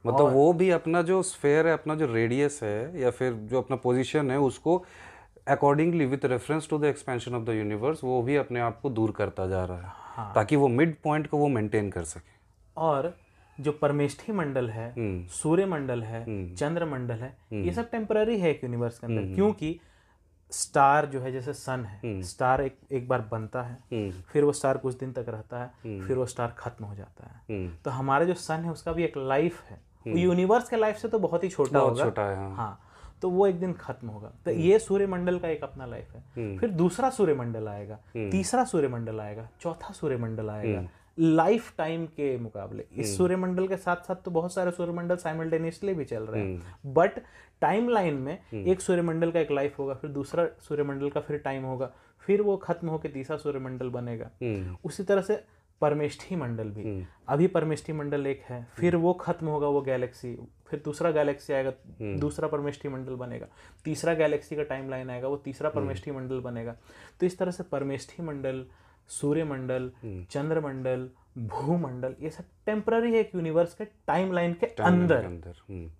मतलब 0.06 0.32
वो 0.32 0.52
भी 0.52 0.70
अपना 0.70 1.02
जो 1.02 1.22
स्फेयर 1.22 1.66
है 1.66 1.72
अपना 1.72 1.94
जो 1.94 2.06
रेडियस 2.06 2.60
है 2.62 3.00
या 3.00 3.10
फिर 3.10 3.32
जो 3.32 3.60
अपना 3.62 3.76
पोजीशन 3.76 4.30
है 4.30 4.38
उसको 4.38 4.84
accordingly 5.48 6.06
with 6.06 6.24
reference 6.24 6.68
to 6.70 6.78
the 6.78 6.84
expansion 6.84 7.34
of 7.34 7.42
the 7.42 7.48
universe 7.48 8.04
वो 8.04 8.22
भी 8.22 8.36
अपने 8.36 8.60
आप 8.60 8.80
को 8.80 8.90
दूर 8.90 9.10
करता 9.10 9.46
जा 9.46 9.64
रहा 9.64 9.78
है। 9.78 9.92
हाँ। 10.16 10.32
ताकि 10.34 10.56
वो 10.56 10.68
मिड 10.68 10.94
पॉइंट 11.04 11.26
को 11.26 11.38
वो 11.38 11.48
मेंटेन 11.48 11.90
कर 11.90 12.04
सके। 12.04 12.32
और 12.76 13.16
जो 13.58 13.72
परमेष्ठी 13.72 14.32
मंडल 14.32 14.70
है 14.70 14.90
हम्म। 14.90 15.26
सूर्य 15.26 15.66
मंडल 15.66 16.02
है 16.02 16.24
चंद्र 16.54 16.84
मंडल 16.84 17.14
है 17.14 17.36
ये 17.52 17.72
सब 17.72 17.90
टेम्पररी 17.90 18.38
है 18.40 18.50
एक 18.50 18.64
यूनिवर्स 18.64 18.98
के 18.98 19.06
अंदर। 19.06 19.34
क्योंकि 19.34 19.78
स्टार 20.52 21.06
जो 21.06 21.20
है 21.20 21.32
जैसे 21.32 21.52
सन 21.52 21.84
है 21.84 22.20
स्टार 22.22 22.62
एक 22.62 22.76
एक 22.92 23.08
बार 23.08 23.20
बनता 23.30 23.62
है 23.62 23.78
हम्म। 23.92 24.10
फिर 24.22 24.44
वो 24.44 24.52
स्टार 24.52 24.78
कुछ 24.78 24.94
दिन 24.94 25.12
तक 25.12 25.26
रहता 25.28 25.62
है 25.62 26.00
फिर 26.00 26.16
वो 26.16 26.26
स्टार 26.26 26.54
खत्म 26.58 26.84
हो 26.84 26.94
जाता 26.94 27.26
है। 27.26 27.40
हम्म। 27.50 27.76
तो 27.84 27.90
हमारा 27.90 28.24
जो 28.24 28.34
सन 28.34 28.64
है 28.64 28.70
उसका 28.70 28.92
भी 28.92 29.04
एक 29.04 29.16
लाइफ 29.16 29.62
है। 29.62 29.80
यूनिवर्स 30.06 30.68
के 30.68 30.76
लाइफ 30.76 30.96
से 30.96 31.08
तो 31.08 31.18
बहुत 31.18 31.44
ही 31.44 31.48
छोटा 31.48 31.78
होगा। 31.78 32.04
छोटा 32.04 32.22
है 32.22 32.36
हाँ। 32.36 32.54
हाँ 32.56 32.80
तो 33.22 33.30
वो 33.30 33.46
एक 33.46 33.60
दिन 33.60 33.72
खत्म 33.72 34.08
होगा। 34.08 34.32
तो 34.44 34.50
ये 34.50 34.78
सूर्य 34.78 35.06
मंडल 35.06 35.38
का 35.38 35.48
एक 35.48 35.62
अपना 35.64 35.86
लाइफ 35.86 36.14
है। 36.14 36.56
फिर 36.58 36.70
दूसरा 36.72 37.10
सूर्य 37.10 37.34
मंडल 37.34 37.68
आएगा 37.68 37.98
तीसरा 38.30 38.64
सूर्य 38.64 38.88
मंडल 38.88 39.20
आएगा 39.20 39.48
चौथा 39.60 39.92
सूर्य 39.92 40.16
मंडल 40.16 40.50
आएगा 40.50 40.86
लाइफ 41.18 41.72
टाइम 41.78 42.04
के 42.06 42.36
मुकाबले 42.38 42.84
इस 42.92 43.16
सूर्यमंडल 43.16 43.66
के 43.68 43.76
साथ 43.76 43.96
साथ 43.96 44.22
तो 44.24 44.30
बहुत 44.30 44.54
सारे 44.54 44.70
सूर्यमंडल 44.70 45.16
साइमल्टेनियसली 45.16 45.94
भी 45.94 46.04
चल 46.04 46.22
रहे 46.22 46.42
हैं। 46.42 46.94
बट 46.94 47.18
टाइम 47.60 47.88
लाइन 47.88 48.14
में 48.14 48.38
एक 48.54 48.80
सूर्यमंडल 48.80 49.30
का 49.30 49.40
एक 49.40 49.50
लाइफ 49.50 49.78
होगा 49.78 49.94
फिर 49.94 50.10
दूसरा 50.10 50.46
सूर्यमंडल 50.60 51.10
का 51.10 51.20
फिर 51.20 51.38
टाइम 51.38 51.64
होगा 51.64 51.90
फिर 52.22 52.42
वो 52.42 52.56
खत्म 52.56 52.88
होकर 52.88 53.08
तीसरा 53.08 53.36
सूर्यमंडल 53.36 53.90
बनेगा। 53.90 54.30
हम्म। 54.42 54.76
उसी 54.84 55.02
तरह 55.02 55.22
से 55.22 55.42
परमेष्ठी 55.80 56.36
मंडल 56.36 56.70
भी। 56.70 57.06
अभी 57.28 57.46
परमेष्ठी 57.46 57.92
मंडल 57.92 58.26
एक 58.26 58.42
है 58.42 58.62
फिर 58.76 58.96
वो 58.96 59.12
खत्म 59.12 59.46
होगा 59.46 59.68
वो 59.68 59.80
गैलेक्सी 59.82 60.34
फिर 60.68 60.80
दूसरा 60.84 61.10
गैलेक्सी 61.10 61.52
आएगा 61.52 61.72
दूसरा 62.20 62.48
परमेष्ठी 62.48 62.88
मंडल 62.88 63.14
बनेगा 63.16 63.46
तीसरा 63.84 64.14
गैलेक्सी 64.14 64.56
का 64.56 64.62
टाइम 64.62 64.88
लाइन 64.90 65.10
आएगा 65.10 65.28
वो 65.28 65.36
तीसरा 65.36 65.70
परमेष्ठी 65.70 66.10
मंडल 66.10 66.40
बनेगा। 66.40 66.76
तो 67.20 67.26
इस 67.26 67.38
तरह 67.38 67.50
से 67.50 67.62
परमेष्ठी 67.72 68.22
मंडल 68.22 68.64
सूर्य 69.10 69.44
मंडल 69.44 69.90
चंद्र 70.30 70.60
मंडल 70.60 71.08
भूमंडल 71.38 72.14
ये 72.20 72.30
सब 72.30 72.44
टेम्पररी 72.66 73.12
है 73.12 73.20
एक 73.20 73.34
यूनिवर्स 73.34 73.74
के 73.74 73.84
टाइम 73.84 74.32
लाइन 74.32 74.52
के 74.54 74.66
अंदर। 74.66 75.24
अंदर 75.24 75.60
हम्म। 75.68 75.90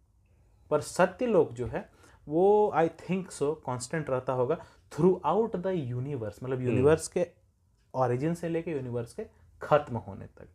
पर 0.70 0.80
सत्य 0.80 1.26
लोग 1.26 1.54
जो 1.54 1.66
है 1.66 1.88
वो 2.26 2.70
आई 2.74 2.88
थिंक 3.00 3.30
सो 3.30 3.52
कांस्टेंट 3.66 4.10
रहता 4.10 4.32
होगा 4.32 4.58
थ्रू 4.92 5.20
आउट 5.24 5.56
द 5.56 5.72
यूनिवर्स 5.76 6.42
मतलब 6.42 6.62
यूनिवर्स 6.62 7.08
के 7.08 7.26
ओरिजिन 7.94 8.34
से 8.34 8.48
लेके 8.48 8.70
यूनिवर्स 8.70 9.14
के 9.14 9.22
खत्म 9.64 9.96
होने 9.98 10.26
तक। 10.26 10.48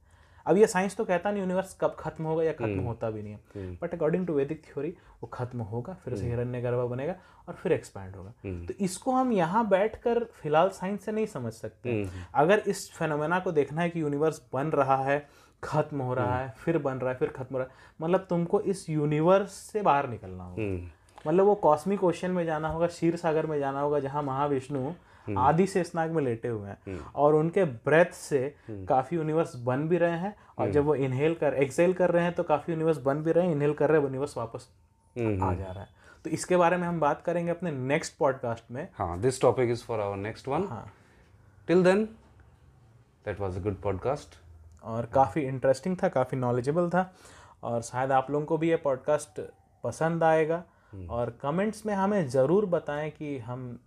अब 0.45 0.58
ये 0.58 0.67
साइंस 0.67 0.95
तो 0.98 1.04
कहता 1.06 1.32
नहीं 1.32 1.41
यूनिवर्स 1.41 1.76
कब 1.82 1.95
खत्म 2.00 2.24
होगा 2.24 2.43
या 2.43 2.52
खत्म 2.52 2.80
होता 2.82 3.10
भी 3.10 3.22
नहीं 3.24 3.34
है। 3.34 3.76
बट 3.82 3.93
अकॉर्डिंग 3.93 4.26
टू 4.28 4.34
वैदिक 4.34 4.63
थ्योरी 4.65 4.89
वो 5.22 5.28
खत्म 5.34 5.62
होगा 5.62 5.93
फिर 6.04 6.15
से 6.15 6.28
हिरण्य 6.28 6.62
गर्भ 6.62 6.80
बनेगा 6.89 7.15
और 7.48 7.54
फिर 7.54 7.72
एक्सपैंड 7.72 8.15
होगा। 8.15 8.34
तो 8.65 8.74
इसको 8.80 9.12
हम 9.12 9.32
यहाँ 9.32 9.67
बैठकर 9.69 10.24
फ़िलहाल 10.34 10.69
साइंस 10.69 11.06
से 11.06 11.12
नहीं 11.12 11.26
समझ 11.26 11.54
सकते। 11.54 12.02
अगर 12.36 12.63
इस 12.67 12.89
फेनोमेना 12.91 13.39
को 13.39 13.52
देखना 13.52 13.82
है 13.82 13.89
कि 13.89 14.02
यूनिवर्स 14.02 14.41
बन 14.54 14.72
रहा 14.72 14.98
है 15.04 15.28
खत्म 15.63 16.02
हो 16.02 16.13
रहा 16.13 16.39
है 16.39 16.50
फिर 16.58 16.78
बन 16.78 16.98
रहा 16.98 17.12
है 17.12 17.17
फिर 17.17 17.30
खत्म 17.30 17.56
हो 17.56 17.60
रहा 17.60 17.67
है 17.67 17.95
मतलब 18.02 18.26
तुमको 18.30 18.62
इस 18.62 18.89
यूनिवर्स 18.89 19.52
से 19.72 19.82
बाहर 19.82 20.10
निकलना 20.10 20.43
होगा। 20.43 20.62
हम्म। 20.62 20.88
मतलब 21.28 21.45
वो 21.45 21.56
कॉस्मिक 21.56 22.04
ओशन 22.04 22.32
में 22.32 22.43
जाना 22.45 22.67
होगा 22.67 22.88
क्षीर 22.88 23.15
सागर 23.15 23.45
में 23.45 23.58
जाना 23.60 23.82
होगा 23.82 24.00
जहाँ 24.00 24.24
महाविष्णु 24.24 24.91
आदि 25.38 25.65
से 25.68 25.84
स्नाग 25.84 26.12
में 26.12 26.22
लेटे 26.24 26.48
हुए 26.48 26.70
हैं। 26.70 27.00
और 27.15 27.36
उनके 27.36 27.63
ब्रेथ 27.65 28.13
से 28.13 28.56
काफ़ी 28.70 29.18
यूनिवर्स 29.18 29.56
बन 29.65 29.88
भी 29.89 29.98
रहे 29.98 30.18
हैं। 30.18 30.36
और 30.58 30.72
जब 30.72 30.86
वो 30.86 30.96
इनहेल 30.98 31.36
कर 31.36 31.54
एक्सेल 31.54 31.94
कर 31.94 32.12
रहे 32.12 32.24
हैं 32.24 32.34
तो 32.34 32.44
काफ़ी 32.44 32.74
यूनिवर्स 32.74 32.98
बन 32.98 33.24
भी 33.24 33.32
रहे 33.32 33.46
हैं 33.46 33.52
इनहेल 33.52 33.74
कर 33.74 33.89
रहे 33.89 33.98
हैं 33.98 34.06
यूनिवर्स 34.06 34.38
वापस 34.38 34.68
आ 35.15 35.54
जा 35.54 35.72
रहा 35.72 35.82
है। 35.82 35.88
तो 36.26 36.30
इसके 36.30 36.58
बारे 36.58 36.78
में 36.78 36.88
हम 36.88 37.00
बात 37.00 37.22
करेंगे 37.22 37.52
अपने 37.52 37.72
नेक्स्ट 37.72 38.18
पॉडकास्ट 38.18 38.72
में। 38.72 38.88
हाँ 38.96 39.20
this 39.20 39.42
topic 39.42 39.70
is 39.70 39.84
for 39.84 40.00
our 40.00 40.18
next 40.18 40.48
one 40.48 40.68
हाँ। 40.68 40.86
Till 41.68 41.84
then 41.84 42.04
that 43.26 43.39
was 43.39 43.58
a 43.58 43.62
good 43.62 43.82
podcast 43.82 44.36
और 44.84 45.06
काफ़ी 45.06 45.42
इंटरेस्टिंग 45.42 45.96
था 46.04 46.08
काफ़ी 46.10 46.38
नॉलेजेबल 46.38 46.89
था। 46.89 47.12
और 47.63 47.82
शायद 47.82 48.12
आप 48.12 48.32
लोगों 48.32 48.46
को 48.46 48.58
भी 48.58 48.70
ये 48.70 48.76
पॉडकास्ट 48.78 49.42
पसंद 49.84 50.24
आएगा। 50.24 50.63
और 51.10 51.30
कमेंट्स 51.42 51.86
में 51.86 51.94
हमें 51.94 52.28
ज़रूर 52.30 52.65
बताएँ 52.65 53.10
कि 53.10 53.38
हम 53.39 53.80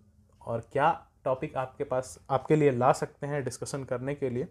और 0.43 0.61
क्या 0.73 0.91
टॉपिक 1.25 1.57
आपके 1.57 1.85
पास, 1.85 2.19
आपके 2.31 2.57
लिए 2.57 2.71
ला 2.71 2.93
सकते 2.93 3.27
हैं 3.27 3.43
डिस्कशन 3.45 3.85
करने 3.85 4.15
के 4.15 4.31
लिए, 4.31 4.45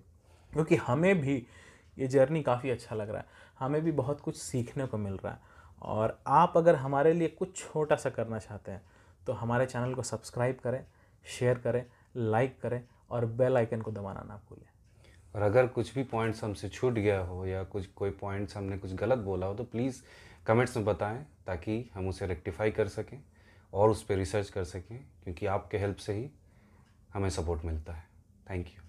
क्योंकि 0.54 0.76
हमें 0.78 1.20
भी 1.22 1.36
ये 1.98 2.08
जर्नी 2.08 2.42
काफ़ी 2.44 2.70
अच्छा 2.70 2.96
लग 2.96 3.10
रहा 3.10 3.20
है। 3.20 3.40
हमें 3.60 3.82
भी 3.82 3.92
बहुत 3.92 4.22
कुछ 4.22 4.38
सीखने 4.38 4.86
को 4.86 4.98
मिल 4.98 5.14
रहा 5.14 5.34
है। 5.34 5.40
और 5.82 6.18
आप 6.28 6.54
अगर 6.58 6.76
हमारे 6.76 7.14
लिए 7.14 7.28
कुछ 7.30 7.56
छोटा 7.58 7.96
सा 7.96 8.10
करना 8.10 8.40
चाहते 8.40 8.72
हैं 8.72 8.82
तो 9.28 9.34
हमारे 9.34 9.66
चैनल 9.66 9.94
को 9.94 10.04
सब्सक्राइब 10.04 10.60
करें 10.64 10.84
शेयर 11.26 11.58
करें 11.58 11.86
लाइक 12.16 12.60
करें 12.62 12.84
और 13.12 13.26
बेल 13.26 13.58
आइकन 13.58 13.82
को 13.82 13.92
दबाना 13.92 14.24
ना 14.28 14.36
भूलें। 14.50 14.70
और 15.36 15.42
अगर 15.42 15.68
कुछ 15.68 15.94
भी 15.96 16.04
पॉइंट्स 16.04 16.44
हमसे 16.44 16.70
छूट 16.70 16.94
गया 16.94 17.20
हो 17.20 17.46
या 17.46 17.64
कुछ, 17.64 17.86
कोई 17.88 18.10
पॉइंट्स 18.12 18.58
हमने 18.58 18.78
कुछ 18.78 18.94
गलत 18.94 19.18
बोला 19.20 19.46
हो 19.46 19.54
तो 19.54 19.64
प्लीज़ 19.64 20.02
कमेंट्स 20.48 20.76
में 20.78 20.86
बताएँ, 20.86 21.26
ताकि 21.48 21.90
हम 21.94 22.08
उसे 22.10 22.28
रेक्टिफाई 22.28 22.72
कर 22.72 22.88
सकें 22.88 23.18
और 23.74 23.90
उस 23.90 24.04
पर 24.04 24.16
रिसर्च 24.16 24.50
कर 24.50 24.64
सकें, 24.64 25.00
क्योंकि 25.24 25.46
आपके 25.46 25.78
हेल्प 25.78 25.98
से 25.98 26.14
ही 26.14 26.30
हमें 27.14 27.30
सपोर्ट 27.30 27.66
मिलता 27.66 27.94
है। 27.94 28.04
Thank 28.50 28.68
you. 28.68 28.81